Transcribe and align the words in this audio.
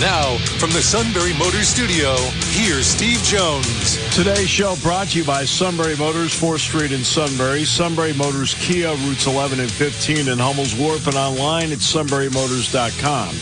Now, 0.00 0.36
from 0.58 0.70
the 0.72 0.82
Sunbury 0.82 1.32
Motors 1.38 1.68
Studio, 1.68 2.16
here's 2.50 2.86
Steve 2.86 3.22
Jones. 3.22 3.96
Today's 4.14 4.50
show 4.50 4.76
brought 4.82 5.08
to 5.08 5.18
you 5.20 5.24
by 5.24 5.46
Sunbury 5.46 5.96
Motors, 5.96 6.38
4th 6.38 6.58
Street 6.58 6.92
in 6.92 7.02
Sunbury, 7.02 7.64
Sunbury 7.64 8.12
Motors 8.12 8.52
Kia, 8.60 8.90
routes 8.90 9.26
11 9.26 9.58
and 9.58 9.70
15 9.70 10.28
in 10.28 10.38
Hummel's 10.38 10.74
Wharf, 10.74 11.06
and 11.06 11.16
online 11.16 11.72
at 11.72 11.78
sunburymotors.com. 11.78 13.34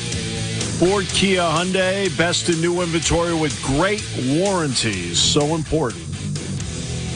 Ford, 0.78 1.06
Kia, 1.06 1.40
Hyundai, 1.40 2.16
best 2.16 2.48
in 2.48 2.60
new 2.60 2.82
inventory 2.82 3.34
with 3.34 3.60
great 3.64 4.06
warranties. 4.24 5.18
So 5.18 5.56
important. 5.56 6.05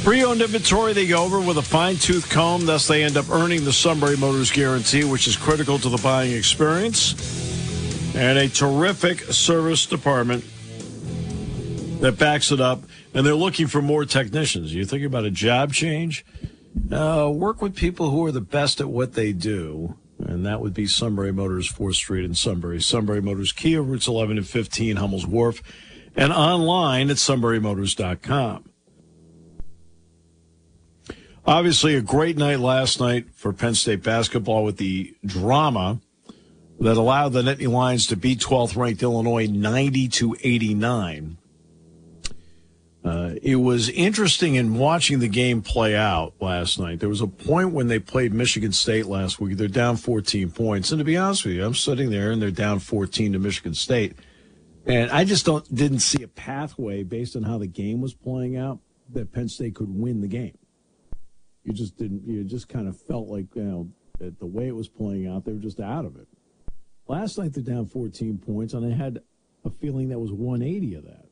Pre-owned 0.02 0.42
inventory 0.42 0.94
they 0.94 1.06
go 1.06 1.22
over 1.22 1.38
with 1.38 1.58
a 1.58 1.62
fine-tooth 1.62 2.28
comb, 2.28 2.66
thus 2.66 2.88
they 2.88 3.04
end 3.04 3.16
up 3.16 3.30
earning 3.30 3.64
the 3.64 3.72
Sunbury 3.72 4.16
Motors 4.16 4.50
guarantee, 4.50 5.04
which 5.04 5.28
is 5.28 5.36
critical 5.36 5.78
to 5.78 5.88
the 5.88 5.98
buying 5.98 6.32
experience. 6.32 7.37
And 8.18 8.36
a 8.36 8.48
terrific 8.48 9.20
service 9.20 9.86
department 9.86 10.44
that 12.00 12.18
backs 12.18 12.50
it 12.50 12.60
up. 12.60 12.82
And 13.14 13.24
they're 13.24 13.36
looking 13.36 13.68
for 13.68 13.80
more 13.80 14.04
technicians. 14.04 14.74
You 14.74 14.84
think 14.84 15.04
about 15.04 15.24
a 15.24 15.30
job 15.30 15.72
change? 15.72 16.26
Uh, 16.90 17.30
work 17.32 17.62
with 17.62 17.76
people 17.76 18.10
who 18.10 18.26
are 18.26 18.32
the 18.32 18.40
best 18.40 18.80
at 18.80 18.88
what 18.88 19.12
they 19.14 19.32
do. 19.32 19.96
And 20.18 20.44
that 20.44 20.60
would 20.60 20.74
be 20.74 20.88
Sunbury 20.88 21.32
Motors, 21.32 21.72
4th 21.72 21.94
Street 21.94 22.24
in 22.24 22.34
Sunbury. 22.34 22.82
Sunbury 22.82 23.22
Motors 23.22 23.52
Kia, 23.52 23.80
routes 23.80 24.08
11 24.08 24.36
and 24.38 24.46
15, 24.46 24.96
Hummel's 24.96 25.24
Wharf. 25.24 25.62
And 26.16 26.32
online 26.32 27.10
at 27.10 27.18
sunburymotors.com. 27.18 28.64
Obviously, 31.46 31.94
a 31.94 32.02
great 32.02 32.36
night 32.36 32.58
last 32.58 32.98
night 32.98 33.26
for 33.32 33.52
Penn 33.52 33.76
State 33.76 34.02
basketball 34.02 34.64
with 34.64 34.78
the 34.78 35.14
drama 35.24 36.00
that 36.80 36.96
allowed 36.96 37.32
the 37.32 37.42
Nittany 37.42 37.70
Lions 37.70 38.06
to 38.06 38.16
beat 38.16 38.40
12th 38.40 38.76
ranked 38.76 39.02
Illinois 39.02 39.46
90 39.46 40.08
to 40.08 40.36
89. 40.42 41.38
Uh, 43.04 43.34
it 43.42 43.56
was 43.56 43.88
interesting 43.88 44.56
in 44.56 44.76
watching 44.76 45.18
the 45.18 45.28
game 45.28 45.62
play 45.62 45.96
out 45.96 46.34
last 46.40 46.78
night. 46.78 47.00
There 47.00 47.08
was 47.08 47.20
a 47.20 47.26
point 47.26 47.70
when 47.70 47.86
they 47.86 47.98
played 47.98 48.34
Michigan 48.34 48.72
State 48.72 49.06
last 49.06 49.40
week. 49.40 49.56
They're 49.56 49.68
down 49.68 49.96
14 49.96 50.50
points, 50.50 50.90
and 50.90 50.98
to 50.98 51.04
be 51.04 51.16
honest 51.16 51.44
with 51.44 51.54
you, 51.54 51.64
I'm 51.64 51.74
sitting 51.74 52.10
there 52.10 52.30
and 52.30 52.42
they're 52.42 52.50
down 52.50 52.80
14 52.80 53.32
to 53.32 53.38
Michigan 53.38 53.74
State, 53.74 54.16
and 54.84 55.10
I 55.10 55.24
just 55.24 55.46
don't 55.46 55.74
didn't 55.74 56.00
see 56.00 56.22
a 56.22 56.28
pathway 56.28 57.02
based 57.02 57.34
on 57.34 57.44
how 57.44 57.56
the 57.56 57.66
game 57.66 58.00
was 58.00 58.14
playing 58.14 58.56
out 58.56 58.80
that 59.10 59.32
Penn 59.32 59.48
State 59.48 59.74
could 59.74 59.88
win 59.88 60.20
the 60.20 60.28
game 60.28 60.58
you 61.68 61.74
just 61.74 61.96
didn't 61.96 62.26
you 62.26 62.42
just 62.44 62.68
kind 62.68 62.88
of 62.88 62.98
felt 62.98 63.28
like 63.28 63.54
you 63.54 63.62
know 63.62 63.88
that 64.18 64.38
the 64.38 64.46
way 64.46 64.66
it 64.66 64.74
was 64.74 64.88
playing 64.88 65.28
out 65.28 65.44
they 65.44 65.52
were 65.52 65.58
just 65.58 65.80
out 65.80 66.04
of 66.04 66.16
it 66.16 66.26
last 67.08 67.38
night 67.38 67.52
they're 67.54 67.62
down 67.62 67.86
14 67.86 68.38
points 68.38 68.74
and 68.74 68.92
i 68.92 68.96
had 68.96 69.20
a 69.64 69.70
feeling 69.70 70.08
that 70.08 70.18
was 70.18 70.32
180 70.32 70.94
of 70.94 71.04
that. 71.04 71.24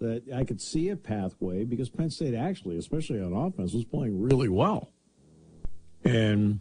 That 0.00 0.34
i 0.34 0.44
could 0.44 0.60
see 0.60 0.88
a 0.88 0.96
pathway 0.96 1.64
because 1.64 1.88
penn 1.90 2.10
state 2.10 2.34
actually 2.34 2.78
especially 2.78 3.20
on 3.20 3.32
offense 3.32 3.72
was 3.72 3.84
playing 3.84 4.20
really 4.20 4.48
well. 4.48 4.90
And 6.04 6.60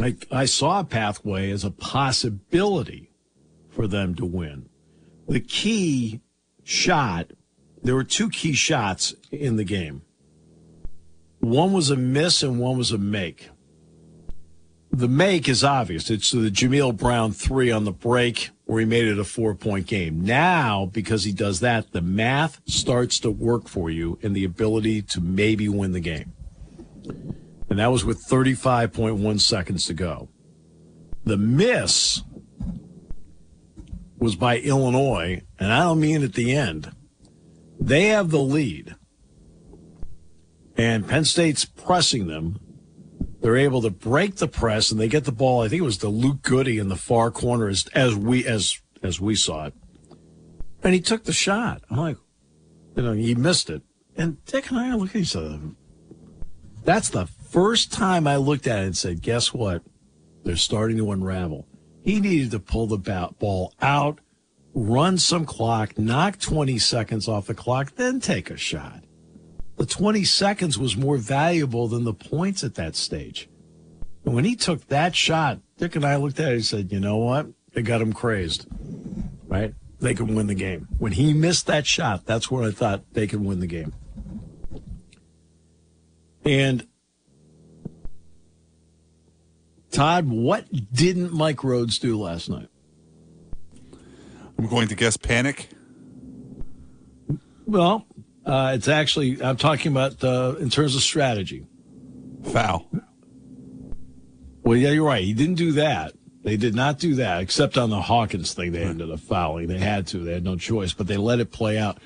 I, 0.00 0.16
I 0.30 0.46
saw 0.46 0.80
a 0.80 0.84
pathway 0.84 1.50
as 1.50 1.64
a 1.64 1.70
possibility 1.70 3.10
for 3.68 3.86
them 3.86 4.14
to 4.14 4.24
win. 4.24 4.68
The 5.28 5.40
key 5.40 6.20
shot 6.62 7.32
there 7.84 7.94
were 7.94 8.04
two 8.04 8.30
key 8.30 8.54
shots 8.54 9.14
in 9.30 9.56
the 9.56 9.64
game. 9.64 10.02
One 11.40 11.74
was 11.74 11.90
a 11.90 11.96
miss 11.96 12.42
and 12.42 12.58
one 12.58 12.78
was 12.78 12.92
a 12.92 12.98
make. 12.98 13.50
The 14.94 15.08
make 15.08 15.48
is 15.48 15.64
obvious. 15.64 16.08
It's 16.08 16.30
the 16.30 16.50
Jameel 16.50 16.96
Brown 16.96 17.32
three 17.32 17.72
on 17.72 17.84
the 17.84 17.90
break 17.90 18.50
where 18.64 18.78
he 18.78 18.86
made 18.86 19.06
it 19.06 19.18
a 19.18 19.24
four 19.24 19.54
point 19.56 19.88
game. 19.88 20.24
Now, 20.24 20.86
because 20.86 21.24
he 21.24 21.32
does 21.32 21.58
that, 21.60 21.90
the 21.90 22.00
math 22.00 22.60
starts 22.66 23.18
to 23.20 23.30
work 23.30 23.66
for 23.68 23.90
you 23.90 24.20
and 24.22 24.36
the 24.36 24.44
ability 24.44 25.02
to 25.02 25.20
maybe 25.20 25.68
win 25.68 25.90
the 25.90 26.00
game. 26.00 26.32
And 27.68 27.80
that 27.80 27.90
was 27.90 28.04
with 28.04 28.24
35.1 28.24 29.40
seconds 29.40 29.84
to 29.86 29.94
go. 29.94 30.28
The 31.24 31.38
miss 31.38 32.22
was 34.18 34.36
by 34.36 34.58
Illinois, 34.58 35.42
and 35.58 35.72
I 35.72 35.80
don't 35.80 35.98
mean 35.98 36.22
at 36.22 36.34
the 36.34 36.54
end. 36.54 36.92
They 37.80 38.06
have 38.06 38.30
the 38.30 38.38
lead 38.38 38.94
and 40.76 41.08
Penn 41.08 41.24
State's 41.24 41.64
pressing 41.64 42.26
them. 42.26 42.60
They're 43.44 43.58
able 43.58 43.82
to 43.82 43.90
break 43.90 44.36
the 44.36 44.48
press, 44.48 44.90
and 44.90 44.98
they 44.98 45.06
get 45.06 45.26
the 45.26 45.30
ball. 45.30 45.60
I 45.60 45.68
think 45.68 45.82
it 45.82 45.84
was 45.84 45.98
to 45.98 46.08
Luke 46.08 46.40
Goody 46.40 46.78
in 46.78 46.88
the 46.88 46.96
far 46.96 47.30
corner, 47.30 47.68
as, 47.68 47.86
as 47.88 48.14
we 48.14 48.46
as 48.46 48.80
as 49.02 49.20
we 49.20 49.34
saw 49.34 49.66
it, 49.66 49.74
and 50.82 50.94
he 50.94 51.00
took 51.02 51.24
the 51.24 51.32
shot. 51.34 51.82
I'm 51.90 51.98
like, 51.98 52.16
you 52.96 53.02
know, 53.02 53.12
he 53.12 53.34
missed 53.34 53.68
it, 53.68 53.82
and 54.16 54.42
Dick 54.46 54.70
and 54.70 54.78
I 54.78 54.94
look 54.94 55.10
at 55.10 55.16
each 55.16 55.36
other. 55.36 55.60
That's 56.84 57.10
the 57.10 57.26
first 57.26 57.92
time 57.92 58.26
I 58.26 58.36
looked 58.36 58.66
at 58.66 58.82
it 58.82 58.86
and 58.86 58.96
said, 58.96 59.20
"Guess 59.20 59.52
what? 59.52 59.82
They're 60.44 60.56
starting 60.56 60.96
to 60.96 61.12
unravel." 61.12 61.66
He 62.00 62.20
needed 62.20 62.50
to 62.52 62.58
pull 62.58 62.86
the 62.86 63.34
ball 63.38 63.74
out, 63.82 64.20
run 64.72 65.18
some 65.18 65.44
clock, 65.44 65.98
knock 65.98 66.38
20 66.38 66.78
seconds 66.78 67.28
off 67.28 67.48
the 67.48 67.54
clock, 67.54 67.96
then 67.96 68.20
take 68.20 68.50
a 68.50 68.56
shot 68.56 69.03
the 69.76 69.86
20 69.86 70.24
seconds 70.24 70.78
was 70.78 70.96
more 70.96 71.16
valuable 71.16 71.88
than 71.88 72.04
the 72.04 72.14
points 72.14 72.62
at 72.62 72.74
that 72.76 72.94
stage. 72.94 73.48
And 74.24 74.34
when 74.34 74.44
he 74.44 74.56
took 74.56 74.86
that 74.88 75.14
shot, 75.14 75.60
Dick 75.76 75.96
and 75.96 76.04
I 76.04 76.16
looked 76.16 76.40
at 76.40 76.52
it 76.52 76.54
and 76.54 76.64
said, 76.64 76.92
you 76.92 77.00
know 77.00 77.16
what? 77.16 77.48
They 77.72 77.82
got 77.82 78.00
him 78.00 78.12
crazed, 78.12 78.66
right? 79.46 79.74
They 80.00 80.14
can 80.14 80.34
win 80.34 80.46
the 80.46 80.54
game. 80.54 80.88
When 80.98 81.12
he 81.12 81.32
missed 81.32 81.66
that 81.66 81.86
shot, 81.86 82.24
that's 82.24 82.50
when 82.50 82.64
I 82.64 82.70
thought 82.70 83.02
they 83.12 83.26
could 83.26 83.44
win 83.44 83.60
the 83.60 83.66
game. 83.66 83.92
And 86.44 86.86
Todd, 89.90 90.28
what 90.28 90.66
didn't 90.92 91.32
Mike 91.32 91.58
Rhoades 91.58 91.98
do 92.00 92.18
last 92.20 92.48
night? 92.48 92.68
I'm 94.58 94.66
going 94.66 94.88
to 94.88 94.94
guess 94.94 95.16
panic. 95.16 95.68
Well, 97.66 98.06
uh, 98.44 98.72
it's 98.74 98.88
actually, 98.88 99.42
I'm 99.42 99.56
talking 99.56 99.92
about 99.92 100.22
uh, 100.22 100.56
in 100.58 100.70
terms 100.70 100.94
of 100.96 101.02
strategy. 101.02 101.66
Foul. 102.52 102.86
Well, 104.62 104.76
yeah, 104.76 104.90
you're 104.90 105.06
right. 105.06 105.24
He 105.24 105.32
didn't 105.34 105.56
do 105.56 105.72
that. 105.72 106.12
They 106.42 106.58
did 106.58 106.74
not 106.74 106.98
do 106.98 107.14
that, 107.14 107.40
except 107.40 107.78
on 107.78 107.88
the 107.88 108.02
Hawkins 108.02 108.52
thing. 108.52 108.72
They 108.72 108.82
ended 108.82 109.10
up 109.10 109.20
fouling. 109.20 109.68
They 109.68 109.78
had 109.78 110.06
to. 110.08 110.18
They 110.18 110.34
had 110.34 110.44
no 110.44 110.56
choice, 110.56 110.92
but 110.92 111.06
they 111.06 111.16
let 111.16 111.40
it 111.40 111.50
play 111.50 111.78
out. 111.78 111.98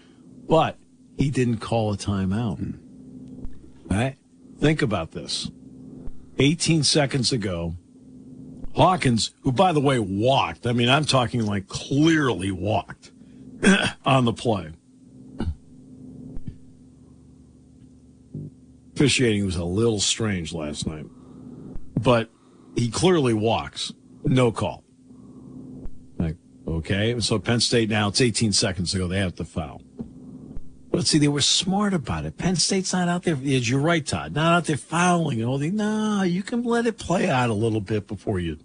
But 0.49 0.79
he 1.17 1.31
didn't 1.31 1.59
call 1.59 1.93
a 1.93 1.97
timeout. 1.97 2.59
Hmm. 2.59 3.93
Right? 3.93 4.17
Think 4.61 4.81
about 4.81 5.11
this. 5.11 5.51
18 6.39 6.85
seconds 6.85 7.33
ago, 7.33 7.75
Hawkins, 8.75 9.33
who 9.43 9.51
by 9.51 9.73
the 9.73 9.81
way 9.81 9.99
walked, 9.99 10.67
I 10.67 10.73
mean, 10.73 10.89
I'm 10.89 11.05
talking 11.05 11.45
like 11.45 11.67
clearly 11.67 12.53
walked 12.53 13.11
on 14.05 14.25
the 14.25 14.33
play. 14.33 14.71
Officiating 18.99 19.45
was 19.45 19.55
a 19.55 19.65
little 19.65 20.01
strange 20.01 20.53
last 20.53 20.85
night, 20.85 21.07
but 22.01 22.31
he 22.75 22.91
clearly 22.91 23.33
walks. 23.33 23.93
No 24.25 24.51
call. 24.51 24.83
Like, 26.19 26.37
okay. 26.67 27.21
So 27.21 27.39
Penn 27.39 27.61
State 27.61 27.89
now, 27.89 28.09
it's 28.09 28.21
18 28.21 28.53
seconds 28.53 28.93
ago, 28.95 29.07
they 29.07 29.21
have 29.21 29.37
to 29.37 29.45
foul. 29.45 29.83
But 30.91 31.07
see, 31.07 31.19
they 31.19 31.29
were 31.29 31.43
smart 31.43 31.95
about 31.95 32.25
it. 32.25 32.39
Penn 32.39 32.57
State's 32.57 32.93
not 32.93 33.09
out 33.09 33.23
there. 33.23 33.37
You're 33.37 33.79
right, 33.79 34.05
Todd. 34.05 34.35
Not 34.35 34.53
out 34.53 34.65
there 34.65 34.77
fouling 34.77 35.41
and 35.41 35.49
all 35.49 35.59
the. 35.59 35.71
No, 35.71 36.25
you 36.25 36.43
can 36.43 36.65
let 36.65 36.87
it 36.87 36.99
play 36.99 37.31
out 37.31 37.51
a 37.51 37.55
little 37.55 37.81
bit 37.81 38.09
before 38.09 38.41
you 38.41 38.59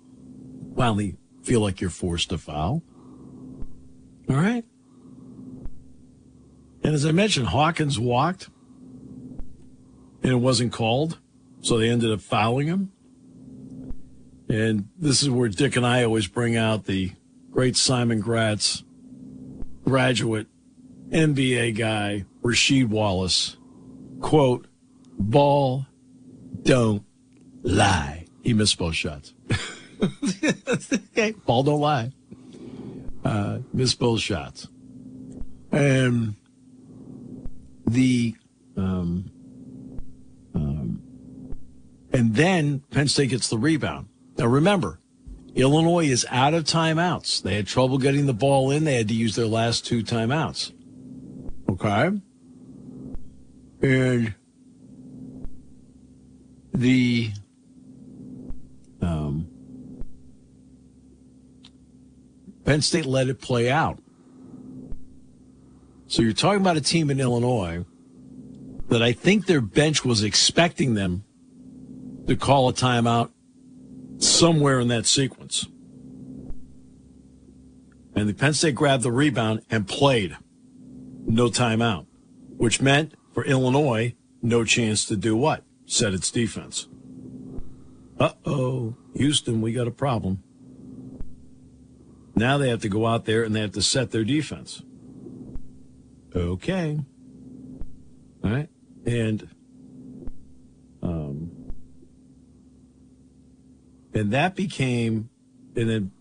finally 0.76 1.16
feel 1.44 1.62
like 1.62 1.80
you're 1.80 1.92
forced 1.92 2.30
to 2.30 2.40
foul. 2.40 2.82
All 4.28 4.36
right. 4.36 4.66
And 6.84 6.96
as 6.96 7.06
I 7.06 7.12
mentioned, 7.12 7.48
Hawkins 7.48 8.00
walked 8.00 8.50
and 10.24 10.32
it 10.32 10.36
wasn't 10.36 10.72
called. 10.72 11.20
So 11.62 11.78
they 11.78 11.90
ended 11.90 12.12
up 12.12 12.22
fouling 12.22 12.68
him. 12.68 12.92
And 14.50 14.88
this 14.98 15.22
is 15.22 15.30
where 15.30 15.50
Dick 15.50 15.76
and 15.76 15.86
I 15.86 16.04
always 16.04 16.28
bring 16.28 16.58
out 16.58 16.86
the 16.86 17.12
great 17.52 17.76
Simon 17.78 18.20
Gratz, 18.20 18.84
graduate, 19.86 20.48
NBA 21.10 21.78
guy, 21.78 22.26
Rasheed 22.42 22.88
Wallace. 22.88 23.58
Quote, 24.20 24.68
ball 25.18 25.86
don't 26.64 27.04
lie. 27.62 28.26
He 28.42 28.54
missed 28.54 28.78
both 28.78 28.96
shots. 28.96 29.34
okay, 30.94 31.32
ball 31.46 31.64
don't 31.64 31.80
lie. 31.80 32.12
Uh, 33.24 33.60
missed 33.72 34.00
both 34.00 34.20
shots. 34.20 34.68
And 35.72 36.36
the 37.86 38.36
um, 38.76 38.84
um, 38.84 39.33
and 42.14 42.36
then 42.36 42.84
Penn 42.92 43.08
State 43.08 43.32
gets 43.32 43.50
the 43.50 43.58
rebound. 43.58 44.08
Now 44.38 44.46
remember, 44.46 45.00
Illinois 45.56 46.06
is 46.06 46.26
out 46.30 46.54
of 46.54 46.64
timeouts. 46.64 47.42
They 47.42 47.56
had 47.56 47.68
trouble 47.68 47.98
getting 47.98 48.28
the 48.28 48.34
ball 48.34 48.72
in. 48.72 48.86
They 48.86 48.96
had 48.96 49.08
to 49.08 49.14
use 49.14 49.36
their 49.36 49.48
last 49.48 49.86
two 49.86 50.04
timeouts. 50.04 50.72
Okay. 51.70 52.12
And 53.82 54.34
the 56.74 57.32
um, 59.02 59.48
Penn 62.64 62.82
State 62.82 63.06
let 63.06 63.28
it 63.28 63.42
play 63.42 63.70
out. 63.70 64.00
So 66.08 66.22
you're 66.22 66.34
talking 66.34 66.62
about 66.62 66.78
a 66.78 66.82
team 66.82 67.10
in 67.10 67.20
Illinois 67.20 67.86
that 68.90 69.02
I 69.02 69.14
think 69.14 69.46
their 69.46 69.62
bench 69.62 70.06
was 70.06 70.24
expecting 70.24 70.94
them 70.94 71.24
to 72.28 72.36
call 72.36 72.70
a 72.70 72.74
timeout 72.74 73.32
somewhere 74.18 74.80
in 74.80 74.88
that 74.90 75.06
sequence. 75.06 75.68
And 78.16 78.30
the 78.30 78.34
Penn 78.34 78.54
State 78.54 78.76
grabbed 78.76 79.04
the 79.04 79.12
rebound 79.12 79.62
and 79.70 79.88
played. 79.88 80.38
No 81.26 81.48
timeout, 81.50 82.06
which 82.58 82.82
meant 82.82 83.14
for 83.34 83.44
Illinois, 83.46 84.14
no 84.42 84.64
chance 84.64 85.06
to 85.06 85.16
do 85.16 85.36
what? 85.36 85.64
Set 85.86 86.14
its 86.14 86.30
defense. 86.30 86.88
Uh 88.20 88.34
oh, 88.46 88.96
Houston, 89.16 89.62
we 89.62 89.74
got 89.74 89.88
a 89.88 89.92
problem. 89.92 90.44
Now 92.36 92.58
they 92.58 92.70
have 92.70 92.82
to 92.82 92.90
go 92.90 93.06
out 93.06 93.26
there 93.26 93.44
and 93.44 93.56
they 93.56 93.62
have 93.62 93.72
to 93.74 93.82
set 93.82 94.12
their 94.12 94.24
defense. 94.24 94.84
Okay. 96.36 97.00
All 98.44 98.52
right. 98.52 98.70
And 99.06 99.50
and 104.14 104.32
that 104.32 104.56
became 104.56 105.30
and 105.76 105.90
then 105.90 106.12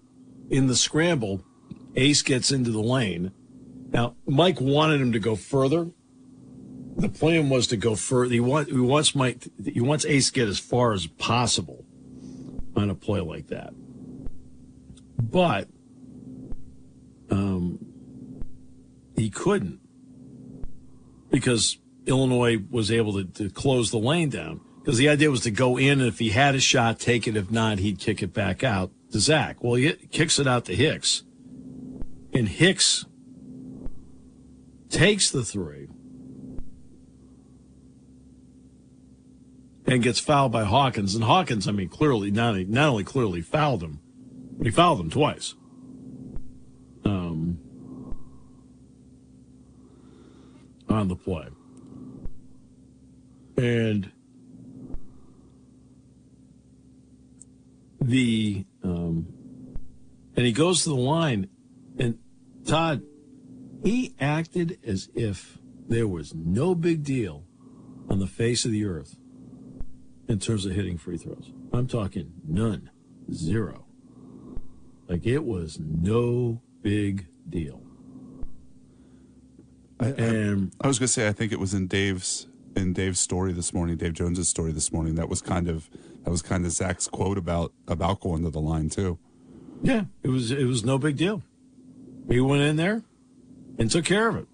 in 0.51 0.67
the 0.67 0.77
scramble, 0.77 1.43
Ace 1.97 2.23
gets 2.23 2.51
into 2.51 2.71
the 2.71 2.81
lane. 2.81 3.33
Now, 3.91 4.17
Mike 4.27 4.61
wanted 4.61 5.01
him 5.01 5.13
to 5.13 5.19
go 5.19 5.37
further. 5.37 5.91
The 6.97 7.09
plan 7.09 7.49
was 7.49 7.67
to 7.69 7.77
go 7.77 7.95
further. 7.97 8.33
He, 8.33 8.41
want, 8.41 8.69
he 8.69 8.79
wants 8.79 9.15
Mike. 9.15 9.49
He 9.65 9.81
wants 9.81 10.05
Ace 10.05 10.29
to 10.29 10.33
get 10.33 10.49
as 10.49 10.59
far 10.59 10.93
as 10.93 11.07
possible 11.07 11.85
on 12.77 12.91
a 12.91 12.95
play 12.95 13.21
like 13.21 13.49
that. 13.49 13.73
But 15.19 15.69
um, 17.31 17.79
he 19.17 19.31
couldn't 19.31 19.81
because 21.31 21.79
Illinois 22.07 22.59
was 22.71 22.91
able 22.91 23.15
to, 23.15 23.25
to 23.25 23.51
close 23.51 23.91
the 23.91 23.99
lane 23.99 24.29
down. 24.29 24.61
Because 24.83 24.99
the 24.99 25.09
idea 25.09 25.31
was 25.31 25.43
to 25.43 25.53
go 25.53 25.77
in, 25.77 26.01
and 26.01 26.09
if 26.09 26.19
he 26.19 26.31
had 26.31 26.57
a 26.57 26.61
shot, 26.61 26.99
take 26.99 27.29
it. 27.29 27.37
If 27.37 27.53
not, 27.53 27.79
he'd 27.79 28.01
kick 28.01 28.21
it 28.21 28.33
back 28.33 28.65
out 28.65 28.91
to 29.13 29.21
Zach. 29.21 29.63
Well, 29.63 29.75
he 29.75 29.93
kicks 29.93 30.41
it 30.41 30.49
out 30.49 30.65
to 30.65 30.75
Hicks, 30.75 31.23
and 32.33 32.49
Hicks 32.49 33.05
takes 34.89 35.31
the 35.31 35.45
three 35.45 35.89
and 39.87 40.03
gets 40.03 40.19
fouled 40.19 40.53
by 40.53 40.65
Hawkins. 40.65 41.15
And 41.15 41.25
Hawkins, 41.25 41.69
I 41.69 41.73
mean, 41.73 41.89
clearly 41.89 42.31
not 42.31 42.57
not 42.69 42.89
only 42.89 43.05
clearly 43.05 43.41
fouled 43.41 43.83
him, 43.83 44.01
but 44.59 44.67
he 44.67 44.73
fouled 44.73 45.01
him 45.01 45.11
twice. 45.11 45.55
Um, 47.05 47.59
on 50.89 51.09
the 51.09 51.17
play, 51.17 51.49
and 53.57 54.12
the 58.03 58.67
um, 58.83 59.27
and 60.37 60.47
he 60.47 60.53
goes 60.53 60.83
to 60.85 60.91
the 60.91 60.95
line, 60.95 61.49
and 61.99 62.19
Todd, 62.67 63.03
he 63.85 64.15
acted 64.19 64.79
as 64.85 65.09
if 65.15 65.59
there 65.89 66.09
was 66.09 66.35
no 66.35 66.75
big 66.75 67.03
deal 67.03 67.45
on 68.09 68.19
the 68.19 68.27
face 68.27 68.65
of 68.65 68.71
the 68.71 68.85
earth 68.85 69.17
in 70.29 70.39
terms 70.39 70.65
of 70.65 70.73
hitting 70.73 70.97
free 70.97 71.19
throws. 71.19 71.53
I'm 71.73 71.87
talking 71.87 72.33
none, 72.47 72.91
zero. 73.33 73.87
Like 75.09 75.27
it 75.27 75.45
was 75.45 75.79
no 75.81 76.63
big 76.81 77.27
deal. 77.49 77.83
I, 80.01 80.07
I, 80.07 80.57
I 80.81 80.89
was 80.89 80.99
going 80.99 81.07
to 81.07 81.09
say, 81.09 81.29
I 81.29 81.33
think 81.33 81.53
it 81.53 81.61
was 81.61 81.75
in 81.75 81.87
Dave's 81.87 82.47
in 82.75 82.95
Dave's 82.95 83.21
story 83.21 83.53
this 83.53 83.75
morning, 83.75 83.99
Dave 83.99 84.15
Jones's 84.15 84.49
story 84.49 84.73
this 84.73 84.93
morning. 84.93 85.17
That 85.17 85.29
was 85.29 85.43
kind 85.43 85.69
of 85.69 85.91
that 86.25 86.31
was 86.31 86.43
kind 86.43 86.65
of 86.65 86.73
Zach's 86.73 87.09
quote 87.09 87.39
about 87.39 87.73
about 87.89 88.21
going 88.21 88.43
to 88.45 88.51
the 88.51 88.61
line 88.61 88.89
too. 88.89 89.19
yeah, 89.83 90.05
it 90.23 90.29
was 90.29 90.51
it 90.51 90.65
was 90.65 90.85
no 90.85 90.99
big 90.99 91.17
deal. 91.17 91.43
He 92.29 92.41
went 92.41 92.63
in 92.63 92.77
there 92.77 93.03
and 93.79 93.91
took 93.91 94.05
care 94.05 94.29
of 94.29 94.37
it. 94.37 94.47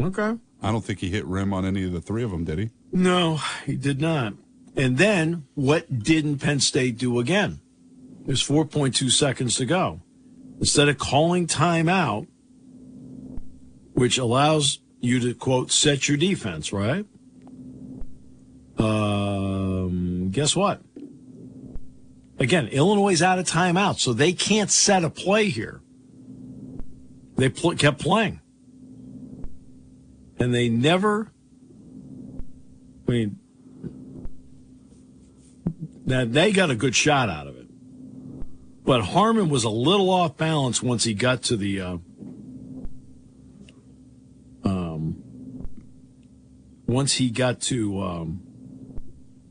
Okay. 0.00 0.36
I 0.62 0.72
don't 0.72 0.84
think 0.84 0.98
he 0.98 1.08
hit 1.10 1.24
rim 1.24 1.52
on 1.52 1.64
any 1.64 1.84
of 1.84 1.92
the 1.92 2.00
three 2.00 2.22
of 2.22 2.30
them, 2.30 2.44
did 2.44 2.58
he? 2.58 2.70
No, 2.92 3.38
he 3.64 3.76
did 3.76 4.00
not. 4.00 4.34
And 4.76 4.98
then 4.98 5.46
what 5.54 6.02
didn't 6.02 6.38
Penn 6.38 6.60
State 6.60 6.98
do 6.98 7.18
again? 7.18 7.60
There's 8.26 8.46
4.2 8.46 9.10
seconds 9.10 9.56
to 9.56 9.64
go. 9.64 10.00
Instead 10.58 10.88
of 10.88 10.98
calling 10.98 11.46
timeout, 11.46 12.26
which 13.94 14.18
allows 14.18 14.80
you 15.00 15.18
to 15.20 15.34
quote 15.34 15.70
set 15.70 16.08
your 16.08 16.18
defense, 16.18 16.72
right? 16.72 17.06
Uh, 18.78 19.39
Guess 20.30 20.54
what? 20.54 20.80
Again, 22.38 22.68
Illinois 22.68 23.12
is 23.12 23.22
out 23.22 23.38
of 23.38 23.46
timeout, 23.46 23.98
so 23.98 24.12
they 24.12 24.32
can't 24.32 24.70
set 24.70 25.04
a 25.04 25.10
play 25.10 25.50
here. 25.50 25.82
They 27.36 27.50
pl- 27.50 27.76
kept 27.76 28.00
playing, 28.00 28.40
and 30.38 30.54
they 30.54 30.68
never. 30.68 31.32
I 33.06 33.10
mean, 33.10 33.38
now 36.06 36.24
they 36.24 36.52
got 36.52 36.70
a 36.70 36.74
good 36.74 36.94
shot 36.94 37.28
out 37.28 37.46
of 37.46 37.56
it, 37.56 37.66
but 38.84 39.02
Harmon 39.02 39.48
was 39.50 39.64
a 39.64 39.70
little 39.70 40.10
off 40.10 40.36
balance 40.36 40.82
once 40.82 41.04
he 41.04 41.12
got 41.12 41.42
to 41.44 41.56
the. 41.56 41.80
Uh, 41.80 41.98
um, 44.64 45.16
once 46.86 47.14
he 47.14 47.30
got 47.30 47.60
to 47.62 48.02
um, 48.02 48.42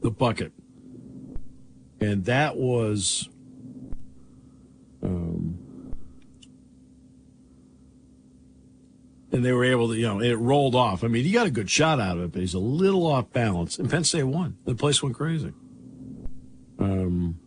the 0.02 0.12
bucket, 0.12 0.54
and 2.00 2.26
that 2.26 2.58
was. 2.58 3.30
Um, 5.02 5.58
and 9.32 9.46
they 9.46 9.54
were 9.54 9.64
able 9.64 9.90
to, 9.90 9.96
you 9.96 10.08
know, 10.08 10.20
it 10.20 10.34
rolled 10.34 10.76
off. 10.76 11.04
I 11.04 11.08
mean, 11.08 11.24
he 11.24 11.32
got 11.32 11.46
a 11.46 11.52
good 11.52 11.70
shot 11.70 12.00
out 12.00 12.18
of 12.18 12.24
it, 12.24 12.32
but 12.32 12.42
he's 12.42 12.54
a 12.54 12.60
little 12.60 13.06
off 13.06 13.32
balance. 13.32 13.78
And 13.78 13.90
Penn 13.90 14.04
State 14.04 14.24
won. 14.24 14.58
The 14.66 14.76
place 14.76 15.04
went 15.04 15.16
crazy. 15.16 15.54
Um, 16.80 17.40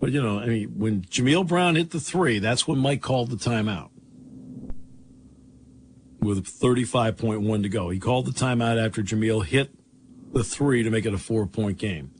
but 0.00 0.12
you 0.12 0.22
know, 0.22 0.38
I 0.38 0.46
mean, 0.46 0.78
when 0.78 1.02
Jameel 1.02 1.46
Brown 1.46 1.76
hit 1.76 1.90
the 1.90 2.00
three, 2.00 2.38
that's 2.38 2.68
when 2.68 2.78
Mike 2.78 3.02
called 3.02 3.30
the 3.30 3.36
timeout 3.36 3.90
with 6.20 6.46
35.1 6.46 7.62
to 7.62 7.68
go. 7.68 7.90
He 7.90 7.98
called 7.98 8.26
the 8.26 8.32
timeout 8.32 8.84
after 8.84 9.02
Jameel 9.02 9.44
hit 9.44 9.70
the 10.32 10.44
three 10.44 10.82
to 10.82 10.90
make 10.90 11.06
it 11.06 11.14
a 11.14 11.18
four 11.18 11.46
point 11.46 11.78
game. 11.78 12.13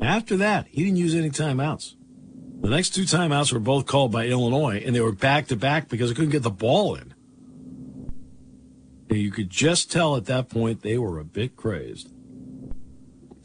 After 0.00 0.36
that, 0.38 0.66
he 0.70 0.84
didn't 0.84 0.96
use 0.96 1.14
any 1.14 1.30
timeouts. 1.30 1.94
The 2.60 2.68
next 2.68 2.90
two 2.90 3.02
timeouts 3.02 3.52
were 3.52 3.60
both 3.60 3.86
called 3.86 4.12
by 4.12 4.26
Illinois, 4.26 4.82
and 4.84 4.94
they 4.94 5.00
were 5.00 5.12
back 5.12 5.46
to 5.48 5.56
back 5.56 5.88
because 5.88 6.10
they 6.10 6.14
couldn't 6.14 6.30
get 6.30 6.42
the 6.42 6.50
ball 6.50 6.94
in. 6.94 7.14
And 9.08 9.18
you 9.18 9.30
could 9.30 9.50
just 9.50 9.90
tell 9.90 10.16
at 10.16 10.26
that 10.26 10.48
point 10.48 10.82
they 10.82 10.98
were 10.98 11.18
a 11.18 11.24
bit 11.24 11.56
crazed. 11.56 12.12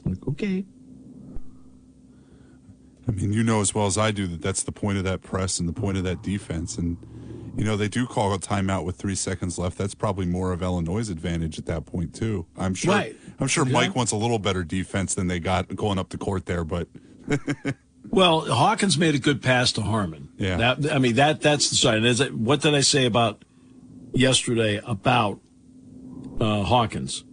Like, 0.05 0.27
okay. 0.27 0.65
I 3.07 3.11
mean, 3.11 3.33
you 3.33 3.43
know 3.43 3.61
as 3.61 3.73
well 3.73 3.85
as 3.85 3.97
I 3.97 4.11
do 4.11 4.27
that 4.27 4.41
that's 4.41 4.63
the 4.63 4.71
point 4.71 4.97
of 4.97 5.03
that 5.05 5.21
press 5.21 5.59
and 5.59 5.69
the 5.69 5.73
point 5.73 5.97
of 5.97 6.03
that 6.03 6.21
defense. 6.21 6.77
And, 6.77 6.97
you 7.55 7.63
know, 7.63 7.77
they 7.77 7.87
do 7.87 8.05
call 8.05 8.33
a 8.33 8.39
timeout 8.39 8.83
with 8.83 8.97
three 8.97 9.15
seconds 9.15 9.57
left. 9.57 9.77
That's 9.77 9.95
probably 9.95 10.25
more 10.25 10.51
of 10.51 10.61
Illinois' 10.61 11.09
advantage 11.09 11.57
at 11.57 11.65
that 11.67 11.85
point, 11.85 12.13
too. 12.13 12.45
I'm 12.57 12.73
sure. 12.73 12.93
Right. 12.93 13.15
I'm 13.39 13.47
sure 13.47 13.65
Yeah. 13.65 13.73
Mike 13.73 13.95
wants 13.95 14.11
a 14.11 14.15
little 14.15 14.39
better 14.39 14.63
defense 14.63 15.13
than 15.15 15.27
they 15.27 15.39
got 15.39 15.75
going 15.75 15.99
up 15.99 16.09
the 16.09 16.17
court 16.17 16.45
there, 16.45 16.63
but 16.63 16.87
Well, 18.09 18.41
Hawkins 18.41 18.97
made 18.97 19.15
a 19.15 19.19
good 19.19 19.41
pass 19.41 19.71
to 19.73 19.81
Harmon. 19.81 20.29
Yeah. 20.37 20.57
That, 20.57 20.93
I 20.93 20.99
mean, 20.99 21.15
that 21.15 21.41
that's 21.41 21.69
the 21.69 21.75
side. 21.75 22.03
Is 22.05 22.19
it, 22.19 22.33
what 22.35 22.61
did 22.61 22.75
I 22.75 22.81
say 22.81 23.05
about 23.05 23.43
yesterday 24.13 24.79
about 24.85 25.39
uh, 26.39 26.63
Hawkins? 26.63 27.23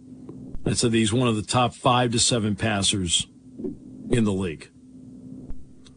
I 0.65 0.73
said 0.73 0.93
he's 0.93 1.13
one 1.13 1.27
of 1.27 1.35
the 1.35 1.43
top 1.43 1.75
five 1.75 2.11
to 2.13 2.19
seven 2.19 2.55
passers 2.55 3.27
in 4.09 4.23
the 4.23 4.31
league. 4.33 4.69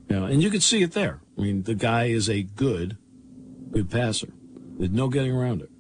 Know, 0.08 0.24
and 0.24 0.42
you 0.42 0.50
can 0.50 0.60
see 0.60 0.82
it 0.82 0.92
there. 0.92 1.20
I 1.36 1.40
mean, 1.40 1.64
the 1.64 1.74
guy 1.74 2.04
is 2.04 2.28
a 2.30 2.42
good, 2.42 2.96
good 3.72 3.90
passer. 3.90 4.28
There's 4.78 4.90
no 4.90 5.08
getting 5.08 5.32
around 5.32 5.62
it. 5.62 5.70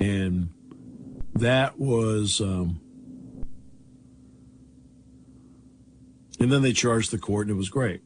And 0.00 0.50
that 1.40 1.78
was, 1.78 2.40
um, 2.40 2.80
and 6.40 6.50
then 6.52 6.62
they 6.62 6.72
charged 6.72 7.10
the 7.10 7.18
court, 7.18 7.46
and 7.46 7.54
it 7.54 7.58
was 7.58 7.68
great. 7.68 8.02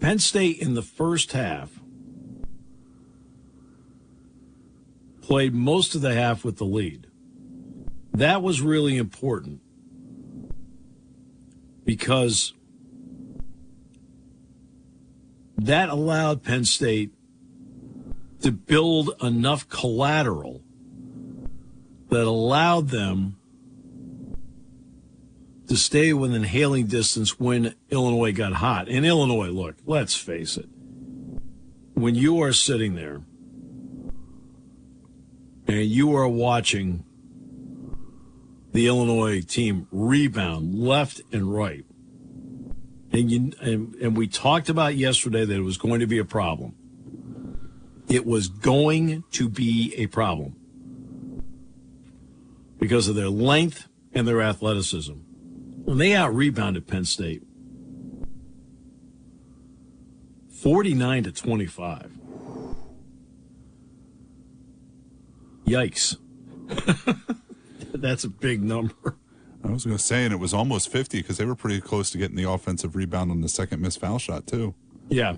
Penn 0.00 0.18
State 0.18 0.58
in 0.58 0.74
the 0.74 0.82
first 0.82 1.32
half 1.32 1.80
played 5.20 5.54
most 5.54 5.94
of 5.94 6.00
the 6.00 6.14
half 6.14 6.44
with 6.44 6.56
the 6.56 6.64
lead. 6.64 7.06
That 8.12 8.42
was 8.42 8.62
really 8.62 8.96
important 8.96 9.60
because 11.84 12.54
that 15.56 15.88
allowed 15.88 16.42
Penn 16.42 16.64
State 16.64 17.12
to 18.42 18.52
build 18.52 19.10
enough 19.20 19.68
collateral 19.68 20.62
that 22.08 22.24
allowed 22.24 22.88
them 22.88 23.36
to 25.68 25.76
stay 25.76 26.12
within 26.12 26.44
hailing 26.44 26.86
distance 26.86 27.38
when 27.38 27.74
Illinois 27.90 28.32
got 28.32 28.54
hot. 28.54 28.88
And 28.88 29.04
Illinois, 29.04 29.48
look, 29.48 29.76
let's 29.84 30.14
face 30.14 30.56
it, 30.56 30.68
when 31.94 32.14
you 32.14 32.42
are 32.42 32.52
sitting 32.52 32.94
there 32.94 33.20
and 35.66 35.84
you 35.84 36.16
are 36.16 36.28
watching 36.28 37.04
the 38.72 38.86
Illinois 38.86 39.42
team 39.42 39.86
rebound 39.90 40.74
left 40.74 41.20
and 41.32 41.52
right, 41.52 41.84
and, 43.12 43.30
you, 43.30 43.52
and, 43.60 43.94
and 43.96 44.16
we 44.16 44.26
talked 44.26 44.68
about 44.68 44.94
yesterday 44.94 45.44
that 45.44 45.54
it 45.54 45.62
was 45.62 45.76
going 45.76 46.00
to 46.00 46.06
be 46.06 46.18
a 46.18 46.24
problem. 46.24 46.74
It 48.08 48.24
was 48.24 48.48
going 48.48 49.24
to 49.32 49.50
be 49.50 49.94
a 49.96 50.06
problem 50.06 50.57
because 52.78 53.08
of 53.08 53.14
their 53.14 53.28
length 53.28 53.88
and 54.12 54.26
their 54.26 54.40
athleticism. 54.40 55.12
When 55.84 55.98
they 55.98 56.14
out 56.14 56.34
rebounded 56.34 56.86
Penn 56.86 57.04
State 57.04 57.42
49 60.50 61.22
to 61.24 61.32
25. 61.32 62.10
Yikes. 65.66 66.16
That's 67.94 68.24
a 68.24 68.28
big 68.28 68.62
number. 68.62 69.16
I 69.64 69.70
was 69.70 69.84
going 69.84 69.96
to 69.96 70.02
say, 70.02 70.24
and 70.24 70.32
it 70.32 70.38
was 70.38 70.52
almost 70.54 70.90
50 70.90 71.18
because 71.18 71.36
they 71.36 71.44
were 71.44 71.54
pretty 71.54 71.80
close 71.80 72.10
to 72.10 72.18
getting 72.18 72.36
the 72.36 72.48
offensive 72.50 72.96
rebound 72.96 73.30
on 73.30 73.40
the 73.40 73.48
second 73.48 73.80
missed 73.80 74.00
foul 74.00 74.18
shot, 74.18 74.46
too. 74.46 74.74
Yeah. 75.08 75.36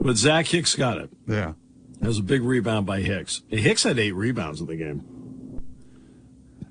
But 0.00 0.16
Zach 0.16 0.46
Hicks 0.46 0.74
got 0.74 0.98
it. 0.98 1.10
Yeah. 1.26 1.52
That 2.00 2.08
was 2.08 2.18
a 2.18 2.22
big 2.22 2.42
rebound 2.42 2.86
by 2.86 3.00
Hicks. 3.00 3.42
Hicks 3.48 3.82
had 3.82 3.98
eight 3.98 4.12
rebounds 4.12 4.60
in 4.60 4.66
the 4.66 4.76
game. 4.76 5.17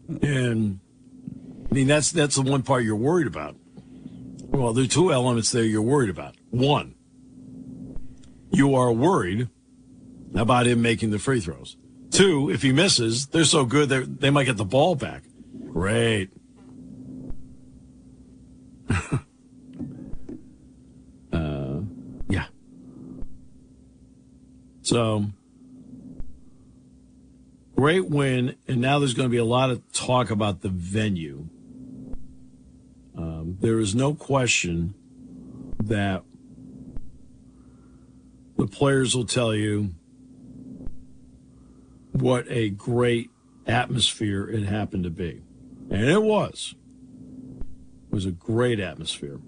And 0.07 0.79
I 1.69 1.73
mean 1.73 1.87
that's 1.87 2.11
that's 2.11 2.35
the 2.35 2.41
one 2.41 2.63
part 2.63 2.83
you're 2.83 2.95
worried 2.95 3.27
about. 3.27 3.55
Well, 4.49 4.73
there 4.73 4.85
are 4.85 4.87
two 4.87 5.11
elements 5.11 5.51
there 5.51 5.63
you're 5.63 5.81
worried 5.81 6.09
about. 6.09 6.35
One, 6.49 6.95
you 8.51 8.75
are 8.75 8.91
worried 8.91 9.49
about 10.33 10.67
him 10.67 10.81
making 10.81 11.11
the 11.11 11.19
free 11.19 11.41
throws. 11.41 11.77
Two, 12.11 12.49
if 12.49 12.61
he 12.61 12.71
misses, 12.71 13.27
they're 13.27 13.43
so 13.43 13.65
good 13.65 13.89
that 13.89 14.21
they 14.21 14.29
might 14.29 14.45
get 14.45 14.57
the 14.57 14.65
ball 14.65 14.95
back. 14.95 15.23
Great. 15.71 16.31
uh, 21.33 21.81
yeah. 22.29 22.45
So, 24.81 25.25
great 27.77 28.09
win. 28.09 28.55
And 28.67 28.81
now 28.81 28.99
there's 28.99 29.13
going 29.13 29.29
to 29.29 29.31
be 29.31 29.37
a 29.37 29.45
lot 29.45 29.69
of 29.69 29.91
talk 29.93 30.31
about 30.31 30.61
the 30.61 30.69
venue. 30.69 31.47
Um, 33.15 33.57
there 33.59 33.79
is 33.79 33.95
no 33.95 34.13
question 34.13 34.93
that 35.83 36.23
the 38.57 38.67
players 38.67 39.15
will 39.15 39.25
tell 39.25 39.53
you 39.53 39.91
what 42.11 42.45
a 42.49 42.69
great 42.69 43.29
atmosphere 43.67 44.49
it 44.49 44.63
happened 44.63 45.03
to 45.03 45.09
be. 45.09 45.43
And 45.89 46.09
it 46.09 46.23
was. 46.23 46.73
It 48.09 48.13
was 48.13 48.25
a 48.25 48.31
great 48.31 48.79
atmosphere. 48.79 49.39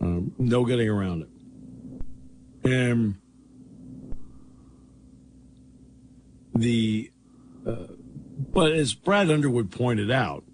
Um, 0.00 0.34
no 0.38 0.64
getting 0.66 0.88
around 0.88 1.22
it. 1.22 2.70
And 2.70 3.16
the, 6.54 7.10
uh, 7.66 7.86
but 8.52 8.72
as 8.72 8.94
Brad 8.94 9.30
Underwood 9.30 9.70
pointed 9.70 10.10
out, 10.10 10.44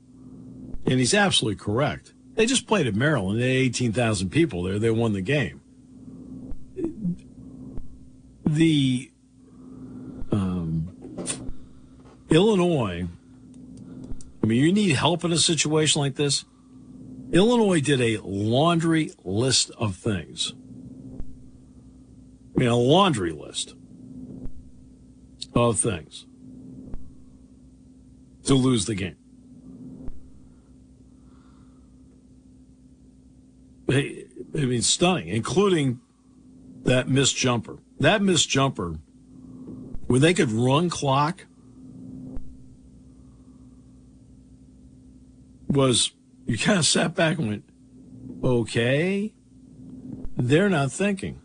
and 0.87 0.99
he's 0.99 1.15
absolutely 1.15 1.63
correct, 1.63 2.13
they 2.35 2.47
just 2.47 2.67
played 2.67 2.87
at 2.87 2.95
Maryland. 2.95 3.41
They 3.41 3.65
had 3.65 3.67
18,000 3.67 4.31
people 4.31 4.63
there. 4.63 4.79
They 4.79 4.91
won 4.91 5.13
the 5.13 5.21
game. 5.21 5.61
The 8.47 9.11
um, 10.33 11.17
Illinois, 12.31 13.07
I 14.43 14.47
mean, 14.47 14.65
you 14.65 14.73
need 14.73 14.97
help 14.97 15.25
in 15.25 15.33
a 15.33 15.39
situation 15.39 16.01
like 16.01 16.17
this. 16.17 16.45
Illinois 17.33 17.81
did 17.81 18.01
a 18.01 18.19
laundry 18.25 19.13
list 19.25 19.71
of 19.79 19.97
things. 19.97 20.53
I 22.57 22.59
mean, 22.59 22.69
a 22.69 22.77
laundry 22.77 23.33
list 23.33 23.75
of 25.55 25.79
things 25.79 26.27
to 28.45 28.55
lose 28.55 28.87
the 28.87 28.95
game. 28.95 29.17
I 33.89 34.27
mean, 34.55 34.83
stunning, 34.83 35.29
including 35.29 36.01
that 36.85 37.09
missed 37.09 37.37
jumper. 37.37 37.79
That 37.99 38.23
missed 38.23 38.49
jumper, 38.49 38.99
where 40.07 40.21
they 40.21 40.33
could 40.33 40.51
run 40.51 40.89
clock, 40.89 41.47
was 45.69 46.13
you 46.47 46.57
kind 46.59 46.79
of 46.79 46.87
sat 46.87 47.15
back 47.15 47.39
and 47.39 47.49
went, 47.49 47.65
okay, 48.43 49.35
they're 50.37 50.69
not 50.69 50.91
thinking. 50.93 51.41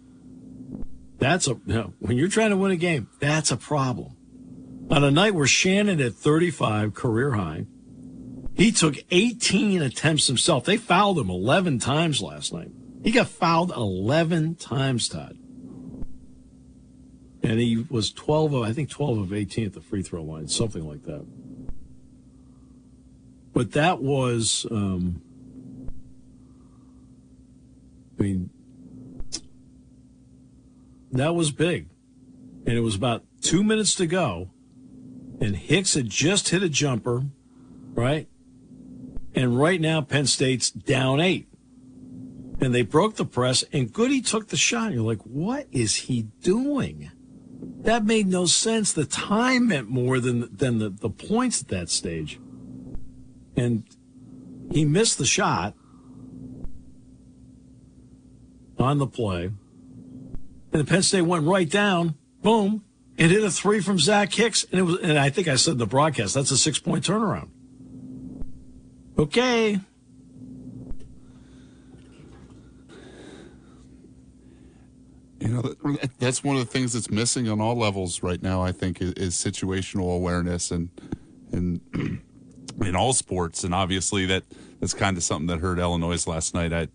That's 1.17 1.47
a, 1.47 1.51
you 1.65 1.73
know, 1.73 1.93
when 1.99 2.17
you're 2.17 2.27
trying 2.27 2.49
to 2.49 2.57
win 2.57 2.71
a 2.71 2.75
game, 2.75 3.07
that's 3.19 3.51
a 3.51 3.57
problem. 3.57 4.15
On 4.89 5.03
a 5.03 5.11
night 5.11 5.33
where 5.33 5.47
Shannon 5.47 5.99
had 5.99 6.13
35 6.13 6.93
career 6.93 7.31
high, 7.31 7.65
he 8.55 8.71
took 8.71 8.95
18 9.11 9.81
attempts 9.81 10.27
himself. 10.27 10.65
They 10.65 10.77
fouled 10.77 11.19
him 11.19 11.29
11 11.29 11.79
times 11.79 12.21
last 12.21 12.53
night. 12.53 12.69
He 13.03 13.11
got 13.11 13.27
fouled 13.27 13.71
11 13.71 14.55
times, 14.55 15.09
Todd. 15.09 15.37
And 17.43 17.59
he 17.59 17.85
was 17.89 18.11
12 18.11 18.53
of, 18.53 18.63
I 18.63 18.73
think 18.73 18.89
12 18.89 19.17
of 19.19 19.33
18 19.33 19.67
at 19.67 19.73
the 19.73 19.81
free 19.81 20.01
throw 20.01 20.23
line, 20.23 20.47
something 20.47 20.87
like 20.87 21.03
that. 21.03 21.25
But 23.53 23.73
that 23.73 24.01
was, 24.01 24.65
um, 24.71 25.21
I 28.17 28.23
mean, 28.23 28.49
that 31.19 31.35
was 31.35 31.51
big. 31.51 31.87
And 32.65 32.75
it 32.75 32.81
was 32.81 32.95
about 32.95 33.23
two 33.41 33.63
minutes 33.63 33.95
to 33.95 34.07
go. 34.07 34.49
And 35.39 35.55
Hicks 35.55 35.93
had 35.93 36.09
just 36.09 36.49
hit 36.49 36.63
a 36.63 36.69
jumper, 36.69 37.25
right? 37.93 38.27
And 39.33 39.59
right 39.59 39.81
now, 39.81 40.01
Penn 40.01 40.27
State's 40.27 40.71
down 40.71 41.19
eight. 41.19 41.47
And 42.61 42.73
they 42.73 42.83
broke 42.83 43.15
the 43.15 43.25
press, 43.25 43.63
and 43.73 43.91
Goody 43.91 44.21
took 44.21 44.47
the 44.47 44.57
shot. 44.57 44.93
You're 44.93 45.03
like, 45.03 45.21
what 45.23 45.67
is 45.71 45.95
he 45.95 46.23
doing? 46.41 47.11
That 47.81 48.05
made 48.05 48.27
no 48.27 48.45
sense. 48.45 48.93
The 48.93 49.05
time 49.05 49.67
meant 49.67 49.89
more 49.89 50.19
than, 50.19 50.55
than 50.55 50.79
the, 50.79 50.89
the 50.89 51.09
points 51.09 51.61
at 51.61 51.67
that 51.67 51.89
stage. 51.89 52.39
And 53.57 53.83
he 54.71 54.85
missed 54.85 55.17
the 55.17 55.25
shot 55.25 55.75
on 58.79 58.97
the 58.97 59.07
play. 59.07 59.51
And 60.75 60.85
the 60.85 60.91
Penn 60.91 61.03
State 61.03 61.21
went 61.21 61.45
right 61.45 61.69
down, 61.69 62.15
boom, 62.41 62.83
and 63.17 63.31
hit 63.31 63.41
a 63.41 63.49
three 63.49 63.79
from 63.79 63.97
Zach 63.97 64.33
Hicks. 64.33 64.65
And 64.71 64.79
it 64.81 64.83
was, 64.83 64.97
and 64.99 65.17
I 65.17 65.29
think 65.29 65.47
I 65.47 65.55
said 65.55 65.71
in 65.71 65.77
the 65.77 65.85
broadcast, 65.85 66.33
that's 66.33 66.51
a 66.51 66.57
six 66.57 66.79
point 66.79 67.05
turnaround. 67.05 67.47
Okay. 69.17 69.79
You 75.39 75.47
know, 75.47 75.97
that's 76.19 76.43
one 76.43 76.57
of 76.57 76.65
the 76.65 76.69
things 76.69 76.91
that's 76.91 77.09
missing 77.09 77.47
on 77.47 77.61
all 77.61 77.77
levels 77.77 78.21
right 78.21 78.43
now. 78.43 78.61
I 78.61 78.73
think 78.73 79.01
is, 79.01 79.13
is 79.13 79.33
situational 79.33 80.13
awareness 80.13 80.71
and 80.71 80.89
and 81.53 81.79
in 82.81 82.97
all 82.97 83.13
sports, 83.13 83.63
and 83.63 83.73
obviously 83.73 84.25
that 84.25 84.43
that's 84.81 84.93
kind 84.93 85.15
of 85.15 85.23
something 85.23 85.47
that 85.47 85.59
hurt 85.59 85.79
Illinois 85.79 86.27
last 86.27 86.53
night. 86.53 86.73
I, 86.73 86.89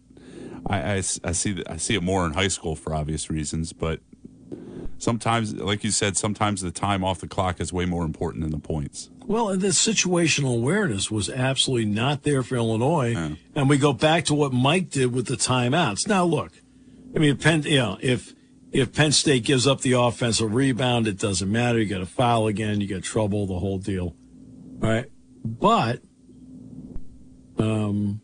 I, 0.71 0.95
I, 0.95 0.97
I 0.97 1.33
see 1.33 1.62
I 1.69 1.77
see 1.77 1.95
it 1.97 2.03
more 2.03 2.25
in 2.27 2.35
high 2.35 2.49
school 2.49 2.77
for 2.77 2.95
obvious 2.95 3.29
reasons, 3.29 3.73
but 3.73 4.00
sometimes, 4.99 5.55
like 5.55 5.83
you 5.83 5.91
said, 5.91 6.17
sometimes 6.17 6.61
the 6.61 6.71
time 6.71 7.03
off 7.03 7.21
the 7.21 7.27
clock 7.27 7.61
is 7.61 7.73
way 7.73 7.87
more 7.87 8.05
important 8.05 8.43
than 8.43 8.53
the 8.53 8.59
points. 8.59 9.11
Well, 9.27 9.49
and 9.49 9.61
the 9.61 9.69
situational 9.69 10.55
awareness 10.55 11.11
was 11.11 11.29
absolutely 11.29 11.87
not 11.87 12.23
there 12.23 12.43
for 12.43 12.57
Illinois, 12.57 13.11
yeah. 13.11 13.31
and 13.55 13.69
we 13.69 13.79
go 13.79 13.93
back 13.93 14.25
to 14.27 14.35
what 14.35 14.53
Mike 14.53 14.91
did 14.91 15.12
with 15.12 15.27
the 15.27 15.37
timeouts. 15.37 16.07
Now, 16.07 16.25
look, 16.25 16.53
I 17.15 17.19
mean, 17.19 17.37
Penn, 17.37 17.62
you 17.62 17.79
know, 17.79 17.99
if 18.00 18.33
if 18.71 18.95
Penn 18.95 19.11
State 19.11 19.45
gives 19.45 19.67
up 19.67 19.81
the 19.81 19.93
offensive 19.93 20.55
rebound, 20.55 21.09
it 21.09 21.19
doesn't 21.19 21.50
matter. 21.50 21.81
You 21.81 21.87
get 21.87 22.00
a 22.00 22.07
foul 22.07 22.47
again, 22.47 22.81
you 22.81 22.87
get 22.87 23.03
trouble, 23.03 23.47
the 23.47 23.59
whole 23.59 23.79
deal. 23.79 24.15
All 24.83 24.89
right. 24.89 25.07
But 25.45 26.03
um 27.59 28.21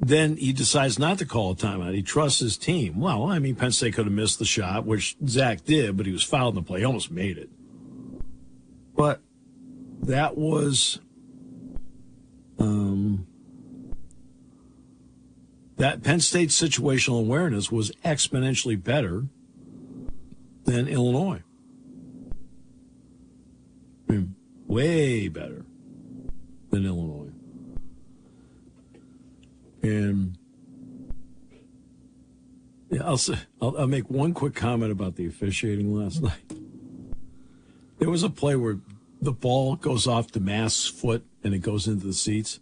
then 0.00 0.36
he 0.38 0.52
decides 0.54 0.98
not 0.98 1.18
to 1.18 1.26
call 1.26 1.52
a 1.52 1.54
timeout. 1.54 1.94
He 1.94 2.02
trusts 2.02 2.40
his 2.40 2.56
team. 2.56 2.98
Well, 2.98 3.24
I 3.24 3.38
mean, 3.38 3.54
Penn 3.54 3.70
State 3.70 3.94
could 3.94 4.06
have 4.06 4.14
missed 4.14 4.38
the 4.38 4.46
shot, 4.46 4.86
which 4.86 5.16
Zach 5.26 5.64
did, 5.64 5.96
but 5.96 6.06
he 6.06 6.12
was 6.12 6.22
fouled 6.22 6.56
in 6.56 6.62
the 6.62 6.66
play. 6.66 6.80
He 6.80 6.86
almost 6.86 7.10
made 7.10 7.36
it. 7.36 7.50
But 8.96 9.20
that 10.02 10.36
was 10.38 11.00
um 12.58 13.26
that 15.76 16.02
Penn 16.02 16.20
State's 16.20 16.60
situational 16.60 17.20
awareness 17.20 17.70
was 17.70 17.90
exponentially 18.04 18.82
better 18.82 19.24
than 20.64 20.88
Illinois. 20.88 21.42
I 24.08 24.12
mean, 24.12 24.34
way 24.66 25.28
better 25.28 25.64
than 26.70 26.84
Illinois. 26.84 27.19
And 29.82 30.36
yeah, 32.90 33.04
I'll, 33.04 33.16
say, 33.16 33.38
I'll, 33.62 33.76
I'll 33.78 33.86
make 33.86 34.10
one 34.10 34.34
quick 34.34 34.54
comment 34.54 34.92
about 34.92 35.16
the 35.16 35.26
officiating 35.26 35.94
last 35.94 36.22
night. 36.22 36.34
There 37.98 38.10
was 38.10 38.22
a 38.22 38.30
play 38.30 38.56
where 38.56 38.78
the 39.20 39.32
ball 39.32 39.76
goes 39.76 40.06
off 40.06 40.32
Domask's 40.32 40.88
foot 40.88 41.24
and 41.44 41.54
it 41.54 41.60
goes 41.60 41.86
into 41.86 42.06
the 42.06 42.14
seats. 42.14 42.60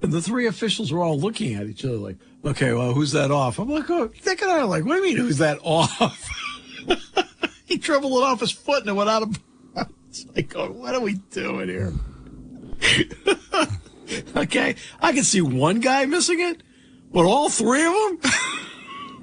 And 0.00 0.12
the 0.12 0.22
three 0.22 0.46
officials 0.46 0.92
were 0.92 1.02
all 1.02 1.18
looking 1.18 1.54
at 1.54 1.66
each 1.66 1.84
other 1.84 1.96
like, 1.96 2.18
okay, 2.44 2.72
well, 2.72 2.94
who's 2.94 3.12
that 3.12 3.30
off? 3.32 3.58
I'm 3.58 3.68
like, 3.68 3.90
oh, 3.90 4.08
thinking 4.08 4.48
I 4.48 4.60
are 4.60 4.64
like, 4.64 4.84
what 4.84 4.96
do 4.96 5.02
you 5.02 5.08
mean, 5.08 5.16
who's 5.16 5.38
that 5.38 5.58
off? 5.62 6.30
he 7.64 7.76
dribbled 7.76 8.12
it 8.12 8.24
off 8.24 8.40
his 8.40 8.52
foot 8.52 8.82
and 8.82 8.90
it 8.90 8.94
went 8.94 9.10
out 9.10 9.22
of 9.22 9.30
bounds. 9.74 10.26
Like, 10.34 10.56
oh, 10.56 10.70
what 10.72 10.94
are 10.94 11.00
we 11.00 11.14
doing 11.30 11.68
here? 11.68 11.92
okay, 14.36 14.76
I 15.00 15.12
can 15.12 15.24
see 15.24 15.40
one 15.40 15.80
guy 15.80 16.04
missing 16.06 16.40
it, 16.40 16.62
but 17.12 17.24
all 17.24 17.48
three 17.48 17.84
of 17.84 17.92
them, 17.92 18.32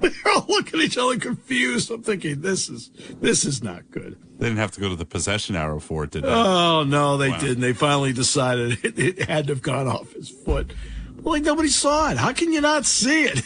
they're 0.00 0.32
all 0.32 0.46
looking 0.48 0.80
at 0.80 0.86
each 0.86 0.98
other 0.98 1.18
confused. 1.18 1.90
I'm 1.90 2.02
thinking, 2.02 2.40
this 2.40 2.68
is 2.68 2.90
this 3.20 3.44
is 3.44 3.62
not 3.62 3.90
good. 3.90 4.18
They 4.38 4.46
didn't 4.46 4.58
have 4.58 4.72
to 4.72 4.80
go 4.80 4.88
to 4.88 4.96
the 4.96 5.06
possession 5.06 5.56
arrow 5.56 5.80
for 5.80 6.04
it, 6.04 6.10
did 6.10 6.24
they? 6.24 6.28
Oh 6.28 6.84
no, 6.84 7.16
they 7.16 7.30
wow. 7.30 7.38
didn't. 7.38 7.60
They 7.60 7.72
finally 7.72 8.12
decided 8.12 8.78
it, 8.84 8.98
it, 8.98 9.28
had 9.28 9.46
to 9.46 9.54
have 9.54 9.62
gone 9.62 9.86
off 9.88 10.12
his 10.12 10.28
foot. 10.28 10.72
Like 11.18 11.42
nobody 11.42 11.68
saw 11.68 12.10
it. 12.10 12.18
How 12.18 12.32
can 12.32 12.52
you 12.52 12.60
not 12.60 12.86
see 12.86 13.24
it? 13.24 13.42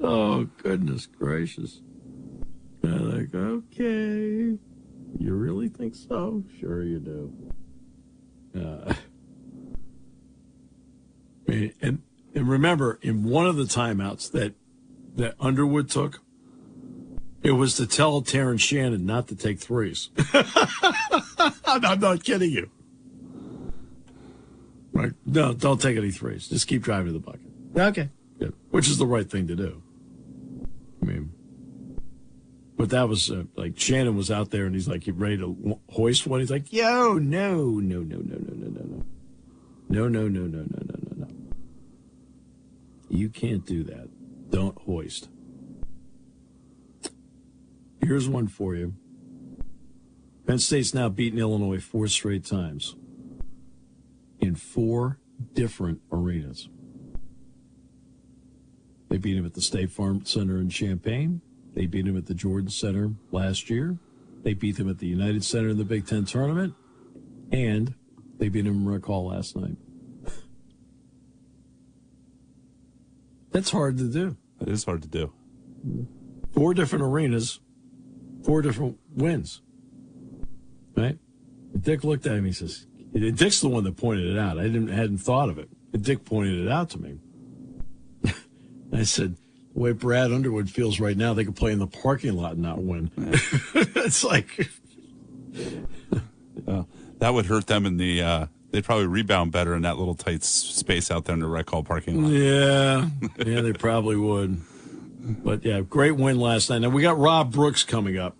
oh 0.00 0.48
goodness 0.62 1.06
gracious! 1.06 1.80
I'm 2.82 3.16
like, 3.16 3.34
okay, 3.34 4.58
you 5.18 5.34
really 5.34 5.68
think 5.68 5.94
so? 5.94 6.44
Sure, 6.60 6.82
you 6.82 6.98
do. 6.98 7.32
Uh, 8.54 8.94
and 11.80 12.02
and 12.34 12.48
remember, 12.48 12.98
in 13.02 13.24
one 13.24 13.46
of 13.46 13.56
the 13.56 13.64
timeouts 13.64 14.30
that 14.32 14.54
that 15.16 15.34
Underwood 15.40 15.90
took, 15.90 16.20
it 17.42 17.52
was 17.52 17.76
to 17.76 17.86
tell 17.86 18.20
Terrence 18.22 18.62
Shannon 18.62 19.06
not 19.06 19.28
to 19.28 19.36
take 19.36 19.58
threes. 19.58 20.10
I'm 21.64 22.00
not 22.00 22.24
kidding 22.24 22.50
you. 22.50 22.70
Right? 24.92 25.12
No, 25.24 25.52
don't 25.52 25.80
take 25.80 25.96
any 25.96 26.10
threes. 26.10 26.48
Just 26.48 26.66
keep 26.66 26.82
driving 26.82 27.08
to 27.08 27.12
the 27.12 27.18
bucket. 27.18 27.40
Okay, 27.76 28.08
good. 28.38 28.54
Which 28.70 28.88
is 28.88 28.98
the 28.98 29.06
right 29.06 29.30
thing 29.30 29.46
to 29.48 29.54
do. 29.54 29.82
I 31.02 31.04
mean, 31.04 31.32
but 32.86 32.96
that 32.96 33.08
was 33.08 33.32
uh, 33.32 33.42
like 33.56 33.76
Shannon 33.76 34.14
was 34.14 34.30
out 34.30 34.52
there 34.52 34.64
and 34.64 34.72
he's 34.72 34.86
like, 34.86 35.02
he 35.02 35.10
ready 35.10 35.38
to 35.38 35.80
hoist 35.90 36.24
one. 36.24 36.38
He's 36.38 36.52
like, 36.52 36.72
yo, 36.72 37.14
no, 37.14 37.80
no, 37.80 37.98
no, 37.98 38.18
no, 38.18 38.38
no, 38.38 38.38
no, 38.38 38.68
no, 38.68 38.80
no. 38.80 39.04
No, 39.88 40.08
no, 40.08 40.28
no, 40.28 40.42
no, 40.42 40.58
no, 40.58 40.62
no, 40.62 40.94
no, 41.02 41.26
no. 41.26 41.26
You 43.08 43.28
can't 43.28 43.66
do 43.66 43.82
that. 43.84 44.08
Don't 44.50 44.78
hoist. 44.82 45.28
Here's 48.00 48.28
one 48.28 48.46
for 48.46 48.76
you. 48.76 48.94
Penn 50.46 50.60
State's 50.60 50.94
now 50.94 51.08
beaten 51.08 51.40
Illinois 51.40 51.82
four 51.82 52.06
straight 52.06 52.44
times 52.44 52.94
in 54.38 54.54
four 54.54 55.18
different 55.54 56.02
arenas. 56.12 56.68
They 59.08 59.16
beat 59.16 59.36
him 59.36 59.44
at 59.44 59.54
the 59.54 59.60
State 59.60 59.90
Farm 59.90 60.24
Center 60.24 60.58
in 60.58 60.68
Champaign. 60.68 61.40
They 61.76 61.84
beat 61.84 62.06
him 62.06 62.16
at 62.16 62.24
the 62.24 62.32
Jordan 62.32 62.70
Center 62.70 63.12
last 63.30 63.68
year. 63.68 63.98
They 64.42 64.54
beat 64.54 64.78
them 64.78 64.88
at 64.88 64.98
the 64.98 65.06
United 65.06 65.44
Center 65.44 65.68
in 65.68 65.76
the 65.76 65.84
Big 65.84 66.06
Ten 66.06 66.24
tournament. 66.24 66.74
And 67.52 67.94
they 68.38 68.48
beat 68.48 68.66
him 68.66 68.76
in 68.76 68.88
Rec 68.88 69.04
Hall 69.04 69.26
last 69.26 69.54
night. 69.54 69.76
That's 73.52 73.70
hard 73.70 73.98
to 73.98 74.04
do. 74.04 74.38
It 74.62 74.68
is 74.68 74.84
hard 74.84 75.02
to 75.02 75.08
do. 75.08 75.34
Four 76.52 76.72
different 76.72 77.04
arenas, 77.04 77.60
four 78.42 78.62
different 78.62 78.98
wins. 79.14 79.60
Right? 80.96 81.18
Dick 81.78 82.04
looked 82.04 82.26
at 82.26 82.36
him. 82.36 82.46
He 82.46 82.52
says, 82.52 82.86
"Dick's 83.12 83.60
the 83.60 83.68
one 83.68 83.84
that 83.84 83.98
pointed 83.98 84.26
it 84.28 84.38
out. 84.38 84.58
I 84.58 84.62
didn't 84.62 84.88
hadn't 84.88 85.18
thought 85.18 85.50
of 85.50 85.58
it. 85.58 85.68
Dick 86.02 86.24
pointed 86.24 86.58
it 86.58 86.72
out 86.72 86.88
to 86.90 86.98
me." 86.98 87.18
I 88.92 89.02
said, 89.02 89.36
"The 89.76 89.82
way 89.82 89.92
Brad 89.92 90.32
Underwood 90.32 90.70
feels 90.70 90.98
right 90.98 91.16
now, 91.16 91.34
they 91.34 91.44
could 91.44 91.54
play 91.54 91.70
in 91.70 91.78
the 91.78 91.86
parking 91.86 92.34
lot 92.34 92.52
and 92.52 92.62
not 92.62 92.82
win." 92.82 93.10
it's 93.74 94.24
like 94.24 94.70
uh, 96.66 96.84
that 97.18 97.34
would 97.34 97.44
hurt 97.46 97.66
them 97.66 97.84
in 97.84 97.98
the. 97.98 98.22
Uh, 98.22 98.46
they'd 98.70 98.84
probably 98.84 99.06
rebound 99.06 99.52
better 99.52 99.74
in 99.74 99.82
that 99.82 99.98
little 99.98 100.14
tight 100.14 100.42
space 100.42 101.10
out 101.10 101.26
there 101.26 101.34
in 101.34 101.40
the 101.40 101.46
Rec 101.46 101.68
Hall 101.68 101.82
parking 101.84 102.22
lot. 102.22 102.32
Yeah, 102.32 103.08
yeah, 103.44 103.60
they 103.60 103.74
probably 103.74 104.16
would. 104.16 104.62
But 105.20 105.62
yeah, 105.62 105.80
great 105.82 106.12
win 106.12 106.38
last 106.38 106.70
night. 106.70 106.78
Now 106.78 106.88
we 106.88 107.02
got 107.02 107.18
Rob 107.18 107.52
Brooks 107.52 107.84
coming 107.84 108.16
up, 108.16 108.34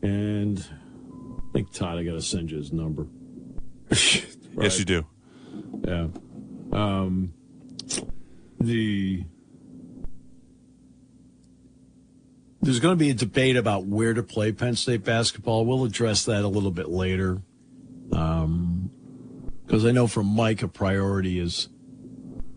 and 0.00 0.58
I 0.60 1.52
think 1.52 1.72
Todd, 1.72 1.98
I 1.98 2.04
got 2.04 2.12
to 2.12 2.22
send 2.22 2.52
you 2.52 2.58
his 2.58 2.72
number. 2.72 3.08
right. 3.90 4.26
Yes, 4.60 4.78
you 4.80 4.84
do. 4.84 5.06
Yeah. 5.86 6.08
Um, 6.72 7.32
the 8.58 9.24
there's 12.60 12.80
going 12.80 12.92
to 12.92 12.98
be 12.98 13.10
a 13.10 13.14
debate 13.14 13.56
about 13.56 13.84
where 13.84 14.14
to 14.14 14.22
play 14.22 14.52
Penn 14.52 14.74
State 14.74 15.04
basketball. 15.04 15.64
We'll 15.64 15.84
address 15.84 16.24
that 16.24 16.44
a 16.44 16.48
little 16.48 16.70
bit 16.70 16.88
later. 16.88 17.42
Um, 18.12 18.90
because 19.66 19.84
I 19.84 19.90
know 19.90 20.06
from 20.06 20.26
Mike 20.26 20.62
a 20.62 20.68
priority 20.68 21.38
is 21.38 21.68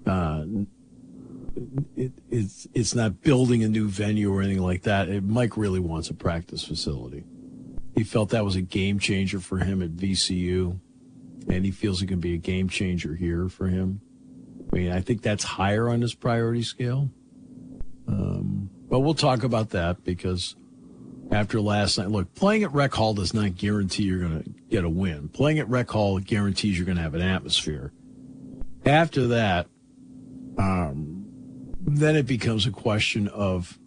uh, 0.07 0.45
it, 1.95 2.13
it's 2.29 2.67
it's 2.73 2.95
not 2.95 3.21
building 3.21 3.63
a 3.63 3.67
new 3.67 3.89
venue 3.89 4.33
or 4.33 4.41
anything 4.41 4.63
like 4.63 4.83
that. 4.83 5.09
It, 5.09 5.23
Mike 5.23 5.57
really 5.57 5.81
wants 5.81 6.09
a 6.09 6.13
practice 6.13 6.63
facility. 6.63 7.25
He 7.95 8.05
felt 8.05 8.29
that 8.29 8.45
was 8.45 8.55
a 8.55 8.61
game 8.61 8.97
changer 8.97 9.41
for 9.41 9.57
him 9.57 9.81
at 9.81 9.91
VCU, 9.91 10.79
and 11.49 11.65
he 11.65 11.71
feels 11.71 12.01
it 12.01 12.07
can 12.07 12.21
be 12.21 12.33
a 12.33 12.37
game 12.37 12.69
changer 12.69 13.15
here 13.15 13.49
for 13.49 13.67
him. 13.67 13.99
I 14.71 14.75
mean, 14.77 14.91
I 14.93 15.01
think 15.01 15.21
that's 15.21 15.43
higher 15.43 15.89
on 15.89 16.01
his 16.01 16.13
priority 16.13 16.63
scale. 16.63 17.09
Um, 18.07 18.69
but 18.91 18.99
we'll 18.99 19.13
talk 19.13 19.43
about 19.43 19.69
that 19.69 20.03
because 20.03 20.57
after 21.31 21.61
last 21.61 21.97
night, 21.97 22.09
look, 22.11 22.35
playing 22.35 22.63
at 22.63 22.73
Rec 22.73 22.93
Hall 22.93 23.13
does 23.13 23.33
not 23.33 23.55
guarantee 23.55 24.03
you're 24.03 24.19
going 24.19 24.43
to 24.43 24.49
get 24.69 24.83
a 24.83 24.89
win. 24.89 25.29
Playing 25.29 25.59
at 25.59 25.69
Rec 25.69 25.89
Hall 25.89 26.19
guarantees 26.19 26.77
you're 26.77 26.85
going 26.85 26.97
to 26.97 27.01
have 27.01 27.15
an 27.15 27.21
atmosphere. 27.21 27.93
After 28.85 29.27
that, 29.27 29.67
um, 30.57 31.25
then 31.79 32.17
it 32.17 32.27
becomes 32.27 32.65
a 32.65 32.71
question 32.71 33.29
of, 33.29 33.79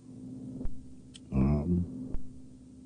um, 1.32 1.84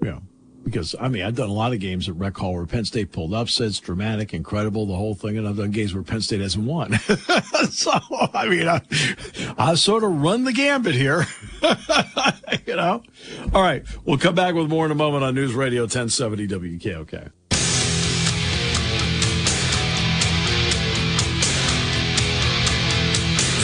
you 0.03 0.11
know, 0.11 0.23
because 0.71 0.95
I 1.01 1.09
mean, 1.09 1.23
I've 1.23 1.35
done 1.35 1.49
a 1.49 1.53
lot 1.53 1.73
of 1.73 1.81
games 1.81 2.09
at 2.09 2.17
Rec 2.17 2.37
Hall 2.37 2.55
where 2.55 2.67
Penn 2.67 2.85
State 2.85 3.13
pulled 3.13 3.35
upsets, 3.35 3.81
dramatic, 3.81 4.35
incredible, 4.35 4.87
the 4.87 4.95
whole 4.95 5.15
thing, 5.15 5.39
and 5.39 5.49
I've 5.49 5.57
done 5.57 5.71
games 5.71 5.95
where 5.95 6.03
Penn 6.03 6.21
State 6.21 6.41
hasn't 6.41 6.65
won. 6.65 6.99
so 7.71 7.93
I 8.35 8.49
mean, 8.49 8.69
I, 8.69 8.83
I 9.59 9.75
sort 9.75 10.05
of 10.05 10.21
run 10.23 10.45
the 10.45 10.53
gambit 10.53 10.95
here. 10.95 11.27
you 12.67 12.77
know? 12.77 13.03
All 13.55 13.63
right. 13.63 13.85
We'll 14.05 14.19
come 14.19 14.35
back 14.35 14.55
with 14.55 14.69
more 14.69 14.85
in 14.85 14.93
a 14.93 14.95
moment 14.95 15.25
on 15.25 15.35
News 15.35 15.55
Radio 15.55 15.83
1070 15.83 16.49
WKOK. 16.49 17.33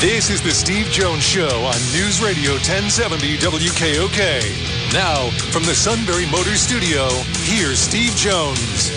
This 0.00 0.28
is 0.28 0.42
the 0.42 0.50
Steve 0.50 0.86
Jones 0.88 1.22
Show 1.22 1.48
on 1.64 1.76
News 1.94 2.20
Radio 2.20 2.52
1070 2.52 3.38
WKOK. 3.38 4.73
Now, 4.94 5.28
from 5.50 5.64
the 5.64 5.74
Sunbury 5.74 6.24
Motors 6.30 6.60
Studio, 6.60 7.08
here's 7.42 7.80
Steve 7.80 8.14
Jones. 8.14 8.92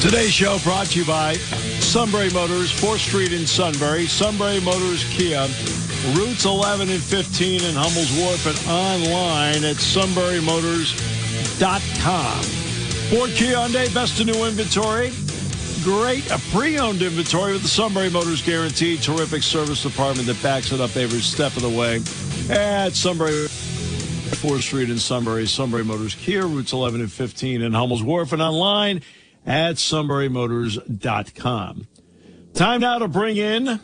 Today's 0.00 0.32
show 0.32 0.58
brought 0.60 0.86
to 0.86 1.00
you 1.00 1.04
by 1.04 1.34
Sunbury 1.34 2.30
Motors, 2.30 2.72
4th 2.72 3.00
Street 3.00 3.34
in 3.34 3.46
Sunbury, 3.46 4.06
Sunbury 4.06 4.60
Motors 4.60 5.04
Kia, 5.10 5.46
routes 6.16 6.46
11 6.46 6.88
and 6.88 7.02
15 7.02 7.64
in 7.64 7.74
Hummel's 7.74 8.10
Wharf, 8.18 8.46
and 8.46 8.56
online 8.66 9.62
at 9.62 9.76
sunburymotors.com. 9.76 12.42
Ford 13.12 13.30
Kia 13.32 13.54
Hyundai, 13.54 13.92
best 13.92 14.18
of 14.20 14.26
new 14.28 14.46
inventory. 14.46 15.12
Great 15.84 16.30
a 16.30 16.38
pre-owned 16.50 17.02
inventory 17.02 17.52
with 17.52 17.60
the 17.60 17.68
Sunbury 17.68 18.08
Motors 18.08 18.40
guarantee. 18.40 18.96
Terrific 18.96 19.42
service 19.42 19.82
department 19.82 20.26
that 20.28 20.42
backs 20.42 20.72
it 20.72 20.80
up 20.80 20.96
every 20.96 21.20
step 21.20 21.54
of 21.56 21.62
the 21.62 21.68
way. 21.68 22.00
At 22.48 22.94
Sunbury 22.94 23.48
4th 24.34 24.62
Street 24.62 24.90
in 24.90 24.98
Sunbury, 24.98 25.46
Sunbury 25.46 25.84
Motors 25.84 26.14
Kia, 26.14 26.46
routes 26.46 26.72
11 26.72 27.00
and 27.00 27.12
15 27.12 27.62
in 27.62 27.72
Hummel's 27.72 28.02
Wharf, 28.02 28.32
and 28.32 28.42
online 28.42 29.02
at 29.46 29.76
sunburymotors.com. 29.76 31.86
Time 32.54 32.80
now 32.80 32.98
to 32.98 33.08
bring 33.08 33.36
in 33.36 33.80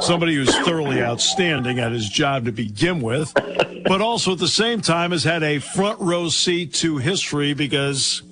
somebody 0.00 0.34
who's 0.34 0.56
thoroughly 0.60 1.02
outstanding 1.02 1.78
at 1.78 1.92
his 1.92 2.08
job 2.08 2.44
to 2.44 2.52
begin 2.52 3.00
with, 3.00 3.32
but 3.84 4.00
also 4.00 4.32
at 4.32 4.38
the 4.38 4.48
same 4.48 4.80
time 4.80 5.10
has 5.10 5.24
had 5.24 5.42
a 5.42 5.58
front 5.58 6.00
row 6.00 6.28
seat 6.28 6.74
to 6.74 6.98
history 6.98 7.54
because 7.54 8.22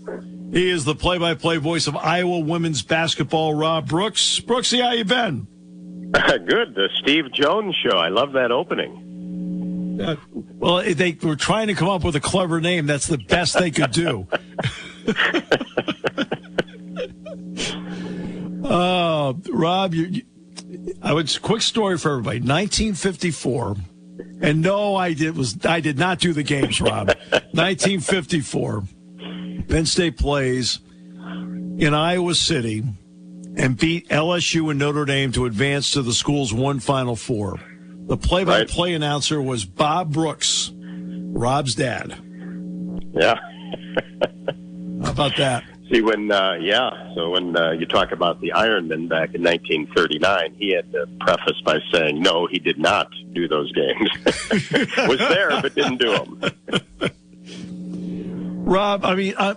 he 0.53 0.71
is 0.71 0.85
the 0.85 0.95
play-by-play 0.95 1.59
voice 1.59 1.87
of 1.87 1.97
Iowa 1.97 2.41
women's 2.41 2.83
basketball. 2.83 3.55
Rob 3.55 3.89
Brooks, 3.89 4.41
Brooksy, 4.41 4.83
how 4.83 4.93
you 4.93 5.05
been? 5.05 5.47
Good, 6.13 6.75
the 6.75 6.89
Steve 7.03 7.33
Jones 7.33 7.77
show. 7.85 7.97
I 7.97 8.09
love 8.09 8.33
that 8.33 8.51
opening. 8.51 9.10
Uh, 10.01 10.17
well, 10.33 10.83
they 10.83 11.17
were 11.23 11.37
trying 11.37 11.69
to 11.69 11.75
come 11.75 11.89
up 11.89 12.05
with 12.05 12.17
a 12.17 12.21
clever 12.21 12.61
name. 12.61 12.87
That's 12.87 13.07
the 13.07 13.19
best 13.19 13.59
they 13.59 13.71
could 13.71 13.93
do. 13.93 14.27
uh, 18.65 19.35
Rob, 19.51 19.95
you, 19.95 20.07
you, 20.07 20.23
I 21.03 21.13
would 21.13 21.43
quick 21.43 21.63
story 21.63 21.99
for 21.99 22.13
everybody. 22.13 22.39
1954, 22.39 23.77
and 24.43 24.61
no, 24.61 24.97
I 24.97 25.15
did 25.15 25.37
was 25.37 25.65
I 25.65 25.81
did 25.81 25.99
not 25.99 26.19
do 26.19 26.33
the 26.33 26.43
games, 26.43 26.81
Rob. 26.81 27.09
1954, 27.09 28.85
Penn 29.69 29.87
State 29.87 30.17
plays 30.17 30.81
in 31.79 31.95
Iowa 31.95 32.35
City 32.35 32.83
and 33.57 33.77
beat 33.77 34.09
LSU 34.09 34.71
and 34.71 34.79
Notre 34.79 35.05
Dame 35.05 35.33
to 35.33 35.47
advance 35.47 35.93
to 35.93 36.03
the 36.03 36.13
school's 36.13 36.53
one 36.53 36.81
Final 36.81 37.17
Four. 37.17 37.59
The 38.11 38.17
play-by-play 38.17 38.95
announcer 38.95 39.41
was 39.41 39.65
Bob 39.65 40.13
Brooks, 40.13 40.73
Rob's 40.75 41.77
dad. 41.77 42.13
Yeah. 43.13 43.37
How 45.05 45.13
about 45.13 45.37
that? 45.37 45.63
See, 45.93 46.01
when, 46.01 46.33
uh, 46.33 46.55
yeah, 46.55 47.15
so 47.15 47.31
when 47.31 47.57
uh, 47.57 47.71
you 47.71 47.87
talk 47.87 48.11
about 48.11 48.41
the 48.41 48.51
Ironman 48.57 49.09
back 49.09 49.33
in 49.33 49.45
1939, 49.45 50.57
he 50.59 50.71
had 50.71 50.91
to 50.91 51.07
preface 51.21 51.61
by 51.65 51.79
saying, 51.93 52.21
no, 52.21 52.49
he 52.49 52.59
did 52.59 52.81
not 52.81 53.13
do 53.33 53.47
those 53.47 53.71
games. 53.71 54.11
was 55.07 55.19
there, 55.19 55.63
but 55.63 55.77
didn't 55.77 55.99
do 55.99 56.11
them. 56.11 56.41
Rob, 58.65 59.05
I 59.05 59.15
mean, 59.15 59.35
uh, 59.37 59.55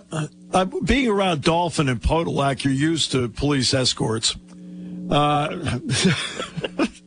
uh, 0.52 0.64
being 0.84 1.08
around 1.08 1.42
Dolphin 1.42 1.88
and 1.88 2.00
Podolak, 2.00 2.62
you're 2.62 2.72
used 2.72 3.10
to 3.12 3.28
police 3.28 3.74
escorts. 3.74 4.36
Uh, 5.10 5.80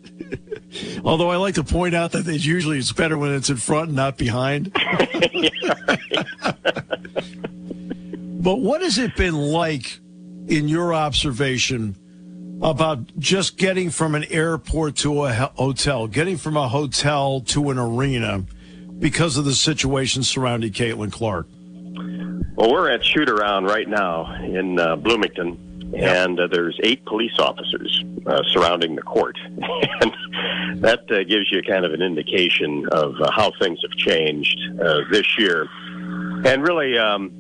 although 1.04 1.30
I 1.30 1.38
like 1.38 1.56
to 1.56 1.64
point 1.64 1.96
out 1.96 2.12
that 2.12 2.28
it's 2.28 2.46
usually 2.46 2.78
it's 2.78 2.92
better 2.92 3.18
when 3.18 3.34
it's 3.34 3.50
in 3.50 3.58
front 3.58 3.88
and 3.88 3.96
not 3.96 4.18
behind. 4.18 4.72
but 8.44 8.56
what 8.56 8.82
has 8.82 8.98
it 8.98 9.16
been 9.16 9.36
like 9.36 10.00
in 10.48 10.68
your 10.68 10.94
observation 10.94 11.96
about 12.62 13.18
just 13.20 13.58
getting 13.58 13.90
from 13.90 14.16
an 14.16 14.24
airport 14.26 14.96
to 14.98 15.26
a 15.26 15.34
hotel, 15.34 16.08
getting 16.08 16.38
from 16.38 16.58
a 16.58 16.68
hotel 16.68 17.42
to 17.42 17.70
an 17.70 17.78
arena 17.78 18.44
because 19.00 19.38
of 19.38 19.46
the 19.46 19.54
situation 19.54 20.24
surrounding 20.24 20.72
Caitlin 20.72 21.12
Clark? 21.12 21.48
Well, 22.56 22.72
we're 22.72 22.90
at 22.90 23.06
shoot 23.06 23.30
around 23.30 23.66
right 23.66 23.88
now 23.88 24.34
in 24.44 24.80
uh, 24.80 24.96
Bloomington, 24.96 25.67
and 25.94 26.40
uh, 26.40 26.48
there's 26.48 26.80
eight 26.84 27.06
police 27.06 27.38
officers 27.40 28.04
uh, 28.26 28.42
surrounding 28.50 28.96
the 28.96 29.02
court, 29.02 29.38
and 30.02 30.82
that 30.82 31.10
uh, 31.12 31.24
gives 31.24 31.52
you 31.52 31.62
kind 31.64 31.86
of 31.86 31.94
an 31.94 32.02
indication 32.02 32.88
of 32.92 33.16
uh, 33.22 33.32
how 33.32 33.52
things 33.60 33.80
have 33.82 33.98
changed 33.98 34.60
uh, 34.82 35.02
this 35.12 35.38
year, 35.38 35.68
and 36.46 36.68
really 36.68 36.98
um, 36.98 37.32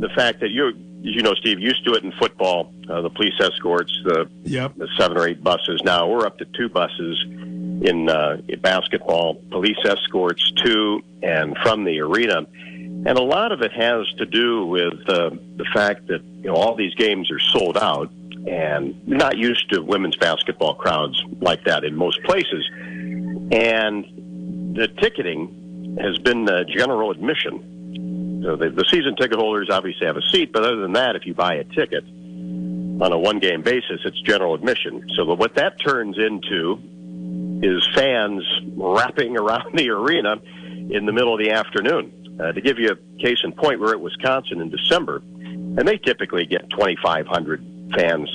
the 0.00 0.08
fact 0.10 0.40
that 0.40 0.50
you. 0.50 0.72
As 1.06 1.14
you 1.14 1.20
know, 1.20 1.34
Steve, 1.34 1.60
used 1.60 1.84
to 1.84 1.92
it 1.92 2.02
in 2.02 2.12
football. 2.12 2.72
the 2.86 3.10
police 3.10 3.34
escorts, 3.38 3.92
the, 4.06 4.26
yep. 4.44 4.74
the 4.74 4.88
seven 4.96 5.18
or 5.18 5.28
eight 5.28 5.44
buses. 5.44 5.82
Now 5.84 6.08
we're 6.08 6.24
up 6.24 6.38
to 6.38 6.46
two 6.46 6.70
buses 6.70 7.22
in, 7.26 8.08
in 8.08 8.60
basketball. 8.62 9.34
Police 9.50 9.76
escorts 9.84 10.50
to 10.64 11.02
and 11.22 11.58
from 11.58 11.84
the 11.84 12.00
arena 12.00 12.46
and 13.06 13.18
a 13.18 13.22
lot 13.22 13.52
of 13.52 13.62
it 13.62 13.72
has 13.72 14.06
to 14.18 14.26
do 14.26 14.66
with 14.66 15.08
uh, 15.08 15.30
the 15.56 15.66
fact 15.72 16.06
that 16.08 16.22
you 16.24 16.50
know 16.50 16.54
all 16.54 16.74
these 16.74 16.94
games 16.94 17.30
are 17.30 17.40
sold 17.40 17.76
out, 17.76 18.10
and 18.46 19.06
not 19.06 19.36
used 19.38 19.70
to 19.70 19.80
women's 19.80 20.16
basketball 20.16 20.74
crowds 20.74 21.22
like 21.40 21.64
that 21.64 21.84
in 21.84 21.94
most 21.94 22.22
places. 22.24 22.68
And 23.52 24.74
the 24.76 24.88
ticketing 25.00 25.96
has 26.00 26.18
been 26.18 26.46
general 26.68 27.10
admission. 27.10 28.42
So 28.44 28.56
the, 28.56 28.70
the 28.70 28.84
season 28.90 29.16
ticket 29.16 29.38
holders 29.38 29.68
obviously 29.70 30.06
have 30.06 30.16
a 30.16 30.22
seat, 30.30 30.52
but 30.52 30.64
other 30.64 30.76
than 30.76 30.92
that, 30.92 31.16
if 31.16 31.26
you 31.26 31.34
buy 31.34 31.54
a 31.54 31.64
ticket 31.64 32.04
on 32.04 33.12
a 33.12 33.18
one-game 33.18 33.62
basis, 33.62 34.00
it's 34.04 34.20
general 34.22 34.54
admission. 34.54 35.08
So 35.16 35.24
what 35.34 35.54
that 35.54 35.80
turns 35.80 36.18
into 36.18 36.80
is 37.62 37.88
fans 37.94 38.42
wrapping 38.76 39.36
around 39.38 39.74
the 39.74 39.88
arena 39.90 40.36
in 40.90 41.06
the 41.06 41.12
middle 41.12 41.32
of 41.32 41.38
the 41.38 41.52
afternoon. 41.52 42.23
Uh, 42.40 42.52
to 42.52 42.60
give 42.60 42.78
you 42.78 42.90
a 42.90 43.22
case 43.22 43.38
in 43.44 43.52
point, 43.52 43.80
we're 43.80 43.92
at 43.92 44.00
Wisconsin 44.00 44.60
in 44.60 44.70
December, 44.70 45.22
and 45.36 45.86
they 45.86 45.98
typically 45.98 46.46
get 46.46 46.68
2,500 46.70 47.64
fans 47.94 48.28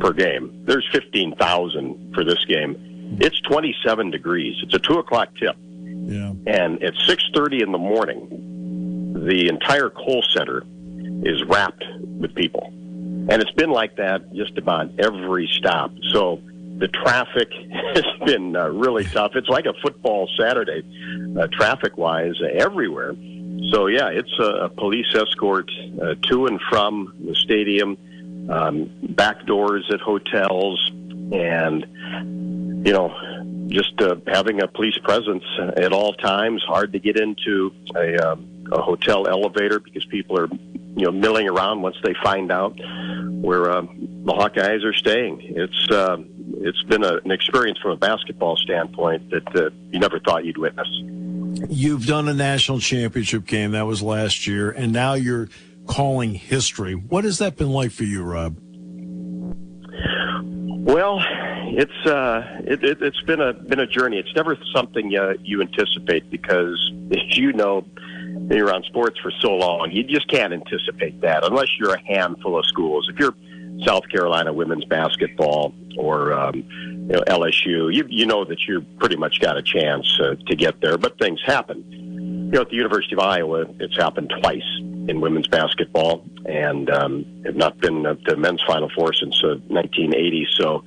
per 0.00 0.12
game. 0.12 0.62
There's 0.64 0.86
15,000 0.92 2.14
for 2.14 2.24
this 2.24 2.44
game. 2.46 3.18
It's 3.20 3.40
27 3.42 4.10
degrees. 4.10 4.56
It's 4.62 4.74
a 4.74 4.78
two 4.78 4.98
o'clock 4.98 5.34
tip, 5.36 5.56
yeah. 5.84 6.32
and 6.46 6.82
at 6.82 6.94
6:30 6.94 7.62
in 7.62 7.72
the 7.72 7.78
morning, 7.78 9.14
the 9.26 9.48
entire 9.48 9.90
Kohl 9.90 10.22
Center 10.34 10.62
is 11.24 11.42
wrapped 11.44 11.84
with 12.20 12.34
people, 12.34 12.68
and 13.28 13.42
it's 13.42 13.50
been 13.52 13.70
like 13.70 13.96
that 13.96 14.32
just 14.32 14.56
about 14.58 14.90
every 14.98 15.48
stop. 15.52 15.92
So 16.12 16.40
the 16.80 16.88
traffic 16.88 17.52
has 17.94 18.04
been 18.26 18.56
uh, 18.56 18.68
really 18.68 19.04
tough. 19.04 19.36
It's 19.36 19.48
like 19.48 19.66
a 19.66 19.74
football 19.74 20.28
Saturday, 20.38 20.82
uh, 21.38 21.46
traffic 21.52 21.96
wise, 21.96 22.34
uh, 22.42 22.46
everywhere. 22.46 23.14
So, 23.70 23.86
yeah, 23.86 24.08
it's 24.08 24.32
a, 24.38 24.64
a 24.64 24.68
police 24.70 25.14
escort 25.14 25.70
uh, 26.02 26.14
to 26.28 26.46
and 26.46 26.60
from 26.70 27.14
the 27.24 27.34
stadium, 27.34 27.98
um, 28.48 28.90
back 29.10 29.44
doors 29.46 29.88
at 29.92 30.00
hotels, 30.00 30.90
and, 31.32 31.86
you 32.86 32.92
know, 32.92 33.66
just 33.68 34.00
uh, 34.00 34.16
having 34.26 34.62
a 34.62 34.66
police 34.66 34.98
presence 34.98 35.44
at 35.76 35.92
all 35.92 36.14
times. 36.14 36.62
Hard 36.66 36.92
to 36.94 36.98
get 36.98 37.16
into 37.16 37.72
a, 37.94 38.16
um, 38.16 38.66
a 38.72 38.80
hotel 38.80 39.28
elevator 39.28 39.78
because 39.78 40.04
people 40.06 40.38
are, 40.38 40.48
you 40.96 41.04
know, 41.04 41.12
milling 41.12 41.48
around 41.48 41.82
once 41.82 41.96
they 42.02 42.14
find 42.24 42.50
out 42.50 42.76
where 42.78 43.70
uh, 43.70 43.82
the 43.82 44.32
Hawkeyes 44.32 44.84
are 44.84 44.94
staying. 44.94 45.40
It's 45.42 45.90
uh, 45.90 46.16
it's 46.60 46.82
been 46.84 47.04
a, 47.04 47.14
an 47.24 47.30
experience 47.30 47.78
from 47.78 47.92
a 47.92 47.96
basketball 47.96 48.56
standpoint 48.56 49.30
that 49.30 49.56
uh, 49.56 49.70
you 49.90 49.98
never 49.98 50.20
thought 50.20 50.44
you'd 50.44 50.58
witness. 50.58 50.88
You've 51.68 52.06
done 52.06 52.28
a 52.28 52.34
national 52.34 52.80
championship 52.80 53.46
game 53.46 53.72
that 53.72 53.86
was 53.86 54.02
last 54.02 54.46
year, 54.46 54.70
and 54.70 54.92
now 54.92 55.14
you're 55.14 55.48
calling 55.86 56.34
history. 56.34 56.94
What 56.94 57.24
has 57.24 57.38
that 57.38 57.56
been 57.56 57.70
like 57.70 57.90
for 57.90 58.04
you, 58.04 58.22
Rob? 58.22 58.56
Well, 60.82 61.20
it's 61.72 62.06
uh, 62.06 62.60
it, 62.64 62.84
it, 62.84 63.00
has 63.00 63.20
been 63.26 63.40
a 63.40 63.52
been 63.52 63.80
a 63.80 63.86
journey. 63.86 64.18
It's 64.18 64.34
never 64.34 64.56
something 64.74 65.16
uh, 65.16 65.34
you 65.42 65.60
anticipate 65.62 66.30
because, 66.30 66.92
as 67.10 67.36
you 67.36 67.52
know, 67.52 67.84
you're 68.50 68.66
around 68.66 68.84
sports 68.84 69.18
for 69.20 69.32
so 69.40 69.54
long, 69.54 69.90
you 69.92 70.04
just 70.04 70.28
can't 70.28 70.52
anticipate 70.52 71.20
that 71.22 71.44
unless 71.44 71.68
you're 71.78 71.94
a 71.94 72.06
handful 72.06 72.58
of 72.58 72.66
schools. 72.66 73.08
If 73.12 73.18
you're 73.18 73.34
South 73.84 74.08
Carolina 74.08 74.52
women's 74.52 74.84
basketball 74.84 75.74
or 75.96 76.32
um, 76.32 76.64
you 77.10 77.16
know, 77.16 77.22
LSU, 77.26 77.92
you 77.92 78.04
you 78.08 78.26
know 78.26 78.44
that 78.44 78.60
you 78.68 78.82
pretty 78.98 79.16
much 79.16 79.40
got 79.40 79.56
a 79.56 79.62
chance 79.62 80.18
uh, 80.20 80.34
to 80.46 80.56
get 80.56 80.80
there, 80.80 80.96
but 80.96 81.18
things 81.18 81.40
happen. 81.44 81.84
You 81.90 82.56
know, 82.56 82.60
at 82.62 82.68
the 82.68 82.76
University 82.76 83.14
of 83.14 83.20
Iowa, 83.20 83.66
it's 83.78 83.96
happened 83.96 84.32
twice 84.40 84.78
in 85.08 85.20
women's 85.20 85.48
basketball, 85.48 86.24
and 86.46 86.90
um, 86.90 87.42
have 87.44 87.56
not 87.56 87.78
been 87.78 88.02
the 88.02 88.36
men's 88.36 88.62
Final 88.66 88.90
Four 88.94 89.12
since 89.12 89.42
uh, 89.42 89.58
1980. 89.68 90.46
So 90.58 90.84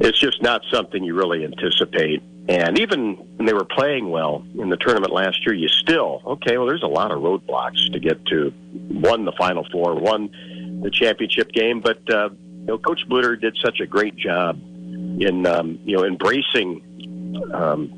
it's 0.00 0.20
just 0.20 0.42
not 0.42 0.62
something 0.70 1.02
you 1.02 1.14
really 1.14 1.44
anticipate. 1.44 2.22
And 2.48 2.78
even 2.78 3.14
when 3.36 3.46
they 3.46 3.52
were 3.52 3.64
playing 3.64 4.10
well 4.10 4.44
in 4.58 4.68
the 4.68 4.76
tournament 4.76 5.12
last 5.12 5.46
year, 5.46 5.54
you 5.54 5.68
still 5.68 6.22
okay. 6.26 6.58
Well, 6.58 6.66
there's 6.66 6.82
a 6.82 6.88
lot 6.88 7.12
of 7.12 7.20
roadblocks 7.20 7.92
to 7.92 8.00
get 8.00 8.24
to 8.26 8.52
one 8.88 9.24
the 9.24 9.32
Final 9.32 9.66
Four, 9.70 9.94
one 9.94 10.30
the 10.82 10.90
championship 10.90 11.52
game. 11.52 11.80
But 11.80 12.02
uh, 12.12 12.30
you 12.32 12.66
know, 12.66 12.78
Coach 12.78 13.06
Bluder 13.08 13.40
did 13.40 13.56
such 13.62 13.80
a 13.80 13.86
great 13.86 14.16
job 14.16 14.60
in 14.60 15.46
um, 15.46 15.78
you 15.84 15.96
know 15.96 16.04
embracing 16.04 16.82
um, 17.54 17.90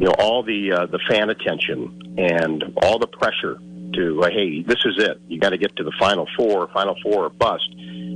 you 0.00 0.06
know 0.06 0.14
all 0.18 0.42
the 0.42 0.72
uh, 0.72 0.86
the 0.86 0.98
fan 1.08 1.30
attention 1.30 2.16
and 2.18 2.64
all 2.82 2.98
the 2.98 3.06
pressure 3.06 3.58
to 3.94 4.22
uh, 4.22 4.30
hey 4.30 4.62
this 4.62 4.84
is 4.84 4.98
it. 4.98 5.20
You 5.28 5.38
got 5.38 5.50
to 5.50 5.58
get 5.58 5.76
to 5.76 5.84
the 5.84 5.92
final 5.98 6.28
four 6.36 6.68
final 6.72 6.96
four 7.02 7.24
or 7.24 7.30
bust. 7.30 7.68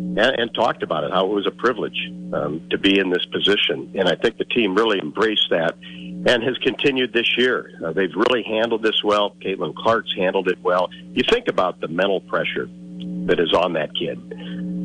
And, 0.08 0.18
and 0.18 0.52
talked 0.52 0.82
about 0.82 1.04
it 1.04 1.12
how 1.12 1.26
it 1.26 1.32
was 1.32 1.46
a 1.46 1.52
privilege 1.52 2.10
um, 2.32 2.66
to 2.70 2.78
be 2.78 2.98
in 2.98 3.10
this 3.10 3.24
position. 3.26 3.92
And 3.94 4.08
I 4.08 4.16
think 4.16 4.36
the 4.36 4.46
team 4.46 4.74
really 4.74 4.98
embraced 4.98 5.48
that 5.50 5.76
and 6.26 6.42
has 6.42 6.58
continued 6.58 7.12
this 7.12 7.38
year. 7.38 7.70
Uh, 7.84 7.92
they've 7.92 8.14
really 8.14 8.42
handled 8.42 8.82
this 8.82 9.04
well. 9.04 9.36
Caitlin 9.40 9.74
Clark's 9.76 10.12
handled 10.16 10.48
it 10.48 10.58
well. 10.62 10.88
You 11.12 11.22
think 11.28 11.46
about 11.46 11.80
the 11.80 11.88
mental 11.88 12.20
pressure 12.20 12.68
that 13.28 13.38
is 13.38 13.52
on 13.52 13.74
that 13.74 13.94
kid 13.94 14.18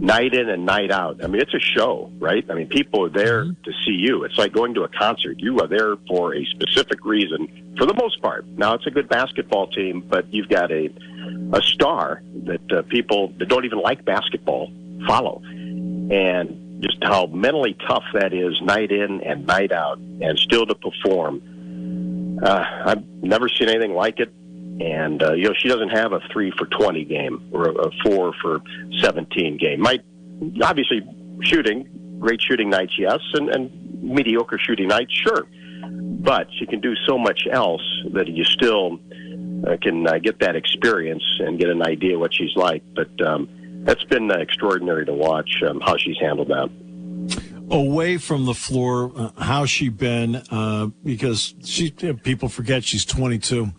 night 0.03 0.33
in 0.33 0.49
and 0.49 0.65
night 0.65 0.91
out. 0.91 1.23
I 1.23 1.27
mean, 1.27 1.41
it's 1.41 1.53
a 1.53 1.59
show, 1.59 2.11
right? 2.19 2.45
I 2.49 2.53
mean, 2.53 2.67
people 2.67 3.05
are 3.05 3.09
there 3.09 3.45
mm-hmm. 3.45 3.63
to 3.63 3.71
see 3.85 3.93
you. 3.93 4.25
It's 4.25 4.37
like 4.37 4.51
going 4.51 4.73
to 4.73 4.83
a 4.83 4.89
concert. 4.89 5.39
You 5.39 5.59
are 5.59 5.67
there 5.67 5.95
for 6.09 6.35
a 6.35 6.43
specific 6.45 7.05
reason, 7.05 7.73
for 7.77 7.85
the 7.85 7.93
most 7.93 8.21
part. 8.21 8.45
Now, 8.45 8.73
it's 8.73 8.85
a 8.85 8.91
good 8.91 9.07
basketball 9.07 9.67
team, 9.67 10.03
but 10.05 10.31
you've 10.31 10.49
got 10.49 10.71
a 10.71 10.89
a 11.53 11.61
star 11.61 12.21
that 12.43 12.71
uh, 12.71 12.81
people 12.83 13.33
that 13.37 13.47
don't 13.47 13.63
even 13.63 13.79
like 13.79 14.03
basketball 14.03 14.71
follow, 15.07 15.41
and 15.45 16.81
just 16.83 16.97
how 17.01 17.27
mentally 17.27 17.77
tough 17.87 18.03
that 18.13 18.33
is, 18.33 18.61
night 18.61 18.91
in 18.91 19.21
and 19.21 19.47
night 19.47 19.71
out, 19.71 19.99
and 19.99 20.37
still 20.37 20.65
to 20.65 20.75
perform. 20.75 22.39
Uh, 22.43 22.65
I've 22.85 23.05
never 23.21 23.47
seen 23.47 23.69
anything 23.69 23.93
like 23.93 24.19
it 24.19 24.33
and 24.81 25.21
uh, 25.21 25.33
you 25.33 25.43
know 25.43 25.53
she 25.57 25.67
doesn't 25.67 25.89
have 25.89 26.13
a 26.13 26.19
three 26.31 26.51
for 26.57 26.65
twenty 26.67 27.05
game 27.05 27.49
or 27.51 27.69
a, 27.69 27.87
a 27.87 27.91
four 28.03 28.33
for 28.41 28.61
seventeen 29.01 29.57
game. 29.57 29.81
Might 29.81 30.03
obviously 30.63 31.01
shooting, 31.41 32.17
great 32.19 32.41
shooting 32.41 32.69
nights, 32.69 32.93
yes, 32.97 33.19
and, 33.33 33.49
and 33.49 34.03
mediocre 34.03 34.57
shooting 34.57 34.87
nights, 34.87 35.13
sure, 35.13 35.47
but 35.87 36.47
she 36.57 36.65
can 36.65 36.81
do 36.81 36.95
so 37.07 37.17
much 37.17 37.47
else 37.51 37.83
that 38.13 38.27
you 38.27 38.43
still 38.43 38.99
uh, 39.67 39.77
can 39.81 40.07
uh, 40.07 40.17
get 40.17 40.39
that 40.39 40.55
experience 40.55 41.23
and 41.39 41.59
get 41.59 41.69
an 41.69 41.81
idea 41.85 42.17
what 42.17 42.33
she's 42.33 42.55
like. 42.55 42.83
But 42.95 43.09
um, 43.25 43.47
that's 43.85 44.03
been 44.05 44.31
uh, 44.31 44.35
extraordinary 44.35 45.05
to 45.05 45.13
watch 45.13 45.61
um, 45.67 45.79
how 45.81 45.97
she's 45.97 46.17
handled 46.19 46.49
that 46.49 46.69
away 47.71 48.17
from 48.17 48.45
the 48.45 48.53
floor, 48.53 49.11
uh, 49.15 49.31
how's 49.37 49.69
she 49.69 49.89
been? 49.89 50.35
Uh, 50.35 50.87
because 51.03 51.55
she 51.63 51.91
people 51.91 52.49
forget 52.49 52.83
she's 52.83 53.05
22. 53.05 53.73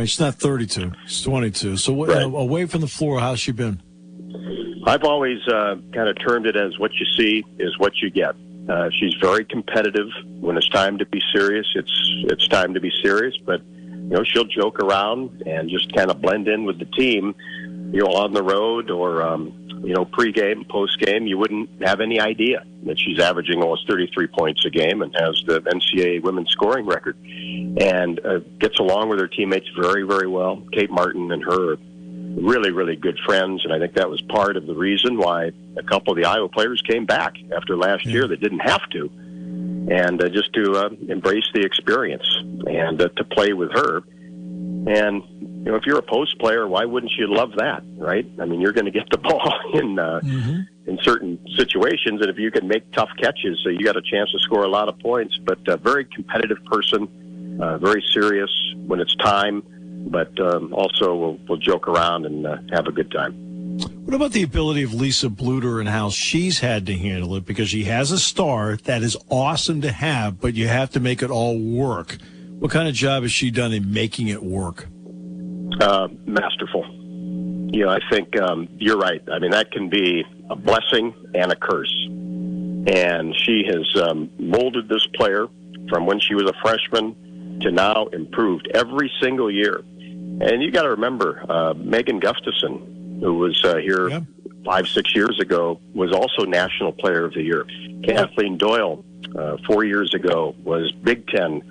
She's 0.00 0.20
not 0.20 0.34
32. 0.34 0.92
She's 1.06 1.22
22. 1.22 1.76
So 1.76 2.04
right. 2.04 2.22
uh, 2.22 2.28
away 2.28 2.66
from 2.66 2.80
the 2.80 2.88
floor, 2.88 3.20
how's 3.20 3.40
she 3.40 3.52
been? 3.52 3.82
I've 4.86 5.04
always 5.04 5.38
uh, 5.46 5.76
kind 5.94 6.08
of 6.08 6.16
termed 6.18 6.46
it 6.46 6.56
as 6.56 6.78
what 6.78 6.92
you 6.94 7.06
see 7.16 7.44
is 7.58 7.78
what 7.78 7.92
you 8.02 8.10
get. 8.10 8.34
Uh, 8.68 8.90
she's 8.98 9.14
very 9.20 9.44
competitive. 9.44 10.08
When 10.40 10.56
it's 10.56 10.68
time 10.68 10.98
to 10.98 11.06
be 11.06 11.20
serious, 11.32 11.66
it's 11.74 11.92
it's 12.28 12.48
time 12.48 12.74
to 12.74 12.80
be 12.80 12.90
serious. 13.02 13.36
But 13.44 13.62
you 13.66 14.08
know, 14.08 14.24
she'll 14.24 14.44
joke 14.44 14.80
around 14.80 15.42
and 15.46 15.68
just 15.70 15.92
kind 15.94 16.10
of 16.10 16.20
blend 16.20 16.48
in 16.48 16.64
with 16.64 16.78
the 16.78 16.84
team. 16.86 17.34
You 17.92 18.00
know, 18.00 18.12
on 18.12 18.32
the 18.32 18.42
road 18.42 18.90
or 18.90 19.22
um, 19.22 19.62
you 19.84 19.94
know, 19.94 20.04
pregame, 20.04 20.66
postgame, 20.66 21.28
you 21.28 21.36
wouldn't 21.36 21.68
have 21.82 22.00
any 22.00 22.20
idea 22.20 22.64
that 22.84 22.98
she's 22.98 23.18
averaging 23.18 23.60
almost 23.62 23.88
33 23.88 24.28
points 24.28 24.64
a 24.64 24.70
game 24.70 25.02
and 25.02 25.14
has 25.18 25.42
the 25.46 25.60
NCAA 25.60 26.22
women's 26.22 26.50
scoring 26.50 26.86
record, 26.86 27.16
and 27.24 28.24
uh, 28.24 28.38
gets 28.60 28.78
along 28.78 29.08
with 29.08 29.18
her 29.18 29.26
teammates 29.26 29.68
very, 29.76 30.04
very 30.04 30.28
well. 30.28 30.62
Kate 30.72 30.90
Martin 30.90 31.32
and 31.32 31.42
her 31.42 31.72
are 31.72 31.76
really, 32.36 32.70
really 32.70 32.96
good 32.96 33.18
friends, 33.26 33.64
and 33.64 33.72
I 33.72 33.78
think 33.78 33.94
that 33.94 34.08
was 34.08 34.20
part 34.22 34.56
of 34.56 34.66
the 34.66 34.74
reason 34.74 35.18
why 35.18 35.50
a 35.76 35.82
couple 35.82 36.12
of 36.12 36.16
the 36.16 36.28
Iowa 36.28 36.48
players 36.48 36.82
came 36.82 37.04
back 37.04 37.34
after 37.54 37.76
last 37.76 38.06
yeah. 38.06 38.12
year. 38.12 38.28
They 38.28 38.36
didn't 38.36 38.60
have 38.60 38.88
to, 38.90 39.10
and 39.90 40.22
uh, 40.22 40.28
just 40.28 40.52
to 40.54 40.76
uh, 40.76 40.90
embrace 41.08 41.48
the 41.54 41.62
experience 41.62 42.26
and 42.40 43.02
uh, 43.02 43.08
to 43.16 43.24
play 43.24 43.52
with 43.52 43.72
her. 43.72 44.02
And 44.86 45.22
you 45.64 45.70
know, 45.70 45.76
if 45.76 45.86
you're 45.86 45.98
a 45.98 46.02
post 46.02 46.38
player, 46.38 46.66
why 46.66 46.84
wouldn't 46.84 47.12
you 47.16 47.32
love 47.32 47.52
that, 47.56 47.84
right? 47.96 48.26
I 48.40 48.44
mean, 48.46 48.60
you're 48.60 48.72
going 48.72 48.86
to 48.86 48.90
get 48.90 49.08
the 49.10 49.18
ball 49.28 49.52
in 49.74 49.98
uh, 49.98 50.20
mm-hmm. 50.22 50.90
in 50.90 50.98
certain 51.02 51.38
situations, 51.56 52.20
and 52.20 52.28
if 52.28 52.38
you 52.38 52.50
can 52.50 52.66
make 52.66 52.90
tough 52.92 53.10
catches, 53.18 53.60
so 53.62 53.70
you 53.70 53.84
got 53.84 53.96
a 53.96 54.02
chance 54.02 54.32
to 54.32 54.38
score 54.40 54.64
a 54.64 54.68
lot 54.68 54.88
of 54.88 54.98
points. 54.98 55.38
But 55.38 55.58
a 55.68 55.76
very 55.76 56.04
competitive 56.04 56.64
person, 56.64 57.58
uh, 57.62 57.78
very 57.78 58.02
serious 58.12 58.50
when 58.86 59.00
it's 59.00 59.14
time, 59.16 59.62
but 60.10 60.38
um, 60.40 60.72
also 60.74 61.14
will 61.14 61.38
will 61.48 61.58
joke 61.58 61.86
around 61.86 62.26
and 62.26 62.46
uh, 62.46 62.56
have 62.72 62.86
a 62.86 62.92
good 62.92 63.10
time. 63.12 63.52
What 64.04 64.14
about 64.14 64.32
the 64.32 64.42
ability 64.42 64.82
of 64.82 64.92
Lisa 64.92 65.28
Bluder 65.28 65.80
and 65.80 65.88
how 65.88 66.10
she's 66.10 66.58
had 66.58 66.86
to 66.86 66.98
handle 66.98 67.36
it? 67.36 67.46
Because 67.46 67.70
she 67.70 67.84
has 67.84 68.10
a 68.10 68.18
star 68.18 68.76
that 68.84 69.02
is 69.02 69.16
awesome 69.30 69.80
to 69.82 69.92
have, 69.92 70.40
but 70.40 70.54
you 70.54 70.68
have 70.68 70.90
to 70.90 71.00
make 71.00 71.22
it 71.22 71.30
all 71.30 71.58
work. 71.58 72.18
What 72.62 72.70
kind 72.70 72.88
of 72.88 72.94
job 72.94 73.24
has 73.24 73.32
she 73.32 73.50
done 73.50 73.72
in 73.72 73.92
making 73.92 74.28
it 74.28 74.42
work? 74.42 74.86
uh, 75.82 76.08
masterful. 76.26 76.84
You 77.74 77.86
know, 77.86 77.90
I 77.90 78.00
think 78.10 78.38
um, 78.40 78.68
you're 78.78 78.98
right. 78.98 79.22
I 79.30 79.38
mean, 79.38 79.50
that 79.52 79.70
can 79.72 79.88
be 79.88 80.24
a 80.50 80.56
blessing 80.56 81.14
and 81.34 81.50
a 81.50 81.56
curse. 81.56 81.92
And 82.08 83.34
she 83.36 83.64
has 83.66 84.02
um, 84.02 84.30
molded 84.38 84.88
this 84.88 85.06
player 85.14 85.48
from 85.88 86.06
when 86.06 86.20
she 86.20 86.34
was 86.34 86.44
a 86.44 86.52
freshman 86.62 87.60
to 87.62 87.70
now 87.70 88.06
improved 88.06 88.68
every 88.74 89.10
single 89.20 89.50
year. 89.50 89.78
And 89.78 90.62
you 90.62 90.70
got 90.70 90.82
to 90.82 90.90
remember, 90.90 91.44
uh, 91.48 91.74
Megan 91.74 92.18
Gustafson, 92.18 93.20
who 93.22 93.34
was 93.34 93.64
uh, 93.64 93.76
here 93.76 94.08
yeah. 94.08 94.20
five, 94.64 94.88
six 94.88 95.14
years 95.14 95.38
ago, 95.40 95.80
was 95.94 96.12
also 96.12 96.44
National 96.44 96.92
Player 96.92 97.24
of 97.24 97.34
the 97.34 97.42
Year. 97.42 97.64
Kathleen 98.04 98.58
Doyle, 98.58 99.04
uh, 99.36 99.56
four 99.66 99.84
years 99.84 100.12
ago, 100.14 100.54
was 100.64 100.90
Big 100.92 101.26
Ten 101.28 101.62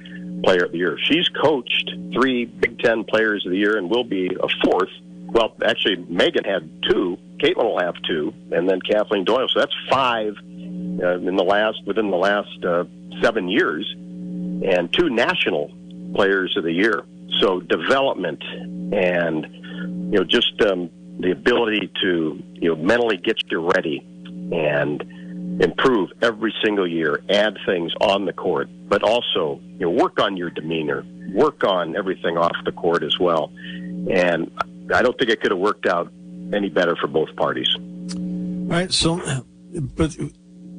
Player 0.43 0.65
of 0.65 0.71
the 0.71 0.77
Year. 0.77 0.97
She's 1.03 1.27
coached 1.29 1.91
three 2.13 2.45
Big 2.45 2.79
Ten 2.79 3.03
Players 3.03 3.45
of 3.45 3.51
the 3.51 3.57
Year 3.57 3.77
and 3.77 3.89
will 3.89 4.03
be 4.03 4.27
a 4.27 4.47
fourth. 4.63 4.89
Well, 5.27 5.55
actually, 5.63 5.97
Megan 6.09 6.43
had 6.43 6.69
two. 6.89 7.17
Caitlin 7.37 7.63
will 7.63 7.79
have 7.79 7.95
two, 8.03 8.33
and 8.51 8.69
then 8.69 8.81
Kathleen 8.81 9.23
Doyle. 9.23 9.47
So 9.49 9.59
that's 9.59 9.73
five 9.89 10.35
uh, 10.37 11.17
in 11.17 11.35
the 11.35 11.43
last 11.43 11.79
within 11.85 12.11
the 12.11 12.17
last 12.17 12.63
uh, 12.63 12.83
seven 13.21 13.47
years, 13.47 13.89
and 13.95 14.91
two 14.91 15.09
national 15.09 15.71
Players 16.13 16.55
of 16.57 16.63
the 16.63 16.73
Year. 16.73 17.03
So 17.39 17.61
development 17.61 18.43
and 18.93 19.45
you 20.13 20.19
know 20.19 20.23
just 20.23 20.61
um, 20.61 20.89
the 21.19 21.31
ability 21.31 21.91
to 22.01 22.43
you 22.53 22.69
know 22.69 22.75
mentally 22.75 23.17
get 23.17 23.41
you 23.49 23.71
ready 23.71 24.05
and 24.51 25.03
improve 25.61 26.11
every 26.21 26.53
single 26.63 26.87
year, 26.87 27.21
add 27.29 27.57
things 27.65 27.93
on 28.01 28.25
the 28.25 28.33
court, 28.33 28.67
but 28.89 29.03
also 29.03 29.61
you 29.77 29.85
know, 29.85 29.89
work 29.91 30.19
on 30.19 30.35
your 30.35 30.49
demeanor, 30.49 31.05
work 31.33 31.63
on 31.63 31.95
everything 31.95 32.37
off 32.37 32.55
the 32.65 32.71
court 32.71 33.03
as 33.03 33.17
well. 33.19 33.51
And 34.09 34.51
I 34.93 35.03
don't 35.03 35.17
think 35.17 35.29
it 35.29 35.39
could 35.39 35.51
have 35.51 35.59
worked 35.59 35.85
out 35.85 36.11
any 36.51 36.69
better 36.69 36.95
for 36.95 37.07
both 37.07 37.35
parties. 37.35 37.67
All 37.77 38.77
right. 38.77 38.91
So, 38.91 39.21
but 39.95 40.17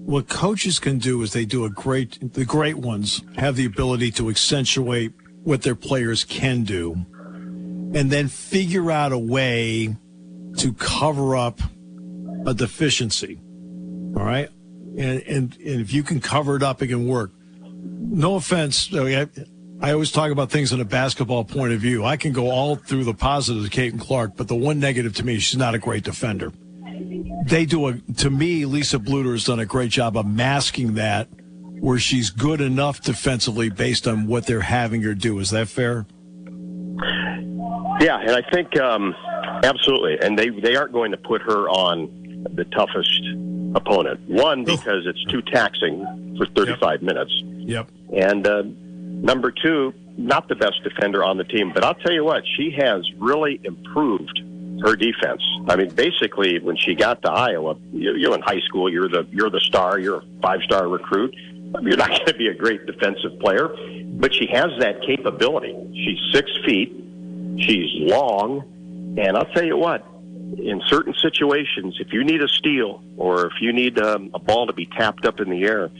what 0.04 0.28
coaches 0.28 0.80
can 0.80 0.98
do 0.98 1.22
is 1.22 1.32
they 1.32 1.44
do 1.44 1.64
a 1.64 1.70
great, 1.70 2.34
the 2.34 2.44
great 2.44 2.76
ones 2.76 3.22
have 3.36 3.54
the 3.54 3.64
ability 3.64 4.10
to 4.12 4.30
accentuate 4.30 5.12
what 5.44 5.62
their 5.62 5.76
players 5.76 6.24
can 6.24 6.64
do 6.64 6.92
and 7.94 8.10
then 8.10 8.26
figure 8.26 8.90
out 8.90 9.12
a 9.12 9.18
way 9.18 9.96
to 10.56 10.72
cover 10.72 11.36
up 11.36 11.60
a 12.46 12.54
deficiency. 12.54 13.38
All 14.16 14.24
right 14.24 14.50
and, 14.98 15.22
and, 15.22 15.56
and 15.56 15.80
if 15.80 15.92
you 15.92 16.02
can 16.02 16.20
cover 16.20 16.56
it 16.56 16.62
up, 16.62 16.82
it 16.82 16.88
can 16.88 17.06
work. 17.06 17.30
No 17.64 18.36
offense. 18.36 18.90
I, 18.94 19.26
I 19.80 19.92
always 19.92 20.12
talk 20.12 20.30
about 20.30 20.50
things 20.50 20.72
in 20.72 20.80
a 20.80 20.84
basketball 20.84 21.44
point 21.44 21.72
of 21.72 21.80
view. 21.80 22.04
I 22.04 22.16
can 22.16 22.32
go 22.32 22.50
all 22.50 22.76
through 22.76 23.04
the 23.04 23.14
positives 23.14 23.66
of 23.66 23.70
Caitlin 23.72 24.00
Clark, 24.00 24.36
but 24.36 24.48
the 24.48 24.54
one 24.54 24.78
negative 24.78 25.14
to 25.16 25.24
me, 25.24 25.38
she's 25.38 25.58
not 25.58 25.74
a 25.74 25.78
great 25.78 26.04
defender. 26.04 26.52
They 27.46 27.66
do 27.66 27.88
a, 27.88 27.94
to 28.18 28.30
me, 28.30 28.64
Lisa 28.64 28.98
Bluder 28.98 29.32
has 29.32 29.44
done 29.44 29.58
a 29.58 29.66
great 29.66 29.90
job 29.90 30.16
of 30.16 30.26
masking 30.26 30.94
that 30.94 31.28
where 31.80 31.98
she's 31.98 32.30
good 32.30 32.60
enough 32.60 33.00
defensively 33.00 33.68
based 33.68 34.06
on 34.06 34.28
what 34.28 34.46
they're 34.46 34.60
having 34.60 35.02
her 35.02 35.14
do. 35.14 35.40
Is 35.40 35.50
that 35.50 35.66
fair? 35.66 36.06
Yeah, 38.00 38.20
and 38.20 38.30
I 38.30 38.42
think 38.52 38.78
um, 38.78 39.14
absolutely. 39.64 40.18
And 40.22 40.38
they 40.38 40.50
they 40.50 40.76
aren't 40.76 40.92
going 40.92 41.10
to 41.10 41.16
put 41.16 41.42
her 41.42 41.68
on 41.68 42.44
the 42.54 42.64
toughest 42.66 43.20
opponent. 43.74 44.20
One, 44.28 44.64
because 44.64 45.06
it's 45.06 45.24
too 45.24 45.42
taxing 45.42 46.36
for 46.36 46.46
35 46.46 47.02
minutes. 47.02 47.32
Yep. 47.42 47.88
And 48.14 48.46
uh, 48.46 48.62
number 48.64 49.50
two, 49.50 49.94
not 50.16 50.48
the 50.48 50.54
best 50.54 50.82
defender 50.84 51.24
on 51.24 51.38
the 51.38 51.44
team, 51.44 51.72
but 51.72 51.84
I'll 51.84 51.94
tell 51.94 52.12
you 52.12 52.24
what, 52.24 52.42
she 52.56 52.70
has 52.78 53.08
really 53.18 53.60
improved 53.64 54.40
her 54.84 54.96
defense. 54.96 55.42
I 55.68 55.76
mean, 55.76 55.90
basically, 55.90 56.58
when 56.58 56.76
she 56.76 56.94
got 56.94 57.22
to 57.22 57.30
Iowa, 57.30 57.76
you, 57.92 58.14
you're 58.16 58.34
in 58.34 58.42
high 58.42 58.60
school, 58.60 58.90
you're 58.92 59.08
the 59.08 59.26
you're 59.30 59.50
the 59.50 59.60
star, 59.60 59.98
you're 59.98 60.18
a 60.18 60.24
five 60.42 60.60
star 60.62 60.88
recruit. 60.88 61.34
You're 61.34 61.96
not 61.96 62.08
going 62.10 62.26
to 62.26 62.34
be 62.34 62.48
a 62.48 62.54
great 62.54 62.84
defensive 62.86 63.38
player, 63.40 63.68
but 64.14 64.34
she 64.34 64.46
has 64.52 64.70
that 64.80 65.02
capability. 65.06 65.74
She's 65.94 66.18
six 66.32 66.50
feet, 66.66 66.92
she's 67.58 67.88
long, 68.10 69.16
and 69.18 69.36
I'll 69.36 69.52
tell 69.52 69.64
you 69.64 69.76
what. 69.76 70.06
In 70.58 70.82
certain 70.86 71.14
situations, 71.14 71.96
if 72.00 72.12
you 72.12 72.24
need 72.24 72.42
a 72.42 72.48
steal 72.48 73.02
or 73.16 73.46
if 73.46 73.54
you 73.60 73.72
need 73.72 73.98
um, 73.98 74.30
a 74.34 74.38
ball 74.38 74.66
to 74.66 74.72
be 74.72 74.86
tapped 74.86 75.24
up 75.24 75.40
in 75.40 75.48
the 75.50 75.62
air, 75.64 75.90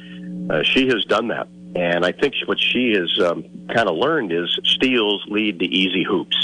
uh, 0.50 0.62
she 0.62 0.88
has 0.88 1.04
done 1.04 1.28
that. 1.28 1.48
And 1.74 2.04
I 2.04 2.12
think 2.12 2.34
what 2.44 2.60
she 2.60 2.92
has 2.92 3.18
um, 3.24 3.44
kind 3.74 3.88
of 3.88 3.96
learned 3.96 4.30
is 4.32 4.58
steals 4.64 5.24
lead 5.28 5.58
to 5.60 5.64
easy 5.64 6.04
hoops. 6.04 6.36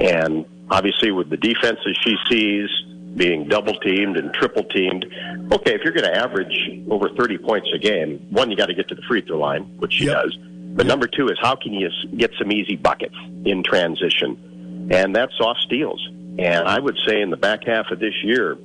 And 0.00 0.46
obviously, 0.70 1.10
with 1.10 1.28
the 1.28 1.36
defenses 1.36 1.98
she 2.02 2.16
sees 2.28 2.68
being 3.16 3.48
double 3.48 3.74
teamed 3.80 4.16
and 4.16 4.32
triple 4.32 4.64
teamed, 4.64 5.04
okay, 5.52 5.74
if 5.74 5.82
you're 5.84 5.92
going 5.92 6.04
to 6.10 6.16
average 6.16 6.58
over 6.90 7.10
30 7.10 7.38
points 7.38 7.68
a 7.74 7.78
game, 7.78 8.18
one, 8.30 8.50
you 8.50 8.56
got 8.56 8.66
to 8.66 8.74
get 8.74 8.88
to 8.88 8.94
the 8.94 9.02
free 9.02 9.20
throw 9.20 9.38
line, 9.38 9.62
which 9.78 9.94
she 9.94 10.06
Yep. 10.06 10.22
does. 10.22 10.36
But 10.76 10.86
number 10.86 11.06
two 11.06 11.28
is 11.28 11.38
how 11.40 11.54
can 11.56 11.72
you 11.74 11.90
get 12.16 12.32
some 12.38 12.50
easy 12.52 12.76
buckets 12.76 13.16
in 13.44 13.62
transition? 13.62 14.88
And 14.90 15.14
that's 15.16 15.38
off 15.40 15.56
steals. 15.58 16.06
And 16.38 16.68
I 16.68 16.78
would 16.78 16.98
say 17.06 17.22
in 17.22 17.30
the 17.30 17.36
back 17.36 17.64
half 17.64 17.90
of 17.90 17.98
this 17.98 18.14
year, 18.22 18.58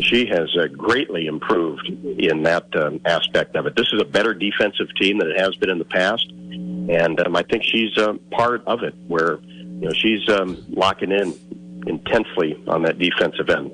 she 0.00 0.26
has 0.26 0.54
uh, 0.56 0.66
greatly 0.66 1.26
improved 1.26 1.88
in 1.88 2.42
that 2.42 2.74
um, 2.76 3.00
aspect 3.06 3.56
of 3.56 3.66
it. 3.66 3.74
This 3.76 3.90
is 3.92 4.00
a 4.00 4.04
better 4.04 4.34
defensive 4.34 4.88
team 5.00 5.18
than 5.18 5.30
it 5.30 5.40
has 5.40 5.54
been 5.56 5.70
in 5.70 5.78
the 5.78 5.86
past, 5.86 6.28
and 6.30 7.18
um, 7.26 7.34
I 7.34 7.42
think 7.42 7.64
she's 7.64 7.96
uh, 7.96 8.14
part 8.30 8.62
of 8.66 8.82
it. 8.82 8.94
Where 9.06 9.38
you 9.40 9.88
know 9.88 9.92
she's 9.92 10.28
um, 10.28 10.62
locking 10.68 11.12
in 11.12 11.34
intensely 11.86 12.62
on 12.66 12.82
that 12.82 12.98
defensive 12.98 13.48
end. 13.48 13.72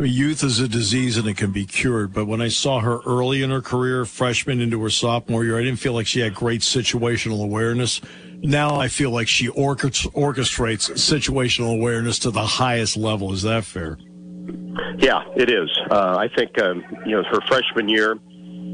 Youth 0.00 0.42
is 0.44 0.60
a 0.60 0.68
disease 0.68 1.18
and 1.18 1.28
it 1.28 1.36
can 1.36 1.50
be 1.50 1.66
cured. 1.66 2.14
But 2.14 2.26
when 2.26 2.40
I 2.40 2.48
saw 2.48 2.80
her 2.80 3.00
early 3.04 3.42
in 3.42 3.50
her 3.50 3.60
career, 3.60 4.06
freshman 4.06 4.60
into 4.60 4.82
her 4.82 4.88
sophomore 4.88 5.44
year, 5.44 5.58
I 5.58 5.62
didn't 5.62 5.78
feel 5.78 5.92
like 5.92 6.06
she 6.06 6.20
had 6.20 6.34
great 6.34 6.62
situational 6.62 7.42
awareness. 7.42 8.00
Now 8.42 8.76
I 8.76 8.88
feel 8.88 9.10
like 9.10 9.28
she 9.28 9.48
orchestrates 9.48 10.90
situational 10.92 11.74
awareness 11.74 12.18
to 12.20 12.30
the 12.30 12.44
highest 12.44 12.96
level. 12.96 13.32
Is 13.32 13.42
that 13.42 13.64
fair? 13.64 13.98
Yeah, 14.98 15.22
it 15.36 15.50
is. 15.50 15.70
Uh, 15.90 16.16
I 16.18 16.28
think 16.28 16.60
um, 16.60 16.84
you 17.04 17.16
know 17.16 17.22
her 17.24 17.40
freshman 17.48 17.88
year 17.88 18.18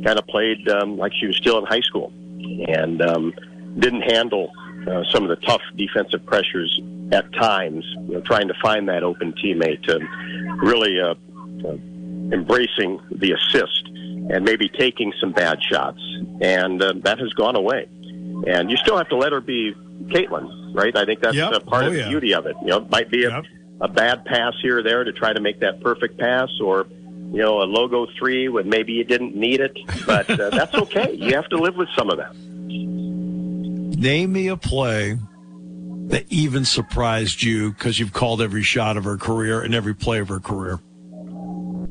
kind 0.04 0.18
of 0.18 0.26
played 0.26 0.68
um, 0.68 0.96
like 0.96 1.12
she 1.18 1.26
was 1.26 1.36
still 1.36 1.58
in 1.58 1.64
high 1.64 1.80
school, 1.80 2.12
and 2.68 3.02
um, 3.02 3.32
didn't 3.78 4.02
handle 4.02 4.52
uh, 4.88 5.02
some 5.10 5.24
of 5.24 5.28
the 5.28 5.46
tough 5.46 5.62
defensive 5.76 6.24
pressures 6.26 6.80
at 7.12 7.32
times. 7.34 7.84
You 8.06 8.14
know, 8.14 8.20
trying 8.20 8.48
to 8.48 8.54
find 8.62 8.88
that 8.88 9.02
open 9.02 9.32
teammate, 9.32 9.82
to 9.84 9.98
really 10.62 11.00
uh, 11.00 11.14
uh, 11.66 11.72
embracing 12.32 13.00
the 13.10 13.32
assist, 13.32 13.88
and 14.30 14.44
maybe 14.44 14.68
taking 14.68 15.12
some 15.20 15.32
bad 15.32 15.58
shots, 15.62 16.00
and 16.40 16.82
uh, 16.82 16.92
that 17.02 17.18
has 17.18 17.32
gone 17.32 17.56
away. 17.56 17.88
And 18.46 18.70
you 18.70 18.76
still 18.76 18.96
have 18.98 19.08
to 19.08 19.16
let 19.16 19.32
her 19.32 19.40
be 19.40 19.74
Caitlin, 20.06 20.74
right? 20.74 20.94
I 20.96 21.04
think 21.04 21.20
that's 21.20 21.34
Yep. 21.36 21.66
part 21.66 21.84
Oh, 21.84 21.86
of 21.88 21.92
the 21.92 21.98
yeah. 22.00 22.08
beauty 22.08 22.34
of 22.34 22.46
it. 22.46 22.56
You 22.62 22.68
know, 22.68 22.76
it 22.78 22.90
might 22.90 23.10
be 23.10 23.24
a 23.24 23.30
Yep. 23.30 23.44
a 23.80 23.88
bad 23.88 24.24
pass 24.24 24.54
here 24.62 24.78
or 24.78 24.82
there 24.82 25.04
to 25.04 25.12
try 25.12 25.32
to 25.32 25.40
make 25.40 25.60
that 25.60 25.80
perfect 25.82 26.18
pass 26.18 26.48
or 26.62 26.86
you 27.32 27.42
know 27.42 27.60
a 27.60 27.64
logo 27.64 28.06
three 28.18 28.48
when 28.48 28.68
maybe 28.68 28.92
you 28.92 29.04
didn't 29.04 29.34
need 29.36 29.60
it 29.60 29.76
but 30.06 30.30
uh, 30.40 30.48
that's 30.50 30.74
okay 30.78 31.12
you 31.12 31.34
have 31.34 31.46
to 31.48 31.58
live 31.58 31.76
with 31.76 31.88
some 31.96 32.08
of 32.08 32.16
that 32.18 32.32
Name 33.98 34.32
me 34.32 34.48
a 34.48 34.56
play 34.56 35.18
that 36.08 36.24
even 36.30 36.64
surprised 36.64 37.42
you 37.42 37.72
because 37.72 37.98
you've 37.98 38.12
called 38.14 38.40
every 38.40 38.62
shot 38.62 38.96
of 38.96 39.04
her 39.04 39.16
career 39.18 39.60
and 39.60 39.74
every 39.74 39.94
play 39.94 40.20
of 40.20 40.28
her 40.28 40.40
career. 40.40 40.78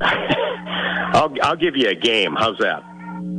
i'll 0.00 1.32
i'll 1.42 1.56
give 1.56 1.76
you 1.76 1.88
a 1.88 1.94
game 1.94 2.34
how's 2.36 2.58
that 2.58 2.82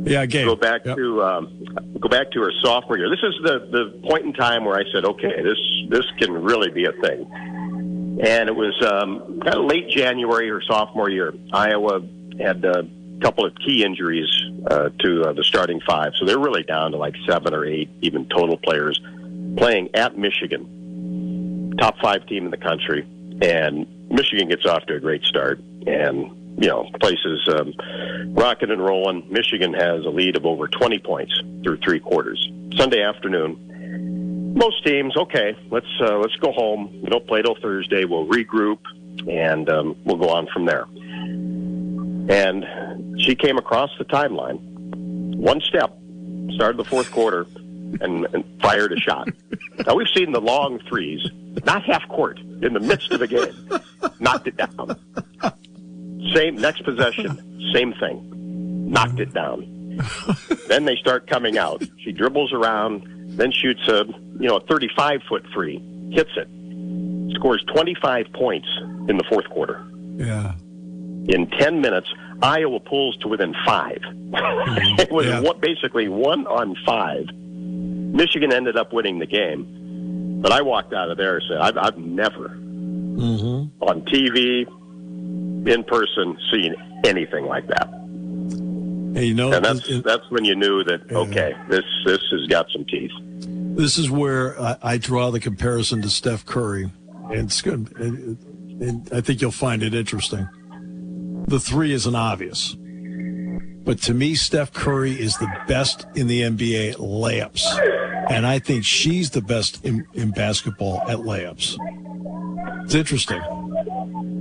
Yeah, 0.04 0.26
game. 0.26 0.46
go 0.46 0.56
back 0.56 0.84
Yep. 0.84 0.96
to 0.96 1.22
um, 1.22 1.64
go 2.00 2.08
back 2.08 2.30
to 2.32 2.40
her 2.42 2.52
sophomore 2.62 2.98
year. 2.98 3.10
This 3.10 3.22
is 3.22 3.34
the 3.42 3.58
the 3.70 4.08
point 4.08 4.24
in 4.24 4.32
time 4.32 4.64
where 4.64 4.78
i 4.78 4.84
said 4.92 5.04
okay 5.04 5.42
this 5.42 5.58
this 5.88 6.04
can 6.18 6.32
really 6.32 6.70
be 6.70 6.84
a 6.86 6.92
thing. 6.92 7.28
And 8.20 8.48
it 8.48 8.56
was 8.56 8.74
um, 8.84 9.40
kind 9.40 9.56
of 9.56 9.64
late 9.66 9.88
january 9.90 10.48
her 10.48 10.62
sophomore 10.66 11.10
year 11.10 11.34
iowa 11.52 12.00
had 12.40 12.64
a 12.64 12.88
couple 13.20 13.44
of 13.44 13.52
key 13.56 13.84
injuries 13.84 14.28
uh, 14.70 14.90
to 15.00 15.22
uh, 15.24 15.32
the 15.32 15.42
starting 15.44 15.80
five. 15.86 16.12
So 16.16 16.24
they're 16.24 16.38
really 16.38 16.62
down 16.62 16.92
to 16.92 16.96
like 16.98 17.14
seven 17.28 17.52
or 17.54 17.64
eight 17.64 17.90
even 18.00 18.28
total 18.28 18.56
players 18.56 19.00
playing 19.56 19.90
at 19.94 20.16
michigan 20.16 21.74
top 21.78 21.98
five 22.00 22.26
team 22.26 22.44
in 22.44 22.50
the 22.50 22.56
country. 22.56 23.06
And 23.42 23.86
michigan 24.10 24.48
gets 24.48 24.64
off 24.66 24.86
to 24.86 24.94
a 24.94 25.00
great 25.00 25.22
start. 25.24 25.60
And 25.86 26.30
you 26.60 26.68
know 26.68 26.88
places 27.00 27.48
um, 27.48 27.74
rocking 28.34 28.70
and 28.70 28.84
rolling. 28.84 29.26
Michigan 29.30 29.72
has 29.74 30.04
a 30.04 30.10
lead 30.10 30.36
of 30.36 30.44
over 30.44 30.68
20 30.68 30.98
points 30.98 31.40
through 31.62 31.78
three 31.78 32.00
quarters. 32.00 32.50
Sunday 32.76 33.02
afternoon, 33.02 34.54
most 34.54 34.84
teams, 34.84 35.16
okay, 35.16 35.56
let's 35.70 35.86
uh, 36.00 36.18
let's 36.18 36.36
go 36.36 36.52
home. 36.52 37.00
We 37.02 37.10
don't 37.10 37.26
play 37.26 37.42
till 37.42 37.56
Thursday. 37.56 38.04
We'll 38.04 38.26
regroup 38.26 38.78
and 39.28 39.68
um, 39.68 39.96
we'll 40.04 40.16
go 40.16 40.30
on 40.30 40.46
from 40.48 40.66
there. 40.66 40.86
And 42.30 43.20
she 43.20 43.34
came 43.34 43.56
across 43.56 43.90
the 43.98 44.04
timeline, 44.04 44.58
one 45.36 45.60
step, 45.60 45.96
started 46.54 46.76
the 46.76 46.84
fourth 46.84 47.10
quarter, 47.10 47.46
and, 48.00 48.26
and 48.32 48.44
fired 48.60 48.92
a 48.92 48.96
shot. 48.96 49.28
now 49.86 49.94
we've 49.94 50.08
seen 50.14 50.32
the 50.32 50.40
long 50.40 50.78
threes, 50.88 51.26
not 51.64 51.84
half 51.84 52.06
court, 52.08 52.38
in 52.38 52.72
the 52.74 52.80
midst 52.80 53.12
of 53.12 53.20
the 53.20 53.26
game, 53.26 53.80
knocked 54.20 54.46
it 54.46 54.56
down. 54.56 54.98
Same 56.34 56.56
next 56.56 56.82
possession, 56.84 57.70
same 57.74 57.92
thing. 57.94 58.90
Knocked 58.90 59.20
it 59.20 59.32
down. 59.32 59.74
then 60.68 60.84
they 60.84 60.96
start 60.96 61.26
coming 61.26 61.58
out. 61.58 61.82
She 62.04 62.12
dribbles 62.12 62.52
around, 62.52 63.04
then 63.36 63.52
shoots 63.52 63.86
a 63.88 64.04
you 64.40 64.48
know 64.48 64.56
a 64.56 64.60
35 64.66 65.20
foot 65.28 65.44
three, 65.52 65.82
hits 66.12 66.30
it, 66.36 66.48
scores 67.36 67.64
25 67.74 68.26
points 68.32 68.68
in 69.08 69.16
the 69.16 69.24
fourth 69.28 69.48
quarter. 69.50 69.84
Yeah. 70.16 70.54
In 71.28 71.48
10 71.58 71.80
minutes, 71.80 72.08
Iowa 72.42 72.80
pulls 72.80 73.16
to 73.18 73.28
within 73.28 73.54
5 73.66 73.98
it 74.32 75.10
was 75.12 75.26
Yeah. 75.26 75.40
one, 75.40 75.58
basically 75.60 76.08
one 76.08 76.46
on 76.46 76.74
five. 76.86 77.26
Michigan 77.34 78.52
ended 78.52 78.76
up 78.76 78.92
winning 78.92 79.18
the 79.18 79.26
game, 79.26 80.40
but 80.40 80.52
I 80.52 80.62
walked 80.62 80.92
out 80.94 81.10
of 81.10 81.16
there 81.18 81.36
and 81.36 81.44
said, 81.48 81.58
I've, 81.58 81.76
I've 81.76 81.98
never 81.98 82.48
Mm-hmm. 83.18 83.82
on 83.82 84.02
TV, 84.02 84.64
in 85.66 85.84
person, 85.84 86.36
seen 86.52 86.74
anything 87.04 87.46
like 87.46 87.66
that. 87.68 87.88
Hey, 89.14 89.24
you 89.26 89.34
know, 89.34 89.52
And 89.52 89.64
that's 89.64 89.88
it- 89.88 90.04
that's 90.04 90.28
when 90.30 90.44
you 90.44 90.54
knew 90.54 90.84
that 90.84 91.10
okay, 91.10 91.54
this 91.68 91.84
this 92.04 92.20
has 92.30 92.46
got 92.48 92.66
some 92.70 92.84
teeth. 92.84 93.10
this 93.76 93.98
is 93.98 94.10
where 94.10 94.60
I, 94.60 94.76
I 94.82 94.98
draw 94.98 95.30
the 95.30 95.40
comparison 95.40 96.02
to 96.02 96.10
Steph 96.10 96.44
Curry, 96.44 96.90
and 97.30 97.40
it's 97.46 97.62
good. 97.62 97.90
And, 97.98 98.38
and 98.82 99.08
I 99.12 99.20
think 99.20 99.40
you'll 99.40 99.50
find 99.50 99.82
it 99.82 99.94
interesting. 99.94 100.48
The 101.48 101.58
three 101.58 101.92
isn't 101.92 102.14
obvious, 102.14 102.76
but 103.84 104.00
to 104.02 104.14
me, 104.14 104.34
Steph 104.34 104.72
Curry 104.72 105.12
is 105.12 105.36
the 105.38 105.48
best 105.66 106.06
in 106.14 106.26
the 106.26 106.42
NBA 106.42 106.90
at 106.92 106.96
layups, 106.98 107.64
and 108.30 108.46
I 108.46 108.58
think 108.58 108.84
she's 108.84 109.30
the 109.30 109.40
best 109.40 109.84
in, 109.84 110.06
in 110.12 110.30
basketball 110.30 111.00
at 111.08 111.18
layups. 111.18 111.76
It's 112.84 112.94
interesting. 112.94 113.40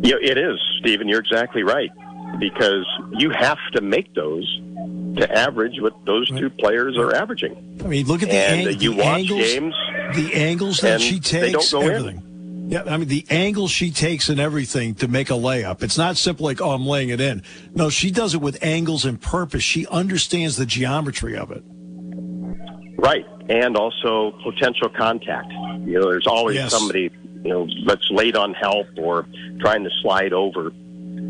Yeah, 0.04 0.16
it 0.22 0.38
is, 0.38 0.60
Stephen. 0.80 1.08
You're 1.08 1.20
exactly 1.20 1.64
right 1.64 1.92
because 2.40 2.86
you 3.14 3.30
have 3.32 3.58
to 3.74 3.82
make 3.82 4.14
those 4.14 4.46
to 5.18 5.28
average 5.32 5.80
what 5.82 5.94
those 6.06 6.30
two 6.30 6.50
players 6.50 6.98
are 6.98 7.16
averaging. 7.16 7.80
I 7.84 7.88
mean, 7.88 8.06
look 8.06 8.22
at 8.22 8.30
the, 8.30 8.36
ang- 8.36 8.80
you 8.80 8.94
the 8.96 9.02
angles. 9.04 9.40
games, 9.42 9.76
the 10.16 10.32
angles 10.36 10.80
that 10.82 11.02
she 11.02 11.20
they 11.20 11.52
don't 11.52 11.62
takes, 11.62 11.72
go 11.72 11.82
in. 11.82 11.92
everything. 11.92 12.24
Yeah, 12.70 12.84
I 12.86 12.98
mean 12.98 13.08
the 13.08 13.26
angles 13.30 13.72
she 13.72 13.92
takes 13.92 14.28
and 14.30 14.40
everything 14.42 14.94
to 14.96 15.08
make 15.08 15.30
a 15.30 15.34
layup. 15.34 15.82
It's 15.84 15.98
not 15.98 16.18
simple 16.18 16.46
like, 16.46 16.62
oh, 16.62 16.72
I'm 16.72 16.86
laying 16.86 17.10
it 17.10 17.22
in. 17.22 17.42
No, 17.74 17.90
she 17.90 18.12
does 18.12 18.34
it 18.36 18.42
with 18.42 18.62
angles 18.62 19.06
and 19.06 19.20
purpose. 19.22 19.64
She 19.64 19.88
understands 19.88 20.58
the 20.58 20.66
geometry 20.66 21.38
of 21.38 21.50
it. 21.52 21.64
right? 22.98 23.26
And 23.50 23.78
also 23.78 24.32
potential 24.44 24.90
contact. 24.90 25.50
You 25.86 26.00
know, 26.00 26.10
there's 26.12 26.28
always 26.28 26.56
Yes. 26.58 26.72
somebody 26.72 27.10
you 27.48 27.54
know 27.54 27.68
that's 27.86 28.10
late 28.12 28.36
on 28.36 28.54
help 28.54 28.88
or 28.98 29.26
trying 29.60 29.84
to 29.84 29.90
slide 30.02 30.34
over 30.34 30.70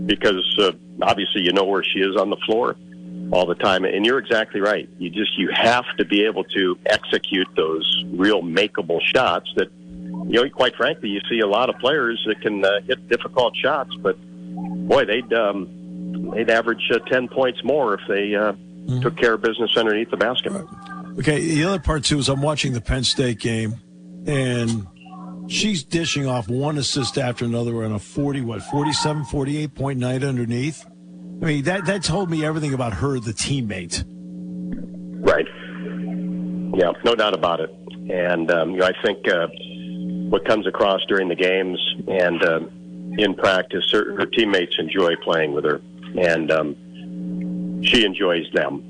because 0.06 0.58
uh, 0.60 0.72
obviously 1.02 1.42
you 1.42 1.54
know 1.54 1.64
where 1.64 1.84
she 1.84 2.00
is 2.00 2.16
on 2.18 2.30
the 2.30 2.38
floor 2.46 2.76
all 3.32 3.46
the 3.46 3.56
time. 3.56 3.86
And 3.86 4.06
you're 4.06 4.20
exactly 4.20 4.62
right. 4.62 4.90
You 4.98 5.10
just 5.10 5.38
you 5.38 5.50
have 5.54 5.86
to 5.98 6.06
be 6.06 6.26
able 6.26 6.44
to 6.46 6.78
execute 6.86 7.48
those 7.56 8.04
real 8.08 8.42
makeable 8.42 9.00
shots 9.02 9.50
that 9.56 9.70
you 9.82 10.42
know. 10.42 10.50
Quite 10.50 10.76
frankly, 10.76 11.10
you 11.10 11.20
see 11.30 11.40
a 11.40 11.48
lot 11.48 11.70
of 11.70 11.78
players 11.78 12.24
that 12.28 12.42
can 12.42 12.66
uh, 12.66 12.82
hit 12.88 13.08
difficult 13.10 13.56
shots, 13.56 13.94
but 14.02 14.18
boy, 14.88 15.06
they'd 15.06 15.32
um, 15.34 16.32
they'd 16.34 16.50
average 16.50 16.90
uh, 16.92 17.00
ten 17.10 17.28
points 17.28 17.64
more 17.64 17.94
if 17.94 18.02
they 18.08 18.34
uh, 18.34 18.54
mm-hmm. 18.54 19.02
took 19.02 19.18
care 19.18 19.34
of 19.34 19.42
business 19.42 19.72
underneath 19.78 20.10
the 20.10 20.18
basket. 20.18 20.52
Right. 20.52 21.20
Okay, 21.20 21.40
the 21.40 21.64
other 21.64 21.80
part 21.80 22.04
too 22.06 22.20
is 22.20 22.30
I'm 22.30 22.42
watching 22.42 22.74
the 22.74 22.82
Penn 22.82 23.04
State 23.04 23.40
game, 23.40 23.76
and 24.26 24.88
she's 25.48 25.84
dishing 25.84 26.28
off 26.28 26.48
one 26.48 26.78
assist 26.78 27.18
after 27.18 27.46
another 27.46 27.84
on 27.84 27.94
a 27.94 28.00
40 28.00 28.42
what 28.42 28.62
47 28.62 29.26
48 29.26 29.74
point 29.74 30.00
night 30.00 30.24
underneath? 30.24 30.86
I 31.42 31.46
mean 31.46 31.64
that 31.64 31.86
that 31.86 32.04
told 32.04 32.30
me 32.30 32.46
everything 32.46 32.74
about 32.74 32.94
her 32.94 33.20
the 33.20 33.34
teammate. 33.34 34.04
Right. 35.20 35.48
Yeah 36.80 36.92
no 37.04 37.16
doubt 37.16 37.34
about 37.34 37.60
it. 37.60 37.74
And 38.10 38.52
um, 38.52 38.72
you 38.72 38.78
know, 38.78 38.86
i 38.86 38.94
think 39.04 39.28
uh, 39.28 39.48
what 40.30 40.46
comes 40.46 40.68
across 40.68 41.02
during 41.08 41.30
the 41.30 41.36
games 41.36 41.80
and 42.08 42.44
uh, 42.44 42.60
in 43.18 43.34
practice 43.34 43.90
her, 43.92 44.16
her, 44.18 44.26
teammates 44.26 44.76
enjoy 44.78 45.16
playing 45.24 45.54
with 45.54 45.64
her. 45.66 45.82
And 46.18 46.52
um, 46.52 47.82
she 47.84 48.06
enjoys 48.06 48.46
them. 48.54 48.84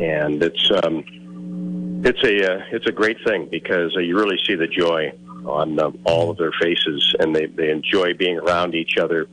And 0.00 0.42
it's 0.42 0.70
um, 0.82 1.04
it's 2.04 2.22
a 2.24 2.54
uh, 2.54 2.64
it's 2.72 2.86
a 2.86 2.92
great 2.92 3.18
thing 3.24 3.48
because 3.50 3.92
you 3.94 4.16
really 4.16 4.38
see 4.46 4.54
the 4.54 4.66
joy 4.66 5.12
on 5.50 5.78
uh, 5.78 5.90
all 6.04 6.30
of 6.30 6.38
their 6.38 6.52
faces, 6.60 7.14
and 7.18 7.34
they 7.34 7.46
they 7.46 7.70
enjoy 7.70 8.14
being 8.14 8.38
around 8.38 8.74
each 8.74 8.96
other, 8.98 9.28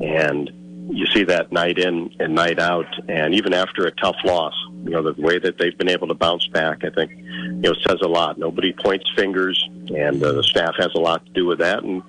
and 0.00 0.50
you 0.90 1.06
see 1.06 1.24
that 1.24 1.52
night 1.52 1.78
in 1.78 2.10
and 2.18 2.34
night 2.34 2.58
out, 2.58 2.86
and 3.08 3.34
even 3.34 3.52
after 3.52 3.86
a 3.86 3.90
tough 3.92 4.16
loss, 4.24 4.54
you 4.84 4.90
know 4.90 5.02
the 5.02 5.20
way 5.20 5.38
that 5.38 5.58
they've 5.58 5.76
been 5.76 5.90
able 5.90 6.08
to 6.08 6.14
bounce 6.14 6.46
back, 6.48 6.84
I 6.84 6.90
think, 6.90 7.10
you 7.10 7.52
know, 7.60 7.74
says 7.86 7.98
a 8.02 8.08
lot. 8.08 8.38
Nobody 8.38 8.72
points 8.72 9.10
fingers, 9.14 9.62
and 9.94 10.22
uh, 10.22 10.32
the 10.32 10.42
staff 10.42 10.74
has 10.78 10.90
a 10.94 11.00
lot 11.00 11.24
to 11.26 11.32
do 11.32 11.46
with 11.46 11.58
that, 11.58 11.82
and 11.82 12.02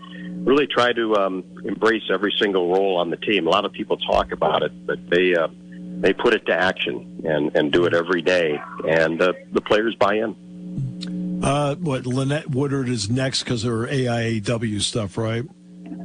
really 0.48 0.68
try 0.68 0.94
to 0.94 1.16
um, 1.16 1.44
embrace 1.66 2.04
every 2.10 2.34
single 2.38 2.72
role 2.74 2.98
on 2.98 3.10
the 3.10 3.18
team. 3.18 3.48
A 3.48 3.50
lot 3.50 3.66
of 3.66 3.74
people 3.74 3.98
talk 3.98 4.32
about 4.32 4.64
it, 4.64 4.72
but 4.86 5.10
they 5.10 5.36
uh, 5.36 5.50
they 6.00 6.14
put 6.14 6.34
it 6.34 6.46
to 6.46 6.54
action 6.54 7.22
and 7.26 7.56
and 7.56 7.72
do 7.72 7.86
it 7.86 7.94
every 7.94 8.22
day, 8.22 8.60
and 8.88 9.22
uh, 9.22 9.34
the 9.52 9.62
players 9.62 9.96
buy 9.96 10.16
in. 10.16 10.36
Uh, 11.42 11.76
what 11.76 12.06
Lynette 12.06 12.50
Woodard 12.50 12.90
is 12.90 13.10
next 13.10 13.44
because 13.44 13.64
of 13.64 13.72
her 13.72 13.88
AIAW 13.88 14.82
stuff, 14.82 15.18
right? 15.18 15.44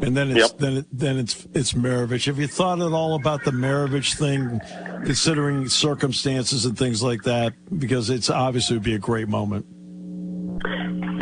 And 0.03 0.17
then 0.17 0.31
it's 0.31 0.51
yep. 0.51 0.59
then 0.59 0.77
it, 0.79 0.87
then 0.93 1.19
it's 1.19 1.47
it's 1.55 1.73
Maravich. 1.73 2.27
Have 2.27 2.39
you 2.39 2.47
thought 2.47 2.81
at 2.81 2.93
all 2.93 3.15
about 3.15 3.45
the 3.45 3.51
Maravich 3.51 4.17
thing, 4.17 4.61
considering 5.05 5.69
circumstances 5.69 6.65
and 6.65 6.77
things 6.77 7.03
like 7.03 7.23
that? 7.25 7.55
Because 7.79 8.11
it's 8.11 8.29
obviously 8.29 8.77
would 8.77 8.85
be 8.85 8.95
a 8.95 8.99
great 8.99 9.29
moment. 9.29 9.67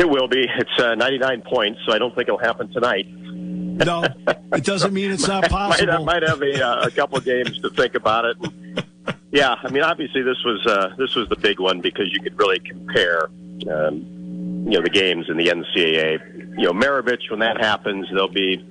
It 0.01 0.09
will 0.09 0.29
be. 0.29 0.47
It's 0.59 0.83
uh, 0.83 0.95
99 0.95 1.43
points, 1.43 1.81
so 1.87 1.93
I 1.93 1.99
don't 1.99 2.15
think 2.15 2.29
it'll 2.29 2.39
happen 2.39 2.73
tonight. 2.73 3.07
No, 3.09 4.05
it 4.53 4.65
doesn't 4.65 4.93
mean 4.93 5.11
it's 5.11 5.29
not 5.29 5.49
possible. 5.51 6.05
might, 6.05 6.21
might 6.21 6.29
have 6.29 6.41
a, 6.43 6.67
uh, 6.67 6.87
a 6.87 6.91
couple 6.91 7.19
of 7.19 7.25
games 7.25 7.61
to 7.61 7.71
think 7.71 7.95
about 7.95 8.25
it. 8.25 8.37
yeah, 9.33 9.55
I 9.63 9.71
mean, 9.71 9.83
obviously 9.83 10.23
this 10.23 10.43
was 10.45 10.67
uh, 10.67 10.95
this 10.97 11.15
was 11.15 11.29
the 11.29 11.37
big 11.37 11.61
one 11.61 11.81
because 11.81 12.13
you 12.13 12.21
could 12.21 12.39
really 12.39 12.59
compare 12.59 13.29
um, 13.69 14.67
you 14.67 14.79
know, 14.79 14.83
the 14.83 14.91
games 14.91 15.27
in 15.29 15.37
the 15.37 15.49
NCAA. 15.49 16.59
You 16.59 16.65
know, 16.65 16.73
Maravich, 16.73 17.31
when 17.31 17.41
that 17.41 17.61
happens, 17.61 18.07
there'll 18.11 18.29
be 18.29 18.65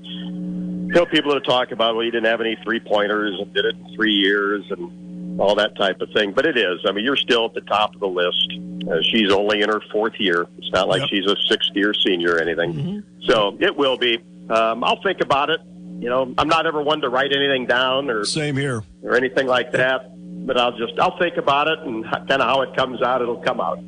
you 0.91 0.99
know, 0.99 1.05
people 1.05 1.33
to 1.33 1.39
talk 1.39 1.71
about, 1.71 1.95
well, 1.95 2.03
you 2.03 2.11
didn't 2.11 2.25
have 2.25 2.41
any 2.41 2.57
three 2.63 2.79
pointers 2.79 3.39
and 3.39 3.53
did 3.53 3.65
it 3.65 3.75
in 3.75 3.95
three 3.95 4.11
years 4.11 4.63
and 4.71 5.39
all 5.39 5.55
that 5.55 5.77
type 5.77 6.01
of 6.01 6.09
thing. 6.11 6.33
But 6.33 6.45
it 6.45 6.57
is. 6.57 6.81
I 6.85 6.91
mean, 6.91 7.05
you're 7.05 7.15
still 7.15 7.45
at 7.45 7.53
the 7.53 7.61
top 7.61 7.93
of 7.93 8.01
the 8.01 8.07
list. 8.07 8.59
Uh, 8.89 9.01
she's 9.03 9.31
only 9.31 9.61
in 9.61 9.69
her 9.69 9.81
fourth 9.91 10.19
year. 10.19 10.47
It's 10.57 10.71
not 10.71 10.89
like 10.89 11.01
yep. 11.01 11.09
she's 11.09 11.25
a 11.25 11.35
sixth 11.47 11.71
year 11.75 11.93
senior 11.93 12.35
or 12.35 12.41
anything. 12.41 12.73
Mm-hmm. 12.73 13.29
So 13.29 13.57
it 13.59 13.77
will 13.77 13.97
be. 13.97 14.19
Um, 14.49 14.83
I'll 14.83 15.01
think 15.01 15.21
about 15.21 15.49
it. 15.49 15.61
You 15.99 16.09
know, 16.09 16.33
I'm 16.37 16.47
not 16.47 16.65
ever 16.65 16.81
one 16.81 17.01
to 17.01 17.09
write 17.09 17.31
anything 17.33 17.67
down 17.67 18.09
or 18.09 18.25
same 18.25 18.57
here 18.57 18.83
or 19.03 19.15
anything 19.15 19.47
like 19.47 19.71
that. 19.73 20.09
But 20.45 20.57
I'll 20.57 20.75
just 20.75 20.99
I'll 20.99 21.17
think 21.19 21.37
about 21.37 21.67
it 21.67 21.79
and 21.79 22.03
kind 22.03 22.31
of 22.31 22.41
how 22.41 22.61
it 22.63 22.75
comes 22.75 23.01
out, 23.01 23.21
it'll 23.21 23.37
come 23.37 23.61
out. 23.61 23.79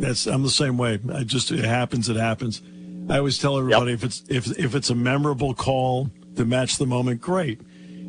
That's 0.00 0.26
I'm 0.26 0.42
the 0.42 0.50
same 0.50 0.78
way. 0.78 0.98
I 1.12 1.24
just 1.24 1.50
it 1.50 1.64
happens. 1.64 2.08
It 2.08 2.16
happens. 2.16 2.62
I 3.08 3.18
always 3.18 3.38
tell 3.38 3.58
everybody 3.58 3.90
yep. 3.90 3.98
if 3.98 4.04
it's 4.04 4.22
if 4.28 4.58
if 4.58 4.74
it's 4.74 4.88
a 4.88 4.94
memorable 4.94 5.52
call 5.52 6.10
to 6.36 6.44
match 6.44 6.78
the 6.78 6.86
moment, 6.86 7.20
great. 7.20 7.60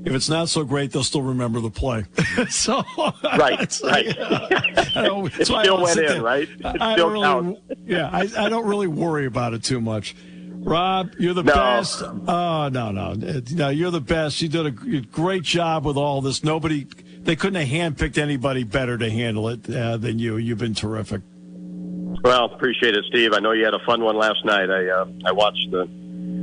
If 0.04 0.14
it's 0.14 0.30
not 0.30 0.50
so 0.50 0.64
great, 0.64 0.92
they'll 0.92 1.04
still 1.04 1.22
remember 1.22 1.60
the 1.60 1.70
play. 1.70 2.06
so 2.50 2.82
right, 2.98 3.80
right. 3.84 4.18
I, 4.20 5.30
it 5.38 5.46
still 5.46 5.82
went 5.82 6.00
in, 6.00 6.06
there. 6.06 6.22
right? 6.24 6.50
It 6.50 6.82
I 6.82 6.94
still 6.94 7.10
really, 7.10 7.26
counts. 7.26 7.62
Yeah, 7.86 8.10
I, 8.12 8.28
I 8.38 8.50
don't 8.50 8.66
really 8.66 8.88
worry 8.88 9.26
about 9.26 9.54
it 9.54 9.64
too 9.64 9.80
much. 9.80 10.16
Rob, 10.64 11.12
you're 11.20 11.34
the 11.34 11.44
no. 11.44 11.54
best. 11.54 12.02
Oh 12.02 12.70
no, 12.70 12.92
no, 12.92 13.14
no! 13.14 13.70
You're 13.70 13.92
the 13.92 14.02
best. 14.02 14.42
You 14.42 14.48
did 14.48 14.66
a 14.66 14.72
great 14.72 15.44
job 15.44 15.86
with 15.86 15.98
all 15.98 16.22
this. 16.22 16.44
Nobody, 16.44 16.88
they 17.20 17.36
couldn't 17.36 17.64
have 17.64 17.68
handpicked 17.68 18.18
anybody 18.18 18.64
better 18.64 18.98
to 18.98 19.10
handle 19.10 19.50
it 19.50 19.70
uh, 19.70 19.98
than 19.98 20.20
you. 20.20 20.38
You've 20.38 20.60
been 20.60 20.76
terrific. 20.76 21.22
Well, 22.24 22.46
appreciate 22.46 22.96
it, 22.96 23.06
Steve. 23.10 23.34
I 23.34 23.40
know 23.40 23.52
you 23.52 23.66
had 23.66 23.74
a 23.74 23.84
fun 23.86 24.04
one 24.04 24.16
last 24.16 24.46
night. 24.46 24.70
I 24.70 24.88
uh, 24.88 25.06
I 25.26 25.32
watched 25.32 25.72
the 25.72 25.88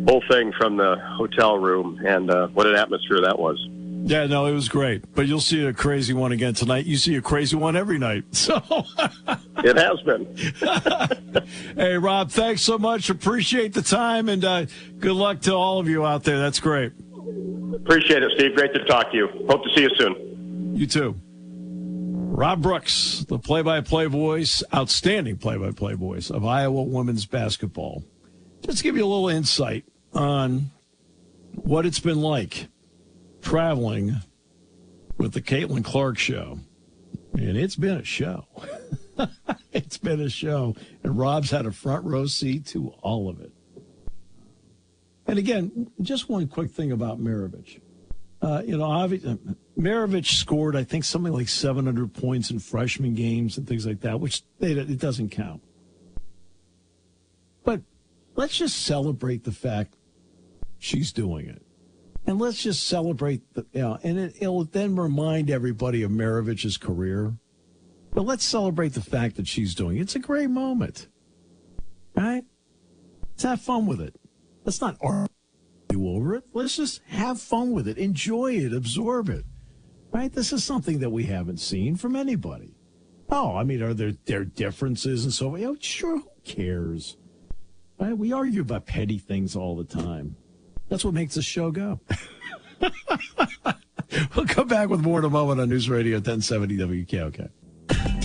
whole 0.09 0.23
thing 0.29 0.53
from 0.59 0.77
the 0.77 0.97
hotel 1.17 1.59
room, 1.59 2.01
and 2.05 2.31
uh, 2.31 2.49
what 2.49 2.67
an 2.67 2.75
atmosphere 2.75 3.21
that 3.21 3.39
was. 3.39 3.65
Yeah, 4.05 4.27
no, 4.27 4.47
it 4.47 4.53
was 4.53 4.69
great. 4.69 5.05
But 5.15 5.27
you'll 5.27 5.41
see 5.41 5.67
a 5.67 5.73
crazy 5.73 6.15
one 6.15 6.33
again 6.33 6.55
tonight. 6.55 6.87
You 6.87 6.97
see 6.97 7.17
a 7.17 7.21
crazy 7.21 7.57
one 7.57 7.77
every 7.77 7.99
night. 7.99 8.25
So 8.33 8.63
it 9.59 9.77
has 9.77 10.01
been. 10.03 10.35
hey, 11.77 11.99
Rob, 11.99 12.31
thanks 12.31 12.63
so 12.63 12.79
much. 12.79 13.11
Appreciate 13.11 13.75
the 13.75 13.83
time, 13.83 14.29
and 14.29 14.45
uh, 14.45 14.67
good 14.99 15.13
luck 15.13 15.41
to 15.43 15.53
all 15.53 15.81
of 15.81 15.89
you 15.89 16.07
out 16.07 16.25
there. 16.25 16.39
That's 16.39 16.61
great. 16.61 16.93
Appreciate 17.75 18.23
it, 18.23 18.33
Steve. 18.37 18.55
Great 18.55 18.73
to 18.75 18.85
talk 18.85 19.11
to 19.11 19.17
you. 19.17 19.29
Hope 19.49 19.65
to 19.65 19.71
see 19.75 19.83
you 19.83 19.91
soon. 19.97 20.77
You 20.77 20.87
too. 20.87 21.21
Rob 22.39 22.63
Brooks, 22.63 23.25
the 23.27 23.37
play 23.37 23.63
by 23.63 23.81
play 23.81 24.07
voice, 24.07 24.63
outstanding 24.73 25.39
play 25.39 25.57
by 25.57 25.73
play 25.73 25.95
voice 25.95 26.31
of 26.31 26.45
Iowa 26.45 26.85
women's 26.85 27.27
basketball. 27.27 28.05
Just 28.65 28.85
give 28.85 28.97
you 28.97 29.05
a 29.05 29.11
little 29.11 29.29
insight 29.29 29.85
on 30.13 30.71
what 31.55 31.85
it's 31.85 31.99
been 31.99 32.21
like 32.21 32.69
traveling 33.43 34.19
with 35.17 35.33
the 35.33 35.43
Caitlin 35.43 35.83
Clark 35.83 36.17
show. 36.17 36.61
And 37.33 37.57
it's 37.57 37.75
been 37.75 37.97
a 37.97 38.05
show. 38.05 38.47
it's 39.73 39.99
been 39.99 40.21
a 40.21 40.31
show. 40.31 40.77
And 41.03 41.19
Rob's 41.19 41.51
had 41.51 41.67
a 41.67 41.73
front 41.73 42.05
row 42.05 42.27
seat 42.27 42.67
to 42.67 42.91
all 43.03 43.29
of 43.29 43.41
it. 43.41 43.51
And 45.27 45.41
again, 45.41 45.91
just 46.01 46.29
one 46.29 46.47
quick 46.47 46.71
thing 46.71 46.93
about 46.93 47.19
Maravich. 47.19 47.81
Uh, 48.41 48.63
you 48.65 48.77
know, 48.77 48.85
obviously, 48.85 49.37
Maravich 49.77 50.39
scored, 50.39 50.77
I 50.77 50.85
think, 50.85 51.05
something 51.05 51.33
like 51.33 51.49
700 51.49 52.15
points 52.15 52.51
in 52.51 52.61
freshman 52.61 53.15
games 53.15 53.59
and 53.59 53.67
things 53.67 53.87
like 53.87 54.01
that, 54.01 54.21
which 54.21 54.43
they, 54.61 54.73
it 54.73 54.99
doesn't 55.01 55.31
count. 55.31 55.63
But 57.65 57.83
let's 58.37 58.57
just 58.57 58.85
celebrate 58.85 59.45
the 59.45 59.53
fact 59.53 59.95
she's 60.79 61.13
doing 61.13 61.49
it. 61.49 61.63
And 62.27 62.39
let's 62.39 62.63
just 62.63 62.87
celebrate 62.87 63.43
the, 63.55 63.67
you 63.73 63.81
know, 63.81 63.99
and 64.03 64.19
it, 64.19 64.41
will 64.41 64.65
then 64.65 64.97
remind 64.97 65.51
everybody 65.51 66.03
of 66.03 66.11
Maravich's 66.11 66.77
career. 66.77 67.35
But 68.13 68.23
let's 68.23 68.45
celebrate 68.45 68.95
the 68.95 69.01
fact 69.01 69.37
that 69.37 69.49
she's 69.49 69.75
doing 69.75 69.97
it. 69.97 70.03
It's 70.03 70.15
a 70.15 70.21
great 70.21 70.51
moment. 70.51 71.09
Right? 72.15 72.45
Let's 73.31 73.43
have 73.43 73.61
fun 73.61 73.87
with 73.87 74.01
it. 74.01 74.15
Let's 74.65 74.81
not 74.81 74.97
argue 75.01 75.29
over 76.07 76.35
it. 76.35 76.45
Let's 76.53 76.77
just 76.77 77.01
have 77.09 77.41
fun 77.41 77.73
with 77.73 77.89
it. 77.89 77.99
Enjoy 77.99 78.53
it. 78.53 78.73
Absorb 78.75 79.29
it 79.29 79.45
right? 80.11 80.33
This 80.33 80.53
is 80.53 80.65
something 80.65 81.01
that 81.01 81.11
we 81.11 81.25
haven't 81.25 81.59
seen 81.59 81.97
from 81.97 82.17
anybody. 82.17 82.75
Oh, 83.31 83.57
I 83.57 83.65
mean, 83.65 83.83
are 83.83 83.95
there 83.95 84.13
there 84.25 84.45
differences 84.45 85.25
and 85.25 85.33
so 85.33 85.55
on? 85.55 85.61
Know, 85.61 85.71
oh, 85.71 85.77
sure, 85.81 86.19
who 86.19 86.31
cares? 86.45 87.17
Right? 87.99 88.17
We 88.17 88.33
argue 88.33 88.63
about 88.63 88.87
petty 88.87 89.19
things 89.19 89.55
all 89.57 89.77
the 89.77 89.85
time. 89.85 90.37
That's 90.89 91.05
what 91.05 91.15
makes 91.15 91.35
the 91.35 91.43
show 91.43 91.71
go. 91.71 92.01
we'll 94.35 94.47
come 94.47 94.69
back 94.69 94.89
with 94.89 95.01
more 95.01 95.19
in 95.19 95.25
a 95.25 95.31
moment 95.31 95.61
on 95.61 95.69
News 95.69 95.91
Radio 95.91 96.17
1070 96.17 96.79
WKOK. 96.79 98.18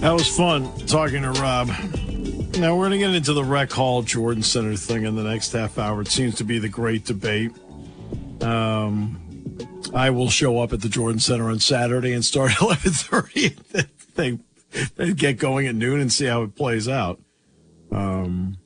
That 0.00 0.14
was 0.14 0.34
fun 0.34 0.72
talking 0.86 1.20
to 1.22 1.30
Rob. 1.32 1.68
Now 2.56 2.74
we're 2.74 2.88
going 2.88 2.92
to 2.92 2.98
get 2.98 3.14
into 3.14 3.34
the 3.34 3.44
Rec 3.44 3.70
Hall 3.70 4.02
Jordan 4.02 4.42
Center 4.42 4.74
thing 4.74 5.04
in 5.04 5.14
the 5.14 5.22
next 5.22 5.52
half 5.52 5.78
hour. 5.78 6.00
It 6.00 6.08
seems 6.08 6.36
to 6.36 6.44
be 6.44 6.58
the 6.58 6.70
great 6.70 7.04
debate. 7.04 7.52
Um, 8.40 9.58
I 9.94 10.08
will 10.08 10.30
show 10.30 10.58
up 10.60 10.72
at 10.72 10.80
the 10.80 10.88
Jordan 10.88 11.20
Center 11.20 11.50
on 11.50 11.58
Saturday 11.58 12.14
and 12.14 12.24
start 12.24 12.52
at 12.52 12.60
eleven 12.62 12.92
thirty. 12.92 13.56
they 14.14 14.38
they 14.96 15.12
get 15.12 15.38
going 15.38 15.66
at 15.66 15.74
noon 15.74 16.00
and 16.00 16.10
see 16.10 16.24
how 16.24 16.44
it 16.44 16.56
plays 16.56 16.88
out. 16.88 17.20
Um, 17.92 18.56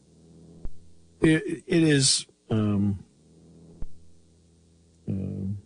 it, 1.20 1.64
it 1.66 1.82
is. 1.82 2.26
Um, 2.48 3.00
uh, 5.10 5.63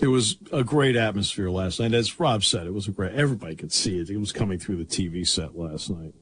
it 0.00 0.08
was 0.08 0.36
a 0.52 0.62
great 0.62 0.96
atmosphere 0.96 1.50
last 1.50 1.80
night. 1.80 1.92
As 1.92 2.18
Rob 2.20 2.44
said, 2.44 2.66
it 2.66 2.74
was 2.74 2.88
a 2.88 2.92
great. 2.92 3.12
Everybody 3.14 3.56
could 3.56 3.72
see 3.72 3.98
it. 3.98 4.10
It 4.10 4.18
was 4.18 4.32
coming 4.32 4.58
through 4.58 4.76
the 4.76 4.84
TV 4.84 5.26
set 5.26 5.56
last 5.56 5.90
night. 5.90 6.14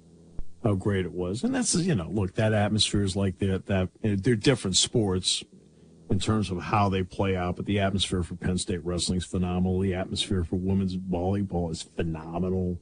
how 0.65 0.75
great 0.75 1.05
it 1.05 1.13
was. 1.13 1.45
And 1.45 1.55
that's 1.55 1.75
you 1.75 1.95
know, 1.95 2.09
look, 2.09 2.35
that 2.35 2.53
atmosphere 2.53 3.03
is 3.03 3.17
like 3.17 3.39
that. 3.39 3.67
That 3.67 3.91
eh, 4.03 4.17
they're 4.19 4.35
different 4.35 4.77
sports 4.77 5.45
in 6.09 6.19
terms 6.19 6.51
of 6.51 6.63
how 6.63 6.89
they 6.89 7.03
play 7.03 7.37
out, 7.37 7.57
but 7.57 7.67
the 7.67 7.81
atmosphere 7.81 8.23
for 8.23 8.37
Penn 8.37 8.59
State 8.59 8.85
wrestling 8.85 9.19
is 9.19 9.25
phenomenal. 9.25 9.81
The 9.81 9.95
atmosphere 9.95 10.45
for 10.45 10.57
women's 10.57 10.97
volleyball 10.97 11.71
is 11.71 11.83
phenomenal. 11.83 12.81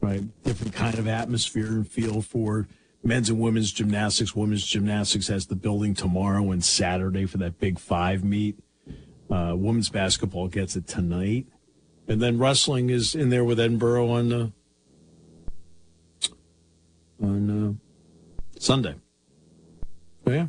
Right, 0.00 0.22
different 0.44 0.74
kind 0.74 0.98
of 0.98 1.08
atmosphere 1.08 1.68
and 1.68 1.88
feel 1.88 2.20
for 2.20 2.68
men's 3.02 3.30
and 3.30 3.40
women's 3.40 3.72
gymnastics. 3.72 4.36
Women's 4.36 4.66
gymnastics 4.66 5.28
has 5.28 5.46
the 5.46 5.56
building 5.56 5.94
tomorrow 5.94 6.50
and 6.50 6.62
Saturday 6.62 7.26
for 7.26 7.38
that 7.38 7.58
big 7.58 7.78
five 7.78 8.22
meet. 8.22 8.58
Uh, 9.30 9.54
women's 9.56 9.88
basketball 9.88 10.48
gets 10.48 10.76
it 10.76 10.86
tonight, 10.86 11.46
and 12.06 12.22
then 12.22 12.38
wrestling 12.38 12.90
is 12.90 13.14
in 13.14 13.30
there 13.30 13.44
with 13.44 13.58
Edinboro 13.58 14.10
on 14.10 14.32
uh, 14.32 14.48
on 17.22 17.50
uh, 17.50 18.58
Sunday. 18.58 18.94
Oh, 20.26 20.30
yeah. 20.30 20.46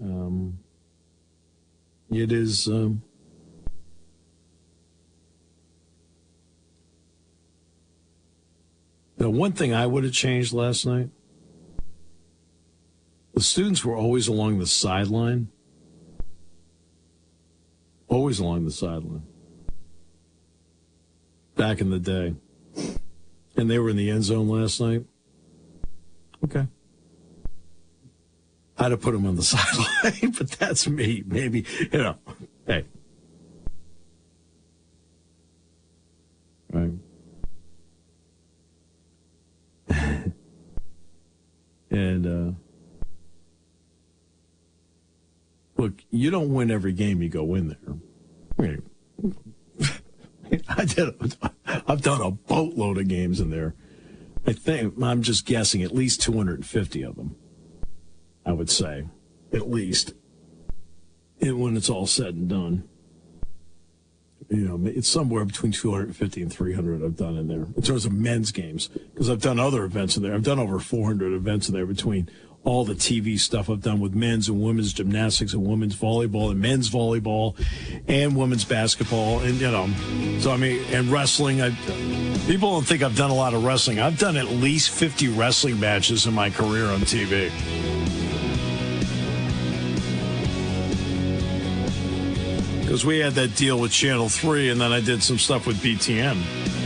Um, 0.00 0.58
it 2.10 2.30
is. 2.30 2.68
Um, 2.68 3.02
the 9.16 9.28
one 9.28 9.52
thing 9.52 9.74
I 9.74 9.86
would 9.86 10.04
have 10.04 10.12
changed 10.12 10.52
last 10.52 10.86
night 10.86 11.10
the 13.38 13.44
students 13.44 13.84
were 13.84 13.94
always 13.94 14.26
along 14.26 14.58
the 14.58 14.66
sideline. 14.66 15.46
Always 18.08 18.40
along 18.40 18.64
the 18.64 18.70
sideline. 18.70 19.22
Back 21.56 21.80
in 21.80 21.90
the 21.90 21.98
day. 21.98 22.34
And 23.56 23.70
they 23.70 23.78
were 23.78 23.90
in 23.90 23.96
the 23.96 24.10
end 24.10 24.24
zone 24.24 24.48
last 24.48 24.80
night. 24.80 25.04
Okay. 26.44 26.66
I'd 28.78 28.92
have 28.92 29.00
put 29.00 29.12
them 29.12 29.26
on 29.26 29.36
the 29.36 29.42
sideline, 29.44 30.30
but 30.38 30.50
that's 30.52 30.88
me. 30.88 31.24
Maybe, 31.26 31.66
you 31.92 31.98
know, 31.98 32.16
hey. 32.66 32.84
Right. 36.72 36.92
and, 41.90 42.26
uh, 42.26 42.52
look, 45.78 46.04
you 46.10 46.30
don't 46.30 46.52
win 46.52 46.70
every 46.70 46.92
game 46.92 47.22
you 47.22 47.28
go 47.28 47.54
in 47.54 47.68
there. 47.68 47.78
I 50.68 50.84
did. 50.84 51.36
I've 51.66 52.02
done 52.02 52.20
a 52.20 52.30
boatload 52.30 52.98
of 52.98 53.08
games 53.08 53.40
in 53.40 53.50
there. 53.50 53.74
I 54.46 54.52
think 54.52 54.94
I'm 55.02 55.22
just 55.22 55.46
guessing 55.46 55.82
at 55.82 55.94
least 55.94 56.22
250 56.22 57.02
of 57.02 57.16
them. 57.16 57.36
I 58.44 58.52
would 58.52 58.70
say, 58.70 59.06
at 59.52 59.70
least, 59.70 60.14
and 61.40 61.60
when 61.60 61.76
it's 61.76 61.90
all 61.90 62.06
said 62.06 62.34
and 62.34 62.48
done. 62.48 62.88
You 64.48 64.66
know, 64.66 64.88
it's 64.88 65.08
somewhere 65.08 65.44
between 65.44 65.72
250 65.72 66.40
and 66.40 66.50
300 66.50 67.04
I've 67.04 67.16
done 67.16 67.36
in 67.36 67.48
there 67.48 67.66
in 67.76 67.82
terms 67.82 68.06
of 68.06 68.12
men's 68.12 68.50
games 68.50 68.88
because 68.88 69.28
I've 69.28 69.42
done 69.42 69.60
other 69.60 69.84
events 69.84 70.16
in 70.16 70.22
there. 70.22 70.32
I've 70.32 70.42
done 70.42 70.58
over 70.58 70.78
400 70.78 71.34
events 71.34 71.68
in 71.68 71.74
there 71.74 71.84
between 71.84 72.30
all 72.68 72.84
the 72.84 72.94
TV 72.94 73.40
stuff 73.40 73.70
I've 73.70 73.80
done 73.80 73.98
with 73.98 74.14
men's 74.14 74.50
and 74.50 74.60
women's 74.62 74.92
gymnastics 74.92 75.54
and 75.54 75.66
women's 75.66 75.96
volleyball 75.96 76.50
and 76.50 76.60
men's 76.60 76.90
volleyball 76.90 77.56
and 78.06 78.36
women's 78.36 78.66
basketball 78.66 79.40
and 79.40 79.58
you 79.58 79.70
know 79.70 79.88
so 80.38 80.50
I 80.50 80.58
mean 80.58 80.84
and 80.92 81.08
wrestling 81.08 81.62
I 81.62 81.70
people 82.46 82.72
don't 82.72 82.86
think 82.86 83.02
I've 83.02 83.16
done 83.16 83.30
a 83.30 83.34
lot 83.34 83.54
of 83.54 83.64
wrestling. 83.64 84.00
I've 84.00 84.18
done 84.18 84.36
at 84.36 84.48
least 84.48 84.90
50 84.90 85.28
wrestling 85.28 85.80
matches 85.80 86.26
in 86.26 86.34
my 86.34 86.50
career 86.50 86.84
on 86.88 87.00
TV 87.00 87.50
because 92.82 93.06
we 93.06 93.18
had 93.18 93.32
that 93.32 93.56
deal 93.56 93.80
with 93.80 93.92
Channel 93.92 94.28
3 94.28 94.68
and 94.68 94.78
then 94.78 94.92
I 94.92 95.00
did 95.00 95.22
some 95.22 95.38
stuff 95.38 95.66
with 95.66 95.78
BTN 95.78 96.77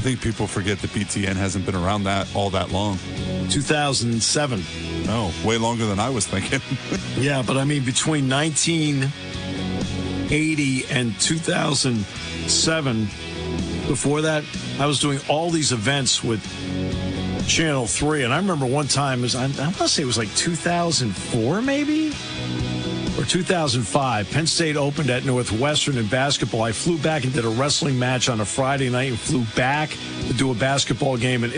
I 0.00 0.02
think 0.02 0.22
people 0.22 0.46
forget 0.46 0.78
that 0.78 0.88
BTN 0.92 1.36
hasn't 1.36 1.66
been 1.66 1.74
around 1.74 2.04
that 2.04 2.34
all 2.34 2.48
that 2.50 2.70
long. 2.70 2.98
2007. 3.50 4.64
No, 5.04 5.30
way 5.44 5.58
longer 5.58 5.84
than 5.84 5.98
I 5.98 6.08
was 6.08 6.26
thinking. 6.26 6.62
yeah, 7.22 7.42
but 7.46 7.58
I 7.58 7.64
mean 7.64 7.84
between 7.84 8.30
1980 8.30 10.86
and 10.86 11.20
2007, 11.20 13.04
before 13.88 14.22
that, 14.22 14.42
I 14.78 14.86
was 14.86 15.00
doing 15.00 15.20
all 15.28 15.50
these 15.50 15.70
events 15.70 16.24
with 16.24 16.42
Channel 17.46 17.86
3. 17.86 18.24
And 18.24 18.32
I 18.32 18.38
remember 18.38 18.64
one 18.64 18.88
time, 18.88 19.20
was, 19.20 19.34
I, 19.34 19.42
I 19.42 19.64
want 19.64 19.76
to 19.76 19.86
say 19.86 20.02
it 20.02 20.06
was 20.06 20.16
like 20.16 20.34
2004 20.34 21.60
maybe? 21.60 22.14
Or 23.30 23.38
2005, 23.38 24.30
Penn 24.30 24.46
State 24.46 24.76
opened 24.76 25.08
at 25.08 25.24
Northwestern 25.24 25.96
in 25.98 26.06
basketball. 26.06 26.62
I 26.62 26.72
flew 26.72 26.98
back 26.98 27.22
and 27.22 27.32
did 27.32 27.44
a 27.44 27.48
wrestling 27.48 27.98
match 27.98 28.28
on 28.28 28.40
a 28.40 28.44
Friday 28.44 28.90
night 28.90 29.10
and 29.10 29.18
flew 29.18 29.44
back 29.54 29.90
to 30.26 30.32
do 30.32 30.50
a 30.50 30.54
basketball 30.54 31.16
game 31.16 31.44
in 31.44 31.52